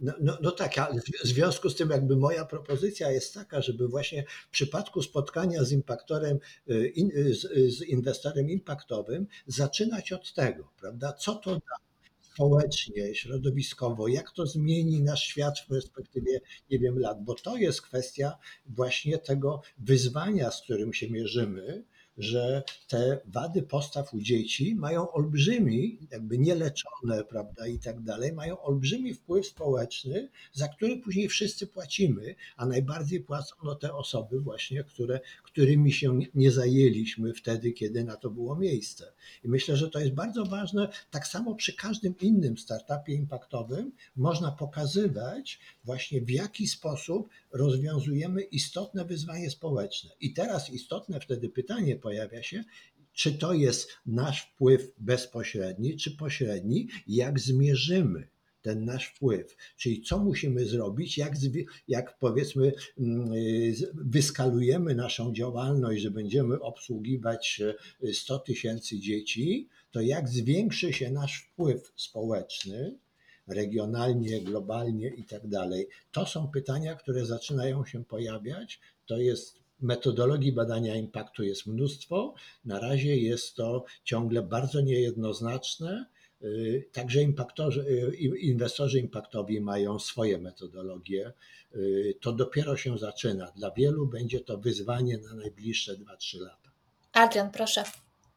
No, 0.00 0.12
no, 0.20 0.38
no, 0.42 0.50
tak, 0.50 0.78
a 0.78 0.88
w 1.24 1.26
związku 1.26 1.70
z 1.70 1.76
tym 1.76 1.90
jakby 1.90 2.16
moja 2.16 2.44
propozycja 2.44 3.10
jest 3.10 3.34
taka, 3.34 3.62
żeby 3.62 3.88
właśnie 3.88 4.24
w 4.48 4.50
przypadku 4.50 5.02
spotkania 5.02 5.64
z 5.64 5.72
impaktorem, 5.72 6.38
y, 6.70 6.92
y, 7.16 7.34
z, 7.34 7.44
y, 7.44 7.70
z 7.70 7.82
inwestorem 7.82 8.50
impaktowym 8.50 9.26
zaczynać 9.46 10.12
od 10.12 10.34
tego, 10.34 10.68
prawda? 10.80 11.12
Co 11.12 11.34
to 11.34 11.54
da 11.54 11.90
społecznie, 12.20 13.14
środowiskowo, 13.14 14.08
jak 14.08 14.30
to 14.30 14.46
zmieni 14.46 15.02
nasz 15.02 15.22
świat 15.22 15.58
w 15.58 15.66
perspektywie, 15.66 16.40
nie 16.70 16.78
wiem, 16.78 16.98
lat, 16.98 17.24
bo 17.24 17.34
to 17.34 17.56
jest 17.56 17.82
kwestia 17.82 18.38
właśnie 18.66 19.18
tego 19.18 19.62
wyzwania, 19.78 20.50
z 20.50 20.62
którym 20.62 20.92
się 20.92 21.10
mierzymy, 21.10 21.84
że 22.20 22.62
te 22.88 23.20
wady 23.24 23.62
postaw 23.62 24.14
u 24.14 24.20
dzieci 24.20 24.74
mają 24.74 25.12
olbrzymi, 25.12 25.98
jakby 26.10 26.38
nieleczone, 26.38 27.24
prawda, 27.28 27.66
i 27.66 27.78
tak 27.78 28.00
dalej, 28.00 28.32
mają 28.32 28.62
olbrzymi 28.62 29.14
wpływ 29.14 29.46
społeczny, 29.46 30.28
za 30.52 30.68
który 30.68 30.96
później 30.96 31.28
wszyscy 31.28 31.66
płacimy, 31.66 32.34
a 32.56 32.66
najbardziej 32.66 33.20
płacą 33.20 33.54
no, 33.64 33.74
te 33.74 33.94
osoby 33.94 34.40
właśnie, 34.40 34.84
które, 34.84 35.20
którymi 35.44 35.92
się 35.92 36.18
nie 36.34 36.50
zajęliśmy 36.50 37.34
wtedy, 37.34 37.72
kiedy 37.72 38.04
na 38.04 38.16
to 38.16 38.30
było 38.30 38.56
miejsce. 38.56 39.12
I 39.44 39.48
myślę, 39.48 39.76
że 39.76 39.90
to 39.90 39.98
jest 39.98 40.12
bardzo 40.12 40.44
ważne. 40.44 40.88
Tak 41.10 41.26
samo 41.26 41.54
przy 41.54 41.72
każdym 41.76 42.14
innym 42.20 42.58
startupie 42.58 43.14
impaktowym 43.14 43.92
można 44.16 44.52
pokazywać 44.52 45.60
właśnie 45.84 46.20
w 46.20 46.30
jaki 46.30 46.66
sposób 46.66 47.28
rozwiązujemy 47.52 48.42
istotne 48.42 49.04
wyzwanie 49.04 49.50
społeczne. 49.50 50.10
I 50.20 50.32
teraz 50.32 50.70
istotne 50.70 51.20
wtedy 51.20 51.48
pytanie 51.48 51.96
pojawia 51.96 52.42
się, 52.42 52.64
czy 53.12 53.32
to 53.32 53.52
jest 53.52 53.88
nasz 54.06 54.42
wpływ 54.42 54.92
bezpośredni, 54.98 55.96
czy 55.96 56.16
pośredni, 56.16 56.88
jak 57.06 57.40
zmierzymy 57.40 58.28
ten 58.62 58.84
nasz 58.84 59.06
wpływ. 59.06 59.56
Czyli 59.76 60.02
co 60.02 60.18
musimy 60.18 60.66
zrobić, 60.66 61.18
jak, 61.18 61.34
jak 61.88 62.18
powiedzmy 62.18 62.72
mm, 62.98 63.32
wyskalujemy 63.94 64.94
naszą 64.94 65.32
działalność, 65.32 66.02
że 66.02 66.10
będziemy 66.10 66.60
obsługiwać 66.60 67.62
100 68.12 68.36
e, 68.36 68.40
tysięcy 68.46 68.98
dzieci, 68.98 69.68
to 69.90 70.00
jak 70.00 70.28
zwiększy 70.28 70.92
się 70.92 71.10
nasz 71.10 71.42
wpływ 71.42 71.92
społeczny, 71.96 72.98
regionalnie, 73.48 74.40
globalnie 74.40 75.08
i 75.08 75.24
tak 75.24 75.48
dalej. 75.48 75.88
To 76.12 76.26
są 76.26 76.48
pytania, 76.48 76.94
które 76.94 77.26
zaczynają 77.26 77.84
się 77.84 78.04
pojawiać. 78.04 78.80
To 79.06 79.18
jest 79.18 79.60
metodologii 79.80 80.52
badania 80.52 80.94
impaktu 80.94 81.42
jest 81.42 81.66
mnóstwo. 81.66 82.34
Na 82.64 82.80
razie 82.80 83.16
jest 83.16 83.54
to 83.54 83.84
ciągle 84.04 84.42
bardzo 84.42 84.80
niejednoznaczne. 84.80 86.06
Y, 86.42 86.88
także 86.92 87.20
y, 87.20 88.38
inwestorzy 88.38 88.98
impaktowi 88.98 89.60
mają 89.60 89.98
swoje 89.98 90.38
metodologie. 90.38 91.32
Y, 91.74 92.14
to 92.20 92.32
dopiero 92.32 92.76
się 92.76 92.98
zaczyna. 92.98 93.52
Dla 93.56 93.70
wielu 93.70 94.06
będzie 94.06 94.40
to 94.40 94.58
wyzwanie 94.58 95.18
na 95.18 95.34
najbliższe 95.34 95.96
2-3 95.96 96.40
lata. 96.40 96.70
Adrian, 97.12 97.50
proszę. 97.50 97.84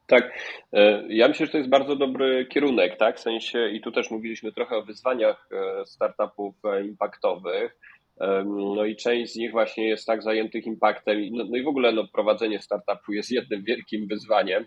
Tak, 0.08 0.40
e, 0.74 1.04
ja 1.10 1.28
myślę, 1.28 1.46
że 1.46 1.52
to 1.52 1.58
jest 1.58 1.70
bardzo 1.70 1.96
dobry 1.96 2.46
kierunek, 2.46 2.98
tak? 2.98 3.18
W 3.18 3.22
sensie, 3.22 3.70
i 3.70 3.82
tu 3.82 3.92
też 3.92 4.12
mówiliśmy 4.12 4.52
trochę 4.52 4.76
o 4.76 4.84
wyzwaniach 4.84 5.50
e, 5.52 5.86
startupów 5.86 6.56
e, 6.66 6.86
impaktowych. 6.86 7.78
No 8.46 8.86
i 8.86 8.96
część 8.96 9.34
z 9.34 9.36
nich 9.36 9.52
właśnie 9.52 9.90
jest 9.90 10.08
tak 10.08 10.24
zajętych 10.24 10.66
impaktem. 10.66 11.18
No, 11.32 11.44
no 11.50 11.58
i 11.58 11.64
w 11.64 11.68
ogóle 11.68 11.92
no, 11.92 12.08
prowadzenie 12.14 12.62
startupu 12.62 13.14
jest 13.14 13.32
jednym 13.32 13.64
wielkim 13.64 14.08
wyzwaniem, 14.08 14.66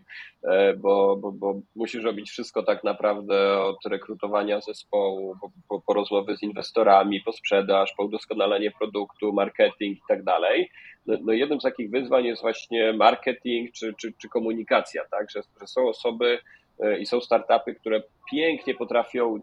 bo, 0.77 1.17
bo, 1.17 1.33
bo 1.33 1.61
musisz 1.77 2.05
robić 2.05 2.31
wszystko 2.31 2.63
tak 2.63 2.85
naprawdę 2.85 3.61
od 3.63 3.77
rekrutowania 3.87 4.61
zespołu, 4.61 5.37
po, 5.41 5.51
po, 5.69 5.83
po 5.87 5.95
rozmowy 5.95 6.37
z 6.37 6.43
inwestorami, 6.43 7.21
po 7.21 7.33
sprzedaż, 7.33 7.95
po 7.97 8.05
udoskonalenie 8.05 8.71
produktu, 8.79 9.33
marketing 9.33 9.99
i 9.99 10.03
tak 10.09 10.25
dalej. 10.25 10.71
No, 11.07 11.17
no 11.23 11.33
jednym 11.33 11.61
z 11.61 11.63
takich 11.63 11.91
wyzwań 11.91 12.25
jest 12.25 12.43
właśnie 12.43 12.93
marketing 12.93 13.73
czy, 13.73 13.95
czy, 13.95 14.13
czy 14.19 14.29
komunikacja, 14.29 15.03
tak? 15.11 15.31
Że, 15.31 15.43
że 15.61 15.67
są 15.67 15.89
osoby 15.89 16.39
e, 16.81 16.99
i 16.99 17.07
są 17.07 17.21
startupy, 17.21 17.75
które 17.75 18.03
pięknie 18.31 18.75
potrafią 18.75 19.41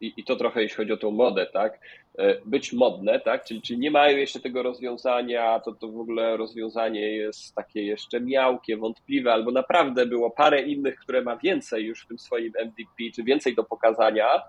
i, 0.00 0.12
i 0.16 0.24
to 0.24 0.36
trochę 0.36 0.62
jeśli 0.62 0.76
chodzi 0.76 0.92
o 0.92 0.96
tą 0.96 1.10
modę, 1.10 1.46
tak, 1.52 1.78
e, 2.18 2.36
być 2.44 2.72
modne, 2.72 3.20
tak, 3.20 3.44
czyli, 3.44 3.62
czyli 3.62 3.78
nie 3.78 3.90
mają 3.90 4.16
jeszcze 4.16 4.40
tego 4.40 4.62
rozwiązania, 4.62 5.60
to 5.60 5.72
to 5.72 5.88
w 5.88 6.00
ogóle 6.00 6.36
rozwiązanie 6.36 7.16
jest 7.16 7.54
takie 7.54 7.82
jeszcze 7.82 8.20
miałkie, 8.20 8.76
wątpliwe, 8.76 9.32
albo 9.32 9.50
naprawdę 9.50 10.06
było 10.06 10.30
parę 10.30 10.62
innych, 10.62 10.96
które 10.96 11.22
ma 11.22 11.36
więcej 11.36 11.84
już 11.84 12.04
w 12.04 12.08
tym 12.08 12.18
swoim 12.18 12.52
MVP, 12.64 13.12
czy 13.14 13.22
więcej 13.22 13.54
do 13.54 13.64
pokazania, 13.64 14.42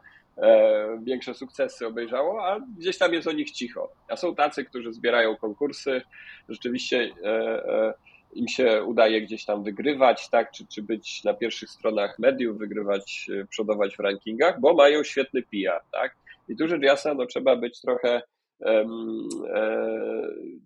większe 1.04 1.34
sukcesy 1.34 1.88
obejrzało, 1.88 2.46
a 2.46 2.60
gdzieś 2.78 2.98
tam 2.98 3.14
jest 3.14 3.28
o 3.28 3.32
nich 3.32 3.52
cicho. 3.52 3.92
A 4.08 4.16
są 4.16 4.36
tacy, 4.36 4.66
którzy 4.66 4.94
zbierają 4.94 5.36
konkursy, 5.38 6.02
rzeczywiście 6.50 7.12
e, 7.24 7.30
e, 7.30 7.94
im 8.34 8.48
się 8.48 8.84
udaje 8.84 9.22
gdzieś 9.22 9.46
tam 9.46 9.64
wygrywać, 9.64 10.30
tak, 10.30 10.52
czy, 10.52 10.68
czy 10.68 10.82
być 10.82 11.24
na 11.24 11.34
pierwszych 11.34 11.70
stronach 11.70 12.20
mediów, 12.20 12.58
wygrywać, 12.58 13.30
e, 13.42 13.46
przodować 13.46 13.96
w 13.96 14.00
rankingach, 14.00 14.60
bo 14.60 14.74
mają 14.74 15.04
świetny 15.04 15.42
PR, 15.42 15.82
tak. 15.92 16.16
I 16.50 16.56
tu 16.56 16.68
rzecz 16.68 16.82
jasna, 16.82 17.14
no 17.14 17.26
trzeba 17.26 17.56
być 17.56 17.82
trochę 17.82 18.22
E, 18.37 18.37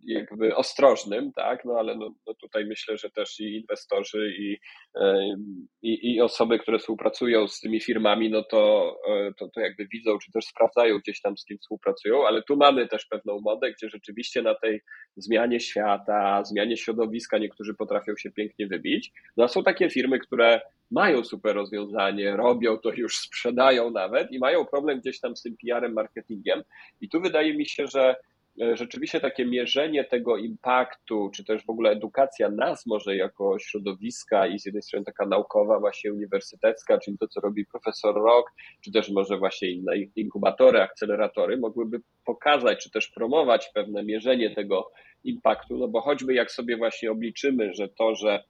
jakby 0.04 0.56
ostrożnym, 0.56 1.32
tak, 1.32 1.66
no 1.66 1.74
ale 1.80 1.96
no, 1.96 2.14
no 2.28 2.34
tutaj 2.34 2.66
myślę, 2.66 2.98
że 2.98 3.10
też 3.10 3.40
i 3.40 3.56
inwestorzy 3.56 4.34
i, 4.40 4.58
i, 5.82 6.14
i, 6.14 6.22
osoby, 6.22 6.60
które 6.60 6.80
współpracują 6.80 7.48
z 7.48 7.60
tymi 7.60 7.82
firmami, 7.82 8.30
no 8.30 8.44
to, 8.44 8.96
e, 9.10 9.34
to, 9.40 9.50
to 9.56 9.62
jakby 9.62 9.88
widzą, 9.88 10.18
czy 10.18 10.32
też 10.32 10.46
sprawdzają 10.46 11.00
gdzieś 11.00 11.22
tam 11.22 11.38
z 11.38 11.46
kim 11.46 11.58
współpracują, 11.58 12.28
ale 12.28 12.44
tu 12.44 12.58
mamy 12.58 12.88
też 12.88 13.06
pewną 13.06 13.40
modę, 13.42 13.72
gdzie 13.72 13.90
rzeczywiście 13.90 14.42
na 14.42 14.56
tej 14.56 14.82
zmianie 15.16 15.60
świata, 15.60 16.44
zmianie 16.44 16.78
środowiska 16.78 17.38
niektórzy 17.38 17.74
potrafią 17.74 18.14
się 18.18 18.32
pięknie 18.32 18.68
wybić. 18.68 19.12
No 19.38 19.44
a 19.44 19.48
są 19.48 19.64
takie 19.64 19.90
firmy, 19.90 20.20
które 20.20 20.62
mają 20.92 21.24
super 21.24 21.56
rozwiązanie, 21.56 22.36
robią 22.36 22.78
to 22.78 22.94
już, 22.94 23.18
sprzedają 23.18 23.92
nawet 23.92 24.32
i 24.32 24.40
mają 24.40 24.66
problem 24.66 25.00
gdzieś 25.00 25.20
tam 25.20 25.36
z 25.36 25.42
tym 25.42 25.56
PR-em, 25.58 25.94
marketingiem. 25.94 26.64
I 27.02 27.10
tu 27.10 27.22
wydaje 27.22 27.54
mi 27.58 27.66
się, 27.66 27.88
że 27.88 28.16
E, 28.60 28.78
rzeczywiście 28.78 29.20
takie 29.20 29.46
mierzenie 29.46 30.04
tego 30.04 30.38
impaktu, 30.38 31.30
czy 31.34 31.46
też 31.46 31.66
w 31.66 31.70
ogóle 31.70 31.90
edukacja 31.90 32.50
nas 32.50 32.86
może 32.86 33.16
jako 33.16 33.60
środowiska 33.60 34.48
i 34.48 34.60
z 34.60 34.66
jednej 34.66 34.82
strony 34.84 35.06
taka 35.06 35.26
naukowa, 35.26 35.80
właśnie 35.80 36.14
uniwersytecka, 36.14 36.98
czyli 36.98 37.18
to, 37.18 37.28
co 37.28 37.42
robi 37.42 37.66
profesor 37.66 38.16
Rock, 38.16 38.52
czy 38.82 38.92
też 38.92 39.10
może 39.10 39.38
właśnie 39.38 39.72
inne 39.72 39.98
inkubatory, 40.16 40.82
akceleratory, 40.82 41.58
mogłyby 41.58 42.02
pokazać, 42.26 42.84
czy 42.84 42.92
też 42.92 43.08
promować 43.08 43.72
pewne 43.74 44.04
mierzenie 44.04 44.56
tego 44.56 44.92
impaktu, 45.24 45.78
no 45.78 45.88
bo 45.88 46.02
choćby 46.02 46.34
jak 46.34 46.52
sobie 46.52 46.78
właśnie 46.78 47.12
obliczymy, 47.12 47.74
że 47.74 47.90
to, 47.90 48.16
że 48.16 48.44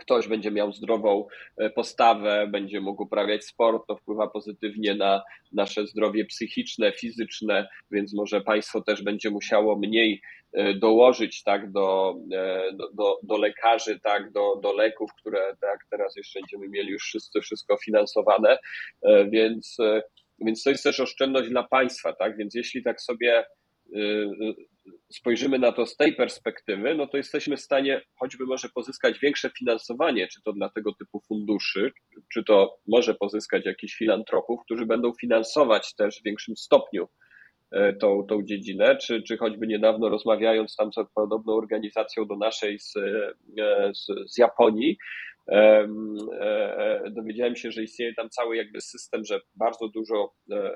ktoś 0.00 0.28
będzie 0.28 0.50
miał 0.50 0.72
zdrową 0.72 1.26
e, 1.56 1.70
postawę, 1.70 2.46
będzie 2.50 2.80
mógł 2.80 3.02
uprawiać 3.02 3.44
sport, 3.44 3.86
to 3.86 3.96
wpływa 3.96 4.28
pozytywnie 4.28 4.94
na 4.94 5.22
nasze 5.52 5.86
zdrowie 5.86 6.24
psychiczne, 6.24 6.92
fizyczne, 6.92 7.68
więc 7.90 8.14
może 8.14 8.40
państwo 8.40 8.80
też 8.80 9.02
będzie 9.02 9.30
musiało 9.30 9.76
mniej 9.76 10.22
e, 10.52 10.74
dołożyć 10.74 11.42
tak, 11.42 11.72
do, 11.72 12.14
e, 12.32 12.72
do, 12.94 13.18
do 13.22 13.38
lekarzy, 13.38 14.00
tak, 14.00 14.32
do, 14.32 14.56
do 14.62 14.72
leków, 14.72 15.10
które 15.18 15.56
tak 15.60 15.78
teraz 15.90 16.16
jeszcze 16.16 16.40
będziemy 16.40 16.68
mieli 16.68 16.88
już 16.88 17.02
wszyscy 17.02 17.40
wszystko 17.40 17.76
finansowane, 17.76 18.58
więc, 19.30 19.76
więc 20.38 20.62
to 20.62 20.70
jest 20.70 20.84
też 20.84 21.00
oszczędność 21.00 21.50
dla 21.50 21.62
państwa, 21.62 22.12
tak, 22.12 22.36
więc 22.36 22.54
jeśli 22.54 22.82
tak 22.82 23.00
sobie 23.00 23.44
spojrzymy 25.08 25.58
na 25.58 25.72
to 25.72 25.86
z 25.86 25.96
tej 25.96 26.16
perspektywy, 26.16 26.94
no 26.94 27.06
to 27.06 27.16
jesteśmy 27.16 27.56
w 27.56 27.60
stanie 27.60 28.02
choćby 28.16 28.46
może 28.46 28.68
pozyskać 28.68 29.18
większe 29.18 29.50
finansowanie, 29.58 30.28
czy 30.28 30.42
to 30.42 30.52
dla 30.52 30.68
tego 30.68 30.94
typu 30.94 31.20
funduszy, 31.28 31.92
czy 32.32 32.44
to 32.44 32.78
może 32.88 33.14
pozyskać 33.14 33.66
jakichś 33.66 33.94
filantropów, 33.94 34.60
którzy 34.64 34.86
będą 34.86 35.12
finansować 35.20 35.94
też 35.94 36.20
w 36.20 36.24
większym 36.24 36.56
stopniu 36.56 37.08
e, 37.70 37.92
tą, 37.92 38.26
tą 38.28 38.42
dziedzinę, 38.42 38.96
czy, 38.96 39.22
czy 39.22 39.36
choćby 39.36 39.66
niedawno 39.66 40.08
rozmawiając 40.08 40.76
tam 40.76 40.92
z 40.92 40.96
podobną 41.14 41.54
organizacją 41.54 42.26
do 42.26 42.36
naszej 42.36 42.78
z, 42.78 42.96
e, 42.96 43.92
z, 43.94 44.32
z 44.32 44.38
Japonii, 44.38 44.96
dowiedziałem 47.10 47.56
się, 47.56 47.70
że 47.70 47.82
istnieje 47.82 48.14
tam 48.14 48.30
cały 48.30 48.56
jakby 48.56 48.80
system, 48.80 49.24
że 49.24 49.40
bardzo 49.54 49.88
dużo 49.88 50.32
e, 50.52 50.74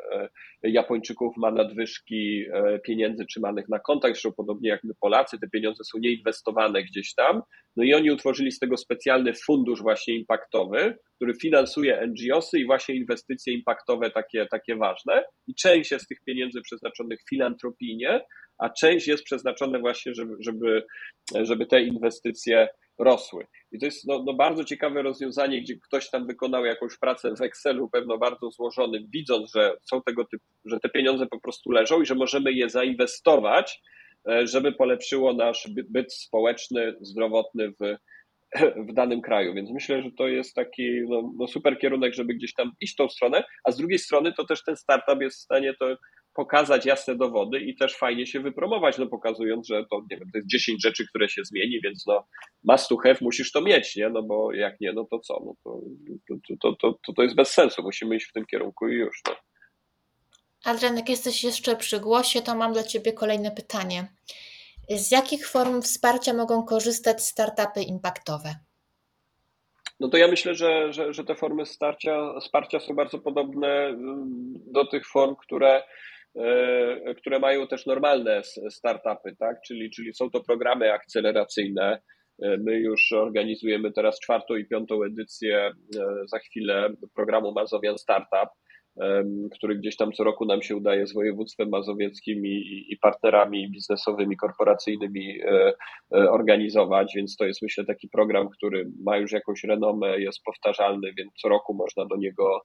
Japończyków 0.62 1.36
ma 1.36 1.50
nadwyżki 1.50 2.44
pieniędzy 2.86 3.24
trzymanych 3.24 3.68
na 3.68 3.78
kontach, 3.78 4.12
zresztą 4.12 4.32
podobnie 4.32 4.68
jak 4.68 4.84
my 4.84 4.94
Polacy, 5.00 5.38
te 5.38 5.48
pieniądze 5.48 5.84
są 5.84 5.98
nieinwestowane 5.98 6.82
gdzieś 6.82 7.14
tam. 7.14 7.42
No 7.76 7.84
i 7.84 7.94
oni 7.94 8.10
utworzyli 8.10 8.52
z 8.52 8.58
tego 8.58 8.76
specjalny 8.76 9.32
fundusz 9.34 9.82
właśnie 9.82 10.14
impaktowy, 10.14 10.98
który 11.16 11.34
finansuje 11.34 12.06
NGOsy 12.06 12.58
i 12.58 12.66
właśnie 12.66 12.94
inwestycje 12.94 13.54
impaktowe 13.54 14.10
takie, 14.10 14.46
takie 14.50 14.76
ważne. 14.76 15.24
I 15.46 15.54
część 15.54 15.90
jest 15.90 16.08
tych 16.08 16.18
pieniędzy 16.26 16.60
przeznaczonych 16.62 17.20
filantropijnie, 17.30 18.20
a 18.58 18.70
część 18.70 19.08
jest 19.08 19.24
przeznaczone 19.24 19.78
właśnie, 19.78 20.14
żeby, 20.14 20.34
żeby, 20.40 20.82
żeby 21.42 21.66
te 21.66 21.82
inwestycje 21.82 22.68
rosły. 22.98 23.46
I 23.72 23.78
to 23.78 23.86
jest 23.86 24.06
no, 24.06 24.22
no 24.26 24.34
bardzo 24.34 24.64
ciekawe 24.64 25.02
rozwiązanie, 25.02 25.60
gdzie 25.62 25.76
ktoś 25.76 26.10
tam 26.10 26.26
wykonał 26.26 26.64
jakąś 26.64 26.98
pracę 26.98 27.34
w 27.36 27.42
Excelu, 27.42 27.88
pewno 27.88 28.18
bardzo 28.18 28.50
złożonym, 28.50 29.06
widząc, 29.12 29.52
że 29.52 29.76
są 29.82 30.02
tego 30.02 30.24
typu, 30.24 30.44
że 30.64 30.80
te 30.80 30.88
pieniądze 30.88 31.26
po 31.26 31.40
prostu 31.40 31.70
leżą 31.70 32.02
i 32.02 32.06
że 32.06 32.14
możemy 32.14 32.52
je 32.52 32.70
zainwestować, 32.70 33.82
e, 34.28 34.46
żeby 34.46 34.72
polepszyło 34.72 35.32
nasz 35.32 35.68
byt 35.88 36.14
społeczny, 36.14 36.94
zdrowotny 37.00 37.70
w, 37.70 37.96
w 38.88 38.92
danym 38.92 39.20
kraju. 39.20 39.54
Więc 39.54 39.70
myślę, 39.70 40.02
że 40.02 40.10
to 40.18 40.28
jest 40.28 40.54
taki 40.54 41.00
no, 41.08 41.32
no 41.38 41.46
super 41.46 41.78
kierunek, 41.78 42.14
żeby 42.14 42.34
gdzieś 42.34 42.54
tam 42.54 42.72
iść 42.80 42.96
tą 42.96 43.08
stronę, 43.08 43.44
a 43.64 43.72
z 43.72 43.76
drugiej 43.76 43.98
strony 43.98 44.32
to 44.32 44.44
też 44.44 44.64
ten 44.64 44.76
startup 44.76 45.20
jest 45.20 45.38
w 45.38 45.42
stanie 45.42 45.74
to 45.74 45.96
pokazać 46.34 46.86
jasne 46.86 47.16
dowody 47.16 47.60
i 47.60 47.76
też 47.76 47.96
fajnie 47.96 48.26
się 48.26 48.40
wypromować, 48.40 48.98
no 48.98 49.06
pokazując, 49.06 49.66
że 49.66 49.84
to, 49.90 50.02
nie 50.10 50.16
wiem, 50.16 50.30
to 50.32 50.38
jest 50.38 50.48
10 50.48 50.82
rzeczy, 50.82 51.08
które 51.08 51.28
się 51.28 51.44
zmieni, 51.44 51.80
więc 51.80 52.06
no 52.06 52.26
must 52.64 52.88
to 52.88 52.96
have, 52.96 53.16
musisz 53.20 53.52
to 53.52 53.60
mieć, 53.60 53.96
nie? 53.96 54.08
No 54.08 54.22
bo 54.22 54.52
jak 54.52 54.80
nie, 54.80 54.92
no 54.92 55.04
to 55.04 55.18
co? 55.18 55.42
No 55.44 55.54
to, 55.64 55.80
to, 56.60 56.76
to, 56.80 56.98
to, 57.06 57.12
to 57.12 57.22
jest 57.22 57.34
bez 57.34 57.50
sensu, 57.50 57.82
musimy 57.82 58.16
iść 58.16 58.26
w 58.26 58.32
tym 58.32 58.46
kierunku 58.46 58.88
i 58.88 58.94
już. 58.94 59.22
No. 59.28 59.34
Adrian, 60.64 60.96
jak 60.96 61.08
jesteś 61.08 61.44
jeszcze 61.44 61.76
przy 61.76 62.00
głosie, 62.00 62.42
to 62.42 62.54
mam 62.54 62.72
dla 62.72 62.82
Ciebie 62.82 63.12
kolejne 63.12 63.50
pytanie. 63.50 64.06
Z 64.90 65.10
jakich 65.10 65.48
form 65.48 65.82
wsparcia 65.82 66.34
mogą 66.34 66.64
korzystać 66.64 67.22
startupy 67.22 67.82
impaktowe? 67.82 68.54
No 70.00 70.08
to 70.08 70.16
ja 70.16 70.28
myślę, 70.28 70.54
że, 70.54 70.92
że, 70.92 71.12
że 71.12 71.24
te 71.24 71.34
formy 71.34 71.64
wsparcia, 71.64 72.40
wsparcia 72.40 72.80
są 72.80 72.94
bardzo 72.94 73.18
podobne 73.18 73.68
mm, 73.68 74.54
do 74.66 74.86
tych 74.86 75.08
form, 75.08 75.36
które 75.36 75.82
które 77.16 77.38
mają 77.38 77.66
też 77.66 77.86
normalne 77.86 78.42
startupy, 78.70 79.36
tak? 79.38 79.56
czyli, 79.66 79.90
czyli 79.90 80.14
są 80.14 80.30
to 80.30 80.40
programy 80.40 80.92
akceleracyjne. 80.92 82.00
E, 82.42 82.56
my 82.56 82.78
już 82.78 83.12
organizujemy 83.12 83.92
teraz 83.92 84.20
czwartą 84.20 84.56
i 84.56 84.66
piątą 84.66 85.02
edycję 85.02 85.58
e, 85.66 85.72
za 86.26 86.38
chwilę 86.38 86.88
programu 87.14 87.52
Mazowian 87.52 87.98
Startup 87.98 88.48
który 89.52 89.76
gdzieś 89.76 89.96
tam 89.96 90.12
co 90.12 90.24
roku 90.24 90.44
nam 90.44 90.62
się 90.62 90.76
udaje 90.76 91.06
z 91.06 91.14
województwem 91.14 91.68
mazowieckim 91.68 92.46
i, 92.46 92.86
i 92.88 92.96
partnerami 92.96 93.70
biznesowymi, 93.70 94.36
korporacyjnymi 94.36 95.40
e, 95.42 95.72
e, 96.14 96.30
organizować, 96.30 97.12
więc 97.16 97.36
to 97.36 97.44
jest 97.44 97.62
myślę 97.62 97.84
taki 97.84 98.08
program, 98.08 98.48
który 98.48 98.90
ma 99.04 99.16
już 99.16 99.32
jakąś 99.32 99.64
renomę, 99.64 100.20
jest 100.20 100.42
powtarzalny, 100.44 101.12
więc 101.18 101.32
co 101.42 101.48
roku 101.48 101.74
można 101.74 102.06
do 102.06 102.16
niego 102.16 102.62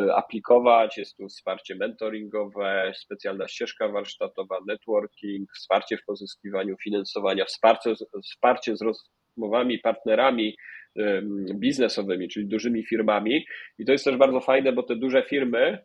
e, 0.00 0.14
aplikować. 0.14 0.98
Jest 0.98 1.16
tu 1.16 1.28
wsparcie 1.28 1.74
mentoringowe, 1.74 2.92
specjalna 2.96 3.48
ścieżka 3.48 3.88
warsztatowa, 3.88 4.58
networking, 4.66 5.50
wsparcie 5.52 5.96
w 5.96 6.04
pozyskiwaniu 6.04 6.76
finansowania, 6.84 7.44
wsparcie, 7.44 7.94
wsparcie 8.24 8.76
z 8.76 8.82
rozmowami, 8.82 9.78
partnerami 9.78 10.56
biznesowymi, 11.54 12.28
czyli 12.28 12.46
dużymi 12.46 12.86
firmami. 12.86 13.44
I 13.78 13.84
to 13.84 13.92
jest 13.92 14.04
też 14.04 14.16
bardzo 14.16 14.40
fajne, 14.40 14.72
bo 14.72 14.82
te 14.82 14.96
duże 14.96 15.22
firmy, 15.22 15.78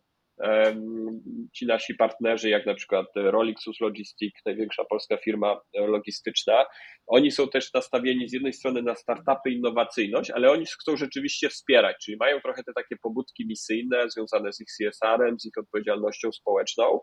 ci 1.54 1.66
nasi 1.66 1.96
partnerzy, 1.96 2.50
jak 2.50 2.66
na 2.66 2.74
przykład 2.74 3.06
Rolixus 3.16 3.82
Logistic, 3.82 4.34
największa 4.46 4.86
polska 4.90 5.18
firma 5.18 5.60
logistyczna, 5.74 6.66
oni 7.08 7.32
są 7.32 7.48
też 7.48 7.74
nastawieni 7.74 8.30
z 8.30 8.34
jednej 8.34 8.54
strony 8.54 8.82
na 8.82 8.96
startupy, 8.96 9.50
innowacyjność, 9.52 10.32
ale 10.32 10.52
oni 10.52 10.66
chcą 10.66 10.98
rzeczywiście 10.98 11.50
wspierać, 11.50 11.96
czyli 12.06 12.18
mają 12.18 12.42
trochę 12.42 12.64
te 12.64 12.74
takie 12.76 12.96
pobudki 13.04 13.48
misyjne 13.48 14.10
związane 14.10 14.54
z 14.54 14.62
ich 14.62 14.68
CSR-em, 14.78 15.40
z 15.40 15.46
ich 15.46 15.58
odpowiedzialnością 15.58 16.32
społeczną, 16.32 17.00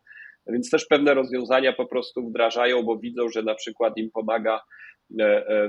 więc 0.46 0.70
też 0.70 0.86
pewne 0.86 1.14
rozwiązania 1.14 1.72
po 1.72 1.86
prostu 1.86 2.28
wdrażają, 2.28 2.82
bo 2.82 2.98
widzą, 2.98 3.28
że 3.28 3.42
na 3.42 3.54
przykład 3.54 3.92
im 3.96 4.10
pomaga 4.10 4.60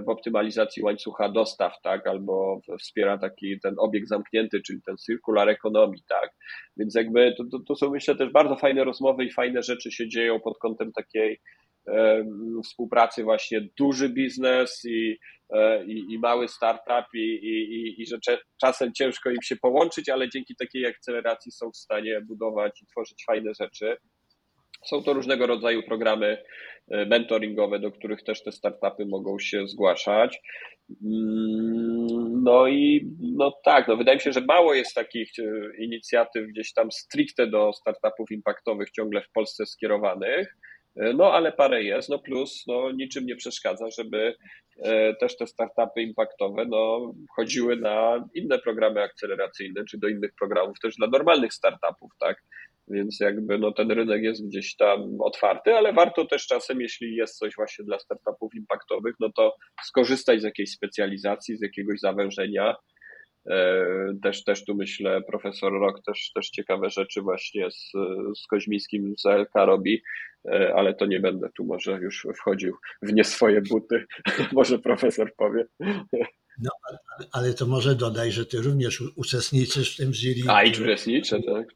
w 0.05 0.09
optymalizacji 0.09 0.83
łańcucha 0.83 1.29
dostaw, 1.29 1.81
tak, 1.83 2.07
albo 2.07 2.61
wspiera 2.79 3.17
taki 3.17 3.59
ten 3.59 3.75
obieg 3.77 4.07
zamknięty, 4.07 4.61
czyli 4.61 4.81
ten 4.85 4.97
circular 4.97 5.49
economy, 5.49 5.97
tak. 6.09 6.29
Więc 6.77 6.95
jakby 6.95 7.35
to, 7.37 7.43
to, 7.51 7.59
to 7.67 7.75
są 7.75 7.91
myślę 7.91 8.15
też 8.15 8.31
bardzo 8.31 8.55
fajne 8.55 8.83
rozmowy 8.83 9.25
i 9.25 9.31
fajne 9.31 9.63
rzeczy 9.63 9.91
się 9.91 10.09
dzieją 10.09 10.39
pod 10.39 10.57
kątem 10.57 10.91
takiej 10.91 11.41
e, 11.87 12.25
współpracy 12.63 13.23
właśnie 13.23 13.61
duży 13.79 14.09
biznes 14.09 14.81
i, 14.85 15.17
e, 15.49 15.85
i, 15.85 16.13
i, 16.13 16.19
mały 16.19 16.47
startup 16.47 17.05
i, 17.13 17.19
i, 17.19 18.01
i 18.01 18.05
że 18.05 18.17
czasem 18.61 18.93
ciężko 18.93 19.29
im 19.29 19.41
się 19.43 19.55
połączyć, 19.55 20.09
ale 20.09 20.29
dzięki 20.29 20.55
takiej 20.55 20.85
akceleracji 20.85 21.51
są 21.51 21.71
w 21.71 21.77
stanie 21.77 22.21
budować 22.21 22.81
i 22.81 22.85
tworzyć 22.85 23.23
fajne 23.27 23.51
rzeczy. 23.59 23.97
Są 24.85 25.03
to 25.03 25.13
różnego 25.13 25.47
rodzaju 25.47 25.83
programy 25.83 26.43
e, 26.91 27.05
mentoringowe, 27.05 27.79
do 27.79 27.91
których 27.91 28.23
też 28.23 28.43
te 28.43 28.51
startupy 28.51 29.05
mogą 29.05 29.39
się 29.39 29.67
zgłaszać. 29.67 30.41
Mm, 31.03 32.43
no 32.43 32.67
i 32.67 33.07
no 33.21 33.51
tak, 33.65 33.87
no 33.87 33.97
wydaje 33.97 34.17
mi 34.17 34.21
się, 34.21 34.33
że 34.33 34.41
mało 34.41 34.73
jest 34.73 34.95
takich 34.95 35.29
e, 35.39 35.43
inicjatyw 35.83 36.47
gdzieś 36.47 36.73
tam 36.73 36.91
stricte 36.91 37.47
do 37.47 37.73
startupów 37.73 38.31
impaktowych 38.31 38.91
ciągle 38.91 39.21
w 39.21 39.31
Polsce 39.31 39.65
skierowanych. 39.65 40.57
E, 40.95 41.13
no 41.13 41.33
ale 41.33 41.51
parę 41.51 41.83
jest, 41.83 42.09
no 42.09 42.19
plus 42.19 42.63
no, 42.67 42.91
niczym 42.91 43.25
nie 43.25 43.35
przeszkadza, 43.35 43.85
żeby 43.89 44.35
też 45.19 45.37
te 45.37 45.47
startupy 45.47 46.01
impaktowe 46.01 46.65
no, 46.65 47.13
chodziły 47.35 47.75
na 47.75 48.27
inne 48.33 48.59
programy 48.59 49.01
akceleracyjne, 49.01 49.85
czy 49.85 49.97
do 49.97 50.07
innych 50.07 50.31
programów 50.39 50.79
też 50.79 50.95
dla 50.95 51.07
normalnych 51.07 51.53
startupów, 51.53 52.11
tak? 52.19 52.43
Więc 52.87 53.19
jakby 53.19 53.57
no, 53.57 53.71
ten 53.71 53.91
rynek 53.91 54.23
jest 54.23 54.47
gdzieś 54.47 54.75
tam 54.75 55.21
otwarty, 55.21 55.75
ale 55.75 55.93
warto 55.93 56.25
też 56.25 56.47
czasem, 56.47 56.81
jeśli 56.81 57.15
jest 57.15 57.37
coś 57.37 57.55
właśnie 57.55 57.85
dla 57.85 57.99
startupów 57.99 58.55
impaktowych, 58.55 59.15
no 59.19 59.31
to 59.35 59.55
skorzystać 59.83 60.41
z 60.41 60.43
jakiejś 60.43 60.71
specjalizacji, 60.71 61.57
z 61.57 61.61
jakiegoś 61.61 61.99
zawężenia. 61.99 62.75
E, 63.49 63.85
też, 64.23 64.43
też 64.43 64.65
tu 64.65 64.75
myślę, 64.75 65.21
profesor 65.21 65.73
Rok 65.73 66.03
też, 66.05 66.31
też 66.35 66.49
ciekawe 66.49 66.89
rzeczy 66.89 67.21
właśnie 67.21 67.71
z, 67.71 67.91
z 68.43 68.47
Koźmińskim 68.47 69.13
z 69.17 69.25
LK 69.25 69.53
robi, 69.53 70.01
e, 70.47 70.73
ale 70.75 70.93
to 70.93 71.05
nie 71.05 71.19
będę 71.19 71.49
tu 71.55 71.65
może 71.65 71.91
już 71.91 72.27
wchodził 72.35 72.75
w 73.01 73.13
nie 73.13 73.23
swoje 73.23 73.61
buty. 73.61 74.05
może 74.53 74.79
profesor 74.79 75.35
powie. 75.37 75.65
No, 76.59 76.71
ale, 76.89 76.99
ale 77.31 77.53
to 77.53 77.65
może 77.65 77.95
dodaj, 77.95 78.31
że 78.31 78.45
ty 78.45 78.61
również 78.61 79.03
uczestniczysz 79.15 79.93
w 79.93 79.97
tym 79.97 80.13
jury. 80.13 80.41
A 80.47 80.63
i 80.63 80.71
uczestniczę, 80.81 81.39
tak. 81.43 81.67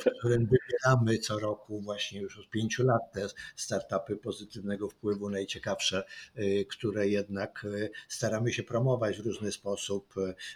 W 0.00 0.18
którym 0.18 0.46
wybieramy 0.46 1.18
co 1.18 1.38
roku 1.38 1.80
właśnie 1.80 2.20
już 2.20 2.38
od 2.38 2.48
pięciu 2.48 2.84
lat 2.84 3.12
te 3.12 3.26
startupy 3.56 4.16
pozytywnego 4.16 4.88
wpływu, 4.88 5.30
najciekawsze, 5.30 6.04
y, 6.38 6.66
które 6.70 7.08
jednak 7.08 7.64
y, 7.64 7.90
staramy 8.08 8.52
się 8.52 8.62
promować 8.62 9.16
w 9.16 9.26
różny 9.26 9.52
sposób, 9.52 10.14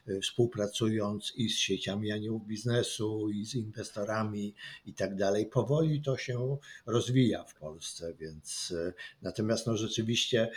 y, 0.09 0.21
współpracując 0.21 1.33
i 1.37 1.49
z 1.49 1.59
sieciami 1.59 2.13
aniołów 2.13 2.47
biznesu, 2.47 3.31
i 3.31 3.45
z 3.45 3.55
inwestorami 3.55 4.55
i 4.87 4.95
tak 4.95 5.17
dalej. 5.17 5.47
Powoli 5.47 6.03
to 6.03 6.17
się 6.17 6.59
rozwija 6.87 7.45
w 7.45 7.55
Polsce, 7.55 8.15
więc 8.15 8.75
natomiast 9.23 9.67
no 9.67 9.77
rzeczywiście 9.77 10.51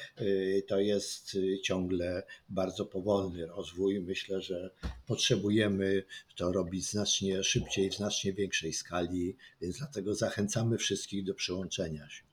to 0.68 0.80
jest 0.80 1.38
ciągle 1.64 2.24
bardzo 2.50 2.69
powolny 2.86 3.46
rozwój. 3.46 4.00
Myślę, 4.02 4.42
że 4.42 4.70
potrzebujemy 5.08 6.04
to 6.38 6.52
robić 6.52 6.86
znacznie 6.86 7.44
szybciej, 7.44 7.90
w 7.90 7.96
znacznie 7.96 8.34
większej 8.34 8.74
skali, 8.74 9.38
więc 9.62 9.78
dlatego 9.78 10.16
zachęcamy 10.16 10.78
wszystkich 10.78 11.24
do 11.24 11.34
przyłączenia 11.34 12.10
się. 12.10 12.24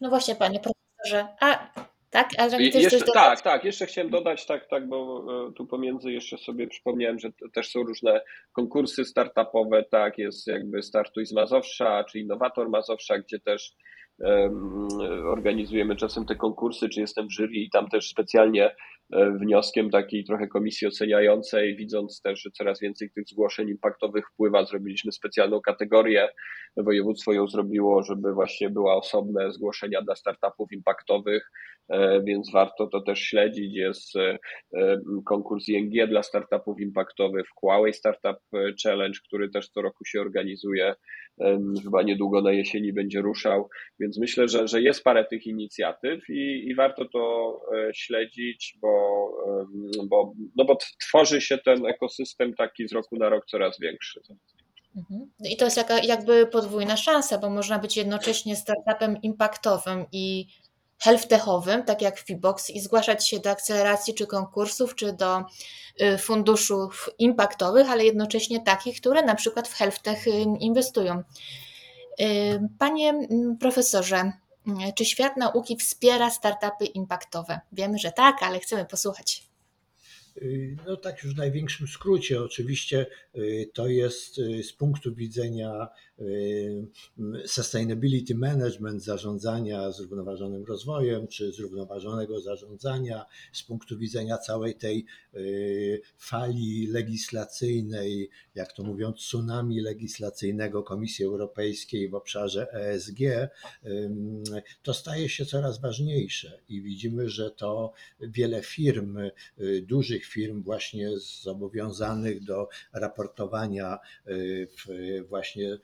No 0.00 0.08
właśnie, 0.08 0.34
panie 0.34 0.60
profesorze. 0.60 1.36
A 1.40 1.72
tak, 2.10 2.28
ale 2.38 2.62
jeszcze, 2.62 3.00
tak, 3.14 3.40
tak, 3.40 3.64
jeszcze 3.64 3.86
chciałem 3.86 4.10
dodać, 4.10 4.46
tak, 4.46 4.68
tak, 4.68 4.88
bo 4.88 5.24
e, 5.48 5.52
tu 5.52 5.66
pomiędzy 5.66 6.12
jeszcze 6.12 6.38
sobie 6.38 6.66
przypomniałem, 6.66 7.18
że 7.18 7.28
też 7.54 7.70
są 7.70 7.82
różne 7.82 8.20
konkursy 8.52 9.04
startupowe, 9.04 9.84
tak, 9.90 10.18
jest 10.18 10.46
jakby 10.46 10.82
Startuj 10.82 11.26
z 11.26 11.32
Mazowsza, 11.32 12.04
czy 12.04 12.18
Innowator 12.18 12.68
Mazowsza, 12.68 13.18
gdzie 13.18 13.40
też 13.40 13.76
organizujemy 15.26 15.96
czasem 15.96 16.26
te 16.26 16.36
konkursy, 16.36 16.88
czy 16.88 17.00
jestem 17.00 17.28
w 17.28 17.32
jury 17.32 17.54
i 17.54 17.70
tam 17.70 17.88
też 17.88 18.08
specjalnie 18.08 18.76
wnioskiem 19.40 19.90
takiej 19.90 20.24
trochę 20.24 20.48
komisji 20.48 20.86
oceniającej, 20.86 21.76
widząc 21.76 22.20
też, 22.22 22.42
że 22.42 22.50
coraz 22.50 22.80
więcej 22.80 23.10
tych 23.10 23.24
zgłoszeń 23.28 23.68
impaktowych 23.68 24.24
wpływa, 24.32 24.64
zrobiliśmy 24.64 25.12
specjalną 25.12 25.60
kategorię. 25.60 26.28
Województwo 26.76 27.32
ją 27.32 27.48
zrobiło, 27.48 28.02
żeby 28.02 28.32
właśnie 28.32 28.70
była 28.70 28.96
osobne 28.96 29.52
zgłoszenia 29.52 30.02
dla 30.02 30.16
startupów 30.16 30.72
impaktowych, 30.72 31.50
e, 31.88 32.22
więc 32.22 32.52
warto 32.52 32.86
to 32.86 33.00
też 33.00 33.20
śledzić. 33.20 33.76
Jest 33.76 34.16
e, 34.16 34.38
konkurs 35.26 35.68
ING 35.68 36.08
dla 36.08 36.22
startupów 36.22 36.80
impaktowych, 36.80 37.46
Huawei 37.60 37.92
Startup 37.92 38.38
Challenge, 38.84 39.18
który 39.26 39.50
też 39.50 39.68
co 39.68 39.82
roku 39.82 40.04
się 40.04 40.20
organizuje. 40.20 40.94
Chyba 41.82 42.02
niedługo 42.02 42.42
na 42.42 42.52
jesieni 42.52 42.92
będzie 42.92 43.20
ruszał, 43.20 43.68
więc 44.00 44.18
myślę, 44.20 44.48
że, 44.48 44.68
że 44.68 44.82
jest 44.82 45.04
parę 45.04 45.24
tych 45.24 45.46
inicjatyw 45.46 46.30
i, 46.30 46.68
i 46.68 46.74
warto 46.74 47.04
to 47.04 47.60
e, 47.74 47.94
śledzić, 47.94 48.78
bo, 48.80 49.01
bo, 50.08 50.32
no 50.56 50.64
bo 50.64 50.78
tworzy 51.00 51.40
się 51.40 51.58
ten 51.58 51.86
ekosystem 51.86 52.54
taki 52.54 52.88
z 52.88 52.92
roku 52.92 53.16
na 53.16 53.28
rok 53.28 53.46
coraz 53.46 53.80
większy. 53.80 54.20
Mhm. 54.96 55.30
I 55.44 55.56
to 55.56 55.64
jest 55.64 55.76
jaka, 55.76 55.98
jakby 55.98 56.46
podwójna 56.46 56.96
szansa, 56.96 57.38
bo 57.38 57.50
można 57.50 57.78
być 57.78 57.96
jednocześnie 57.96 58.56
startupem 58.56 59.22
impactowym 59.22 60.06
i 60.12 60.46
health-techowym, 61.04 61.84
tak 61.84 62.02
jak 62.02 62.18
Fibox, 62.18 62.70
i 62.70 62.80
zgłaszać 62.80 63.28
się 63.28 63.38
do 63.38 63.50
akceleracji 63.50 64.14
czy 64.14 64.26
konkursów, 64.26 64.94
czy 64.94 65.12
do 65.12 65.44
y, 66.02 66.18
funduszów 66.18 67.10
impaktowych, 67.18 67.90
ale 67.90 68.04
jednocześnie 68.04 68.60
takich, 68.60 69.00
które 69.00 69.22
na 69.22 69.34
przykład 69.34 69.68
w 69.68 69.78
health-tech 69.78 70.26
y, 70.26 70.30
inwestują. 70.60 71.22
Y, 72.20 72.68
panie 72.78 73.10
mm, 73.10 73.56
profesorze, 73.58 74.32
czy 74.96 75.04
świat 75.04 75.36
nauki 75.36 75.76
wspiera 75.76 76.30
startupy 76.30 76.84
impaktowe? 76.84 77.60
Wiemy, 77.72 77.98
że 77.98 78.12
tak, 78.12 78.42
ale 78.42 78.60
chcemy 78.60 78.84
posłuchać. 78.84 79.52
Y, 80.36 80.76
no 80.86 80.96
tak 80.96 81.22
już 81.22 81.34
w 81.34 81.36
największym 81.36 81.88
skrócie. 81.88 82.42
Oczywiście 82.42 83.06
y, 83.36 83.70
to 83.74 83.86
jest 83.86 84.38
y, 84.38 84.62
z 84.62 84.72
punktu 84.72 85.14
widzenia 85.14 85.88
sustainability 87.46 88.34
management, 88.34 89.02
zarządzania 89.02 89.92
zrównoważonym 89.92 90.64
rozwojem, 90.64 91.28
czy 91.28 91.52
zrównoważonego 91.52 92.40
zarządzania, 92.40 93.26
z 93.52 93.62
punktu 93.62 93.98
widzenia 93.98 94.38
całej 94.38 94.74
tej 94.74 95.06
fali 96.18 96.86
legislacyjnej, 96.86 98.30
jak 98.54 98.72
to 98.72 98.82
mówią, 98.82 99.12
tsunami 99.12 99.80
legislacyjnego 99.80 100.82
Komisji 100.82 101.24
Europejskiej 101.24 102.08
w 102.08 102.14
obszarze 102.14 102.72
ESG, 102.72 103.18
to 104.82 104.94
staje 104.94 105.28
się 105.28 105.46
coraz 105.46 105.80
ważniejsze 105.80 106.60
i 106.68 106.82
widzimy, 106.82 107.28
że 107.28 107.50
to 107.50 107.92
wiele 108.20 108.62
firm 108.62 109.18
dużych 109.82 110.12
dużych 110.12 110.24
firm 110.24 110.62
właśnie 110.62 111.18
zobowiązanych 111.18 112.44
do 112.44 112.68
raportowania 112.92 113.98
y, 114.28 114.68
właśnie 115.28 115.72
y, 115.72 115.80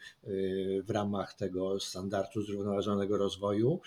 w 0.84 0.90
ramach 0.90 1.34
tego 1.34 1.80
standardu 1.80 2.42
zrównoważonego 2.42 3.16
rozwoju, 3.18 3.80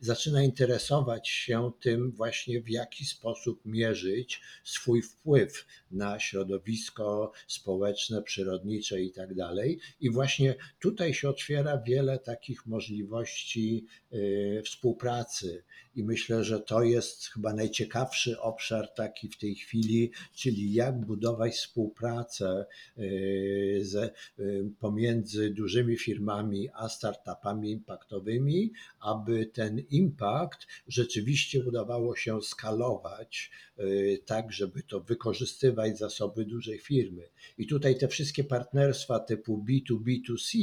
zaczyna 0.00 0.42
interesować 0.42 1.28
się 1.28 1.70
tym 1.80 2.12
właśnie 2.12 2.60
w 2.62 2.70
jaki 2.70 3.04
sposób 3.04 3.60
mierzyć 3.64 4.40
swój 4.64 5.02
wpływ 5.02 5.66
na 5.90 6.20
środowisko 6.20 7.32
społeczne, 7.46 8.22
przyrodnicze 8.22 9.02
i 9.02 9.12
tak 9.12 9.34
dalej. 9.34 9.78
I 10.00 10.10
właśnie 10.10 10.54
tutaj 10.80 11.14
się 11.14 11.28
otwiera 11.28 11.78
wiele 11.78 12.18
takich 12.18 12.66
możliwości 12.66 13.86
y, 14.12 14.62
współpracy 14.64 15.64
i 15.96 16.04
myślę, 16.04 16.44
że 16.44 16.60
to 16.60 16.82
jest 16.82 17.26
chyba 17.26 17.52
najciekawszy 17.52 18.40
obszar 18.40 18.94
taki 18.94 19.28
w 19.28 19.38
tej 19.38 19.54
chwili, 19.54 20.10
czyli 20.34 20.72
jak 20.72 21.00
budować 21.00 21.54
współpracę 21.54 22.66
y, 22.98 23.80
ze, 23.82 24.10
y, 24.38 24.64
pomiędzy 24.80 25.50
dużymi 25.50 25.96
firmami 25.96 26.68
a 26.74 26.88
startupami 26.88 27.70
impaktowymi, 27.70 28.72
aby 29.00 29.46
ten 29.46 29.82
impact 29.90 30.66
rzeczywiście 30.88 31.64
udawało 31.64 32.16
się 32.16 32.42
skalować 32.42 33.50
y, 33.78 34.22
tak, 34.26 34.52
żeby 34.52 34.82
to 34.82 35.00
wykorzystywać 35.00 35.98
zasoby 35.98 36.44
dużej 36.44 36.78
firmy. 36.78 37.22
I 37.58 37.66
tutaj 37.66 37.98
te 37.98 38.08
wszystkie 38.08 38.44
partnerstwa 38.44 39.20
typu 39.20 39.64
B2B2C, 39.68 40.58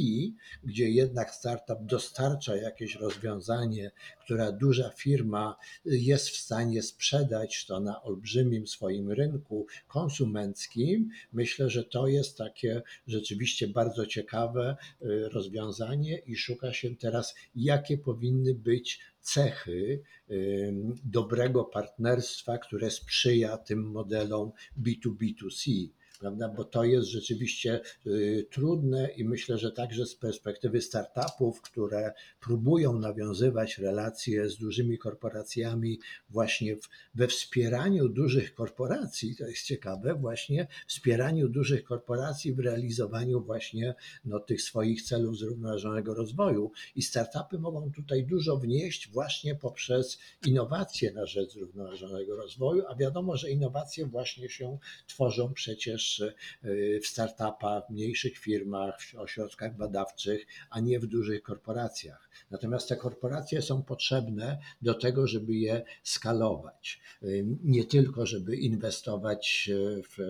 gdzie 0.64 0.90
jednak 0.90 1.30
startup 1.34 1.78
dostarcza 1.80 2.56
jakieś 2.56 2.94
rozwiązanie, 2.94 3.90
która 4.24 4.52
duża 4.52 4.90
firma 4.90 5.56
jest 5.84 6.28
w 6.28 6.36
stanie 6.36 6.82
sprzedać 6.82 7.66
to 7.66 7.80
na 7.80 8.02
olbrzymim 8.02 8.66
swoim 8.66 9.10
rynku 9.10 9.66
konsumenckim, 9.88 11.10
myślę, 11.32 11.70
że 11.70 11.84
to 11.84 12.08
jest 12.08 12.38
takie 12.38 12.82
rzeczywiście 13.06 13.68
bardzo 13.68 14.06
ciekawe 14.06 14.76
y, 15.02 15.28
rozwiązanie 15.28 16.18
i 16.18 16.36
szuka 16.36 16.72
się 16.72 16.96
teraz, 16.96 17.34
jakie 17.56 17.98
powinny 17.98 18.54
być 18.54 19.00
cechy 19.20 20.02
y, 20.30 20.74
dobrego 21.04 21.64
partnerstwa, 21.64 22.58
które 22.58 22.90
sprzyja 22.90 23.58
tym 23.58 23.90
modelom 23.90 24.52
B2B2C 24.82 25.88
prawda? 26.20 26.48
Bo 26.48 26.64
to 26.64 26.84
jest 26.84 27.08
rzeczywiście 27.08 27.80
y, 28.06 28.46
trudne 28.50 29.08
i 29.16 29.24
myślę, 29.24 29.58
że 29.58 29.72
także 29.72 30.06
z 30.06 30.14
perspektywy 30.14 30.80
startupów, 30.80 31.60
które 31.60 32.12
próbują 32.40 32.98
nawiązywać 32.98 33.78
relacje 33.78 34.48
z 34.48 34.58
dużymi 34.58 34.98
korporacjami, 34.98 36.00
właśnie 36.30 36.76
we 37.14 37.28
wspieraniu 37.28 38.08
dużych 38.08 38.54
korporacji, 38.54 39.36
to 39.36 39.46
jest 39.46 39.62
ciekawe, 39.62 40.14
właśnie 40.14 40.66
wspieraniu 40.86 41.48
dużych 41.48 41.84
korporacji 41.84 42.54
w 42.54 42.58
realizowaniu 42.58 43.40
właśnie 43.40 43.94
no, 44.24 44.40
tych 44.40 44.62
swoich 44.62 45.02
celów 45.02 45.38
zrównoważonego 45.38 46.14
rozwoju. 46.14 46.70
I 46.96 47.02
startupy 47.02 47.58
mogą 47.58 47.92
tutaj 47.92 48.24
dużo 48.26 48.56
wnieść 48.56 49.10
właśnie 49.12 49.54
poprzez 49.54 50.18
innowacje 50.46 51.12
na 51.12 51.26
rzecz 51.26 51.52
zrównoważonego 51.52 52.36
rozwoju, 52.36 52.82
a 52.88 52.94
wiadomo, 52.94 53.36
że 53.36 53.50
innowacje 53.50 54.06
właśnie 54.06 54.48
się 54.48 54.78
tworzą 55.06 55.54
przecież 55.54 56.13
Y, 56.20 57.00
w 57.02 57.06
startupach, 57.06 57.86
w 57.86 57.90
mniejszych 57.90 58.38
firmach, 58.38 59.02
w 59.02 59.14
ośrodkach 59.14 59.76
badawczych, 59.76 60.46
a 60.70 60.80
nie 60.80 61.00
w 61.00 61.06
dużych 61.06 61.42
korporacjach. 61.42 62.30
Natomiast 62.50 62.88
te 62.88 62.96
korporacje 62.96 63.62
są 63.62 63.82
potrzebne 63.82 64.58
do 64.82 64.94
tego, 64.94 65.26
żeby 65.26 65.54
je 65.54 65.82
skalować. 66.02 67.00
Y, 67.22 67.46
nie 67.64 67.84
tylko, 67.84 68.26
żeby 68.26 68.56
inwestować 68.56 69.70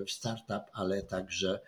w 0.07 0.11
startup, 0.11 0.63
ale 0.73 1.03
także, 1.03 1.61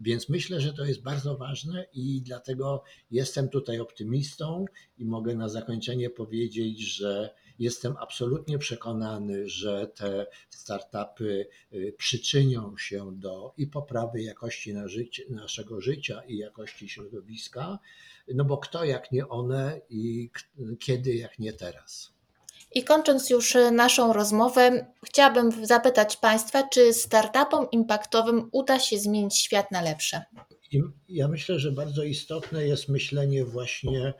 więc 0.00 0.28
myślę, 0.28 0.60
że 0.60 0.72
to 0.72 0.84
jest 0.84 1.02
bardzo 1.02 1.36
ważne 1.36 1.86
i 1.92 2.22
dlatego 2.22 2.82
jestem 3.10 3.48
tutaj 3.48 3.80
optymistą 3.80 4.64
i 4.98 5.04
mogę 5.04 5.34
na 5.34 5.48
zakończenie 5.48 6.10
powiedzieć, 6.10 6.80
że 6.80 7.34
Jestem 7.58 7.96
absolutnie 7.96 8.58
przekonany, 8.58 9.48
że 9.48 9.86
te 9.86 10.26
startupy 10.50 11.46
y, 11.72 11.94
przyczynią 11.98 12.76
się 12.76 13.12
do 13.12 13.54
i 13.56 13.66
poprawy 13.66 14.22
jakości 14.22 14.74
na 14.74 14.88
życie, 14.88 15.22
naszego 15.30 15.80
życia 15.80 16.22
i 16.26 16.38
jakości 16.38 16.88
środowiska, 16.88 17.78
no 18.34 18.44
bo 18.44 18.58
kto 18.58 18.84
jak 18.84 19.12
nie 19.12 19.28
one 19.28 19.80
i 19.90 20.30
kiedy 20.80 21.14
jak 21.14 21.38
nie 21.38 21.52
teraz. 21.52 22.14
I 22.74 22.84
kończąc 22.84 23.30
już 23.30 23.56
naszą 23.72 24.12
rozmowę, 24.12 24.86
chciałabym 25.06 25.66
zapytać 25.66 26.16
Państwa, 26.16 26.68
czy 26.68 26.92
startupom 26.92 27.66
impaktowym 27.70 28.48
uda 28.52 28.80
się 28.80 28.98
zmienić 28.98 29.38
świat 29.38 29.70
na 29.70 29.82
lepsze? 29.82 30.24
Ja 31.08 31.28
myślę, 31.28 31.58
że 31.58 31.72
bardzo 31.72 32.04
istotne 32.04 32.66
jest 32.66 32.88
myślenie 32.88 33.44
właśnie 33.44 34.08
y, 34.08 34.14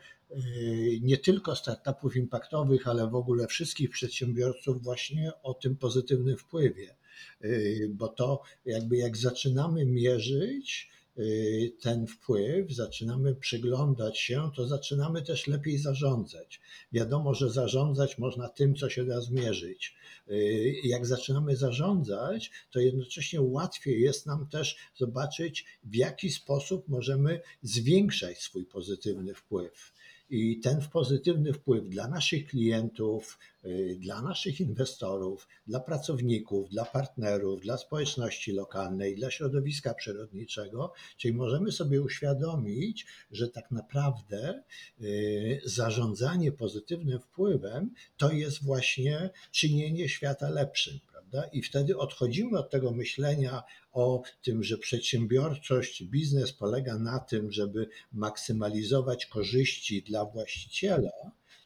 nie 1.01 1.17
tylko 1.17 1.55
startupów 1.55 2.15
impaktowych, 2.15 2.87
ale 2.87 3.09
w 3.09 3.15
ogóle 3.15 3.47
wszystkich 3.47 3.89
przedsiębiorców 3.89 4.83
właśnie 4.83 5.31
o 5.43 5.53
tym 5.53 5.75
pozytywnym 5.75 6.37
wpływie. 6.37 6.95
Y, 7.43 7.91
bo 7.93 8.07
to 8.07 8.41
jakby 8.65 8.97
jak 8.97 9.17
zaczynamy 9.17 9.85
mierzyć, 9.85 10.89
Y, 11.19 11.73
ten 11.81 12.07
wpływ, 12.07 12.71
zaczynamy 12.71 13.35
przyglądać 13.35 14.19
się, 14.19 14.51
to 14.55 14.67
zaczynamy 14.67 15.21
też 15.21 15.47
lepiej 15.47 15.77
zarządzać. 15.77 16.61
Wiadomo, 16.91 17.33
że 17.33 17.49
zarządzać 17.49 18.17
można 18.17 18.49
tym, 18.49 18.75
co 18.75 18.89
się 18.89 19.05
da 19.05 19.21
zmierzyć. 19.21 19.95
Y, 20.29 20.73
jak 20.83 21.05
zaczynamy 21.05 21.55
zarządzać, 21.55 22.51
to 22.71 22.79
jednocześnie 22.79 23.41
łatwiej 23.41 24.01
jest 24.01 24.25
nam 24.25 24.47
też 24.47 24.77
zobaczyć, 24.95 25.65
w 25.83 25.95
jaki 25.95 26.29
sposób 26.29 26.87
możemy 26.87 27.41
zwiększać 27.61 28.41
swój 28.41 28.65
pozytywny 28.65 29.33
wpływ. 29.33 29.93
I 30.29 30.59
ten 30.59 30.81
pozytywny 30.93 31.53
wpływ 31.53 31.89
dla 31.89 32.07
naszych 32.07 32.47
klientów, 32.47 33.39
y, 33.65 33.97
dla 33.99 34.21
naszych 34.21 34.59
inwestorów, 34.59 35.47
dla 35.67 35.79
pracowników, 35.79 36.69
dla 36.69 36.85
partnerów, 36.85 37.61
dla 37.61 37.77
społeczności 37.77 38.51
lokalnej, 38.51 39.15
dla 39.15 39.31
środowiska 39.31 39.93
przyrodniczego, 39.93 40.93
czyli 41.17 41.33
możemy 41.33 41.71
sobie 41.71 42.01
uświadomić, 42.01 43.05
że 43.31 43.49
tak 43.49 43.71
naprawdę 43.71 44.63
y, 45.01 45.61
zarządzanie 45.65 46.51
pozytywnym 46.51 47.19
wpływem 47.19 47.93
to 48.17 48.31
jest 48.31 48.63
właśnie 48.63 49.29
czynienie 49.51 50.09
świata 50.09 50.49
lepszym 50.49 50.99
prawda? 51.35 51.49
I 51.53 51.61
wtedy 51.61 51.97
odchodzimy 51.97 52.59
od 52.59 52.69
tego 52.69 52.91
myślenia 52.91 53.63
o 53.91 54.23
tym, 54.41 54.63
że 54.63 54.77
przedsiębiorczość, 54.77 56.03
biznes 56.03 56.53
polega 56.53 56.97
na 56.97 57.19
tym, 57.19 57.51
żeby 57.51 57.89
maksymalizować 58.13 59.25
korzyści 59.25 60.03
dla 60.03 60.25
właściciela, 60.25 61.11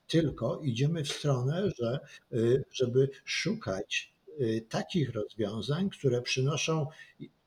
tylko 0.07 0.61
idziemy 0.63 1.03
w 1.03 1.11
stronę, 1.11 1.69
że, 1.79 1.99
y, 2.33 2.63
żeby 2.71 3.09
szukać 3.25 4.13
y, 4.41 4.65
takich 4.69 5.13
rozwiązań, 5.13 5.89
które 5.89 6.21
przynoszą 6.21 6.87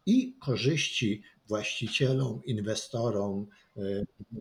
i 0.07 0.37
korzyści 0.41 1.23
właścicielom, 1.49 2.41
inwestorom, 2.45 3.47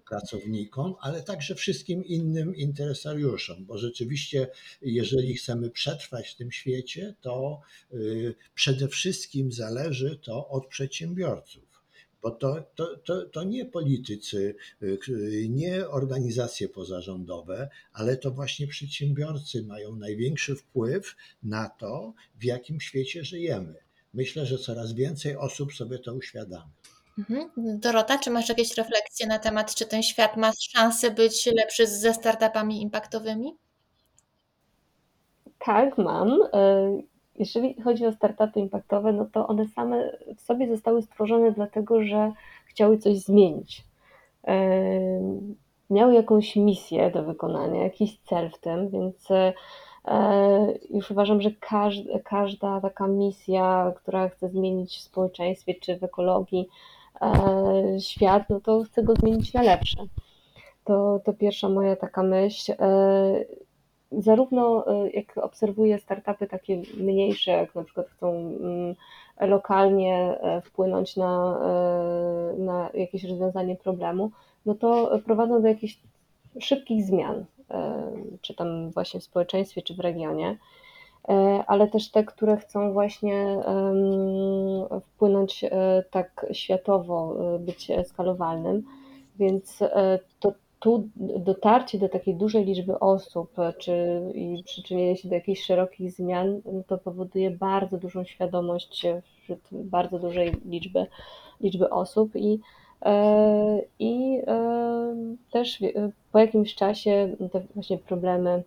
pracownikom, 0.06 0.96
ale 1.02 1.24
także 1.24 1.56
wszystkim 1.56 2.06
innym 2.06 2.56
interesariuszom, 2.56 3.66
bo 3.66 3.78
rzeczywiście, 3.78 4.48
jeżeli 4.82 5.34
chcemy 5.36 5.70
przetrwać 5.70 6.30
w 6.30 6.36
tym 6.36 6.52
świecie, 6.52 7.16
to 7.22 7.62
y, 7.94 8.36
przede 8.56 8.88
wszystkim 8.88 9.52
zależy 9.52 10.20
to 10.24 10.50
od 10.50 10.68
przedsiębiorców. 10.68 11.64
Bo 12.22 12.32
to, 12.32 12.64
to, 12.76 12.98
to, 12.98 13.26
to 13.26 13.44
nie 13.44 13.66
politycy, 13.66 14.56
y, 14.84 15.00
nie 15.50 15.88
organizacje 15.88 16.70
pozarządowe, 16.70 17.70
ale 17.94 18.18
to 18.18 18.32
właśnie 18.32 18.68
przedsiębiorcy 18.68 19.64
mają 19.64 19.96
największy 19.96 20.56
wpływ 20.56 21.16
na 21.44 21.70
to, 21.70 22.14
w 22.40 22.44
jakim 22.44 22.82
świecie 22.82 23.24
żyjemy. 23.24 23.76
Myślę, 24.14 24.46
że 24.46 24.58
coraz 24.58 24.94
więcej 24.94 25.36
osób 25.36 25.74
sobie 25.74 26.00
to 26.00 26.14
uświadamia. 26.14 26.81
Mhm. 27.18 27.50
Dorota, 27.58 28.18
czy 28.18 28.32
masz 28.32 28.50
jakieś 28.50 28.78
refleksje 28.78 29.28
na 29.28 29.40
temat, 29.40 29.76
czy 29.76 29.86
ten 29.86 30.04
świat 30.04 30.38
ma 30.38 30.52
szansę 30.60 31.12
być 31.12 31.46
lepszy 31.46 31.88
ze 31.88 32.14
startupami 32.14 32.82
impaktowymi? 32.82 33.56
Tak, 35.60 35.98
mam. 35.98 36.40
E, 36.54 37.02
jeżeli 37.36 37.82
chodzi 37.82 38.06
o 38.06 38.12
startupy 38.12 38.60
impaktowe, 38.60 39.14
no 39.14 39.26
to 39.26 39.48
one 39.48 39.68
same 39.68 40.18
w 40.38 40.42
sobie 40.42 40.68
zostały 40.68 41.02
stworzone 41.02 41.52
dlatego, 41.52 42.04
że 42.04 42.32
chciały 42.66 42.98
coś 42.98 43.18
zmienić. 43.18 43.84
E, 44.48 44.72
miały 45.90 46.14
jakąś 46.14 46.56
misję 46.56 47.12
do 47.12 47.24
wykonania, 47.24 47.84
jakiś 47.84 48.20
cel 48.20 48.52
w 48.52 48.60
tym, 48.60 48.90
więc 48.90 49.32
e, 49.32 49.54
już 50.90 51.12
uważam, 51.12 51.42
że 51.42 51.52
każda, 51.60 52.20
każda 52.20 52.82
taka 52.82 53.08
misja, 53.08 53.94
która 53.96 54.30
chce 54.30 54.50
zmienić 54.50 54.98
w 54.98 55.02
społeczeństwie 55.02 55.76
czy 55.76 55.98
w 55.98 56.04
ekologii, 56.04 56.68
świat, 58.00 58.50
no 58.50 58.60
to 58.60 58.84
chcę 58.84 59.04
go 59.04 59.16
zmienić 59.16 59.54
na 59.54 59.62
lepsze. 59.62 59.98
To, 60.84 61.20
to 61.26 61.34
pierwsza 61.34 61.70
moja 61.70 61.96
taka 61.96 62.24
myśl. 62.24 62.72
E, 62.72 63.46
zarówno 64.12 64.88
e, 64.88 65.10
jak 65.10 65.38
obserwuję 65.38 66.00
startupy 66.00 66.48
takie 66.48 66.82
mniejsze, 66.98 67.52
jak 67.52 67.76
na 67.76 67.84
przykład 67.84 68.08
chcą 68.08 68.30
mm, 68.30 68.96
lokalnie 69.40 70.40
wpłynąć 70.64 71.18
na, 71.18 71.60
na 72.58 72.90
jakieś 72.94 73.24
rozwiązanie 73.24 73.76
problemu, 73.76 74.32
no 74.66 74.76
to 74.76 75.20
prowadzą 75.26 75.62
do 75.62 75.68
jakichś 75.68 76.00
szybkich 76.60 77.04
zmian, 77.06 77.46
czy 78.42 78.56
tam 78.56 78.92
właśnie 78.92 79.20
w 79.20 79.24
społeczeństwie, 79.24 79.82
czy 79.82 79.96
w 79.96 80.00
regionie. 80.00 80.58
E, 81.30 81.64
ale 81.68 81.88
też 81.88 82.12
te, 82.12 82.24
które 82.24 82.58
chcą 82.58 82.94
właśnie 82.94 83.58
wpłynąć 85.02 85.64
e, 85.64 86.04
tak 86.12 86.46
światowo, 86.52 87.36
e, 87.56 87.60
być 87.60 87.88
skalowalnym. 88.06 88.84
Więc 89.40 89.80
to 90.40 90.54
tu 90.80 91.10
dotarcie 91.16 92.00
do 92.00 92.10
takiej 92.10 92.36
dużej 92.36 92.66
liczby 92.66 93.00
osób, 93.00 93.56
czy 93.78 94.22
i 94.36 94.64
przyczynienie 94.66 95.18
się 95.18 95.30
do 95.30 95.36
jakichś 95.36 95.66
szerokich 95.66 96.12
zmian, 96.12 96.62
no 96.66 96.84
to 96.88 96.98
powoduje 96.98 97.52
bardzo 97.52 97.98
dużą 97.98 98.24
świadomość 98.24 99.06
wśród 99.44 99.60
bardzo 99.72 100.20
dużej 100.20 100.52
liczby, 100.66 101.06
liczby 101.62 101.90
osób 101.90 102.32
i, 102.36 102.60
i 104.00 104.42
też 105.52 105.80
po 106.32 106.40
jakimś 106.40 106.76
czasie 106.76 107.36
te 107.52 107.62
właśnie 107.76 107.98
problemy 107.98 108.64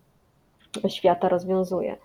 świata 0.89 1.29
rozwiązuje. 1.29 1.97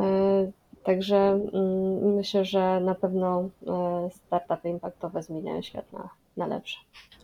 E, 0.00 0.50
także 0.84 1.16
mm, 1.16 2.14
myślę, 2.14 2.44
że 2.44 2.80
na 2.80 2.94
pewno 2.94 3.48
e, 3.66 4.10
startupy 4.10 4.68
impaktowe 4.68 5.22
zmieniają 5.22 5.62
świat 5.62 5.92
na, 5.92 6.08
na 6.36 6.46
lepsze. 6.46 6.78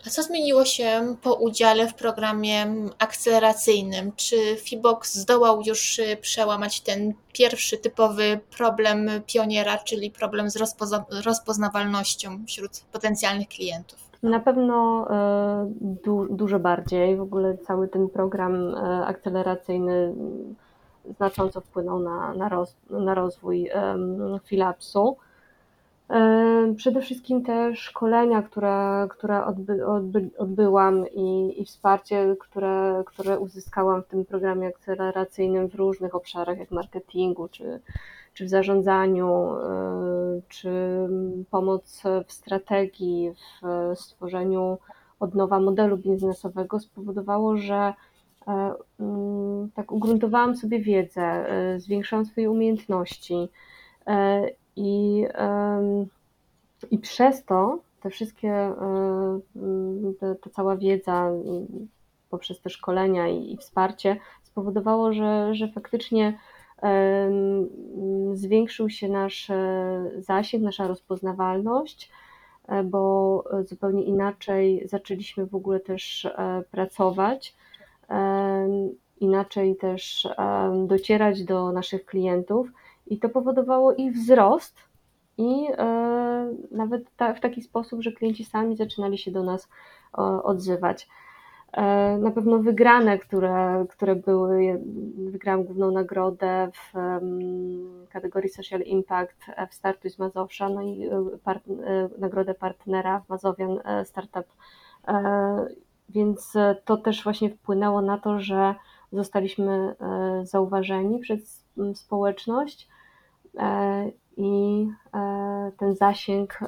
A 0.06 0.10
co 0.10 0.22
zmieniło 0.22 0.64
się 0.64 1.16
po 1.22 1.34
udziale 1.34 1.88
w 1.88 1.94
programie 1.94 2.66
akceleracyjnym? 2.98 4.12
Czy 4.16 4.36
Fibox 4.56 5.14
zdołał 5.14 5.62
już 5.62 5.98
y, 5.98 6.16
przełamać 6.20 6.80
ten 6.80 7.14
pierwszy 7.32 7.78
typowy 7.78 8.40
problem 8.56 9.10
pioniera, 9.26 9.78
czyli 9.78 10.10
problem 10.10 10.50
z 10.50 10.56
rozpozna 10.56 11.04
rozpoznawalnością 11.24 12.44
wśród 12.46 12.84
potencjalnych 12.92 13.48
klientów? 13.48 13.98
Na 14.22 14.40
pewno 14.40 15.06
e, 15.10 15.72
du 15.80 16.26
dużo 16.30 16.58
bardziej. 16.58 17.16
W 17.16 17.20
ogóle 17.20 17.58
cały 17.58 17.88
ten 17.88 18.08
program 18.08 18.74
akceleracyjny 19.04 20.14
znacząco 21.16 21.60
wpłynął 21.60 21.98
na, 21.98 22.34
na, 22.34 22.48
roz, 22.48 22.76
na 22.90 23.14
rozwój 23.14 23.70
Philapsu. 24.44 25.16
Przede 26.76 27.00
wszystkim 27.00 27.42
te 27.42 27.76
szkolenia, 27.76 28.42
które, 28.42 29.06
które 29.10 29.44
odby, 29.44 29.86
odby, 29.86 30.30
odbyłam 30.38 31.04
i, 31.08 31.54
i 31.62 31.64
wsparcie, 31.64 32.36
które, 32.40 33.02
które 33.06 33.38
uzyskałam 33.38 34.02
w 34.02 34.06
tym 34.06 34.24
programie 34.24 34.68
akceleracyjnym 34.68 35.68
w 35.68 35.74
różnych 35.74 36.14
obszarach, 36.14 36.58
jak 36.58 36.70
marketingu, 36.70 37.48
czy, 37.48 37.80
czy 38.34 38.44
w 38.44 38.48
zarządzaniu, 38.48 39.56
e, 39.56 40.40
czy 40.48 40.70
pomoc 41.50 42.02
w 42.26 42.32
strategii, 42.32 43.32
w 43.62 43.98
stworzeniu 43.98 44.78
od 45.20 45.34
nowa 45.34 45.60
modelu 45.60 45.96
biznesowego 45.96 46.80
spowodowało, 46.80 47.56
że 47.56 47.76
E, 47.86 48.15
tak 49.74 49.92
ugruntowałam 49.92 50.56
sobie 50.56 50.80
wiedzę, 50.80 51.22
e, 51.22 51.80
zwiększałam 51.80 52.26
swoje 52.26 52.50
umiejętności 52.50 53.48
e, 54.06 54.50
i, 54.76 55.24
i 56.90 56.98
przez 56.98 57.44
to 57.44 57.78
te 58.00 58.10
wszystkie, 58.10 58.52
mm, 58.52 59.42
ta 60.42 60.50
cała 60.50 60.76
wiedza 60.76 61.30
poprzez 62.30 62.60
te 62.60 62.70
szkolenia 62.70 63.28
i 63.28 63.56
wsparcie 63.56 64.16
spowodowało, 64.42 65.12
że, 65.12 65.54
że 65.54 65.68
faktycznie 65.68 66.38
zwiększył 68.32 68.90
się 68.90 69.08
nasz 69.08 69.50
zasięg, 70.18 70.64
nasza 70.64 70.88
rozpoznawalność, 70.88 72.10
bo 72.84 73.44
zupełnie 73.64 74.04
inaczej 74.04 74.82
zaczęliśmy 74.88 75.46
w 75.46 75.54
ogóle 75.54 75.80
też 75.80 76.28
pracować 76.70 77.54
inaczej 79.20 79.76
też 79.76 80.28
docierać 80.86 81.44
do 81.44 81.72
naszych 81.72 82.06
klientów 82.06 82.68
i 83.06 83.18
to 83.18 83.28
powodowało 83.28 83.94
ich 83.94 84.12
wzrost 84.12 84.76
i 85.38 85.66
nawet 86.70 87.10
w 87.36 87.40
taki 87.40 87.62
sposób, 87.62 88.02
że 88.02 88.12
klienci 88.12 88.44
sami 88.44 88.76
zaczynali 88.76 89.18
się 89.18 89.30
do 89.30 89.42
nas 89.42 89.68
odzywać. 90.42 91.08
E, 91.72 92.18
na 92.18 92.30
pewno 92.30 92.58
wygrane, 92.58 93.18
które, 93.18 93.86
które 93.90 94.16
były, 94.16 94.80
wygrałam 95.16 95.64
główną 95.64 95.90
nagrodę 95.90 96.70
w 96.72 96.92
kategorii 98.10 98.50
Social 98.50 98.80
Impact 98.80 99.44
w 99.70 99.74
Startuj 99.74 100.10
z 100.10 100.18
Mazowsza, 100.18 100.68
no 100.68 100.82
i 100.82 101.10
part, 101.44 101.64
nagrodę 102.18 102.54
partnera 102.54 103.20
w 103.20 103.28
Mazowian 103.28 103.78
Startup. 104.04 104.46
Więc 106.08 106.52
to 106.84 106.96
też 106.96 107.24
właśnie 107.24 107.50
wpłynęło 107.50 108.02
na 108.02 108.18
to, 108.18 108.40
że 108.40 108.74
zostaliśmy 109.12 109.94
zauważeni 110.42 111.18
przez 111.18 111.64
społeczność 111.94 112.88
i 114.36 114.86
ten 115.78 115.94
zasięg, 115.94 116.58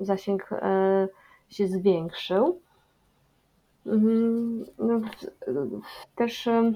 zasięg 0.00 0.50
się 1.48 1.68
zwiększył. 1.68 2.60
Mhm, 3.86 4.64
no, 4.78 5.00
też 6.16 6.46
e, 6.46 6.72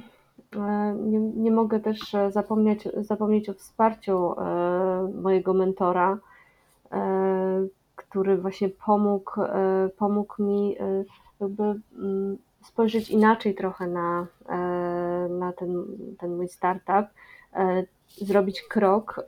nie, 0.97 1.19
nie 1.19 1.51
mogę 1.51 1.81
też 1.81 1.99
zapomnieć, 2.29 2.89
zapomnieć 2.97 3.49
o 3.49 3.55
wsparciu 3.55 4.33
e, 4.33 5.13
mojego 5.23 5.55
mentora, 5.55 6.19
e, 6.93 7.67
który 8.09 8.37
właśnie 8.37 8.69
pomógł, 8.69 9.33
pomógł 9.97 10.43
mi 10.43 10.77
jakby 11.41 11.63
mm, 11.63 12.39
spojrzeć 12.65 13.11
inaczej 13.11 13.55
trochę 13.55 13.87
na, 13.87 14.27
na 15.29 15.53
ten, 15.53 15.85
ten 16.19 16.37
mój 16.37 16.49
startup, 16.49 17.07
zrobić 18.17 18.63
krok 18.63 19.27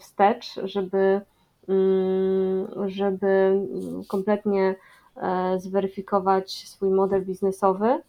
wstecz, 0.00 0.54
żeby, 0.64 1.20
mm, 1.68 2.66
żeby 2.88 3.60
kompletnie 4.08 4.74
E, 5.16 5.60
zweryfikować 5.60 6.68
swój 6.68 6.90
model 6.90 7.24
biznesowy, 7.24 8.02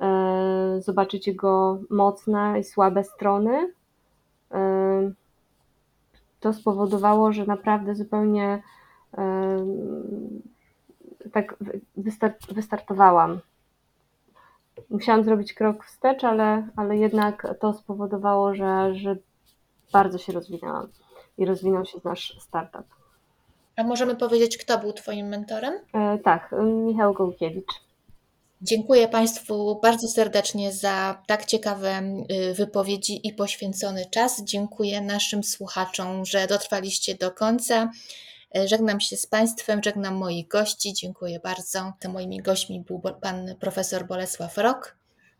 e, 0.00 0.80
zobaczyć 0.80 1.26
jego 1.26 1.78
mocne 1.90 2.60
i 2.60 2.64
słabe 2.64 3.04
strony. 3.04 3.72
E, 4.52 5.12
to 6.40 6.52
spowodowało, 6.52 7.32
że 7.32 7.46
naprawdę 7.46 7.94
zupełnie 7.94 8.62
tak 11.32 11.56
wystartowałam. 12.50 13.40
Musiałam 14.90 15.24
zrobić 15.24 15.54
krok 15.54 15.84
wstecz, 15.84 16.24
ale, 16.24 16.68
ale 16.76 16.96
jednak 16.96 17.54
to 17.60 17.72
spowodowało, 17.72 18.54
że, 18.54 18.94
że 18.94 19.16
bardzo 19.92 20.18
się 20.18 20.32
rozwinęłam 20.32 20.88
i 21.38 21.44
rozwinął 21.44 21.84
się 21.84 21.98
nasz 22.04 22.36
startup. 22.40 22.86
A 23.76 23.82
możemy 23.82 24.16
powiedzieć, 24.16 24.58
kto 24.58 24.78
był 24.78 24.92
Twoim 24.92 25.28
mentorem? 25.28 25.74
E, 25.92 26.18
tak, 26.18 26.54
Michał 26.86 27.14
Gołkiewicz. 27.14 27.84
Dziękuję 28.62 29.08
Państwu 29.08 29.80
bardzo 29.82 30.08
serdecznie 30.08 30.72
za 30.72 31.22
tak 31.26 31.44
ciekawe 31.44 32.02
y, 32.50 32.54
wypowiedzi 32.54 33.28
i 33.28 33.32
poświęcony 33.32 34.06
czas. 34.10 34.44
Dziękuję 34.44 35.00
naszym 35.00 35.44
słuchaczom, 35.44 36.24
że 36.24 36.46
dotrwaliście 36.46 37.14
do 37.14 37.30
końca. 37.30 37.90
E, 38.56 38.68
żegnam 38.68 39.00
się 39.00 39.16
z 39.16 39.26
Państwem, 39.26 39.80
żegnam 39.84 40.14
moich 40.14 40.48
gości. 40.48 40.94
Dziękuję 40.94 41.40
bardzo. 41.40 41.92
To 42.00 42.08
moimi 42.08 42.38
gośćmi 42.38 42.80
był 42.80 43.00
pan 43.20 43.54
profesor 43.60 44.06
Bolesław 44.06 44.58
Rok. 44.58 44.96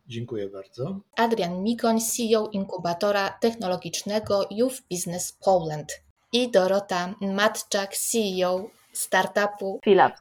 Dziękuję 0.08 0.48
bardzo. 0.48 1.00
Adrian 1.16 1.62
Mikoń, 1.62 2.00
CEO 2.00 2.48
inkubatora 2.48 3.30
technologicznego 3.40 4.46
Youth 4.50 4.82
Business 4.90 5.32
Poland 5.32 5.92
i 6.32 6.50
Dorota 6.50 7.14
Matczak, 7.20 7.96
CEO 7.96 8.70
startupu 8.92 9.80
Philips. 9.84 10.20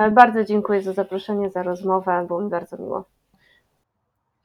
E, 0.00 0.10
bardzo 0.10 0.44
dziękuję 0.44 0.82
za 0.82 0.92
zaproszenie, 0.92 1.50
za 1.50 1.62
rozmowę, 1.62 2.24
było 2.26 2.42
mi 2.42 2.50
bardzo 2.50 2.76
miło. 2.76 3.04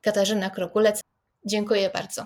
Katarzyna 0.02 0.50
Krokulec, 0.50 1.02
dziękuję 1.46 1.90
bardzo. 1.94 2.26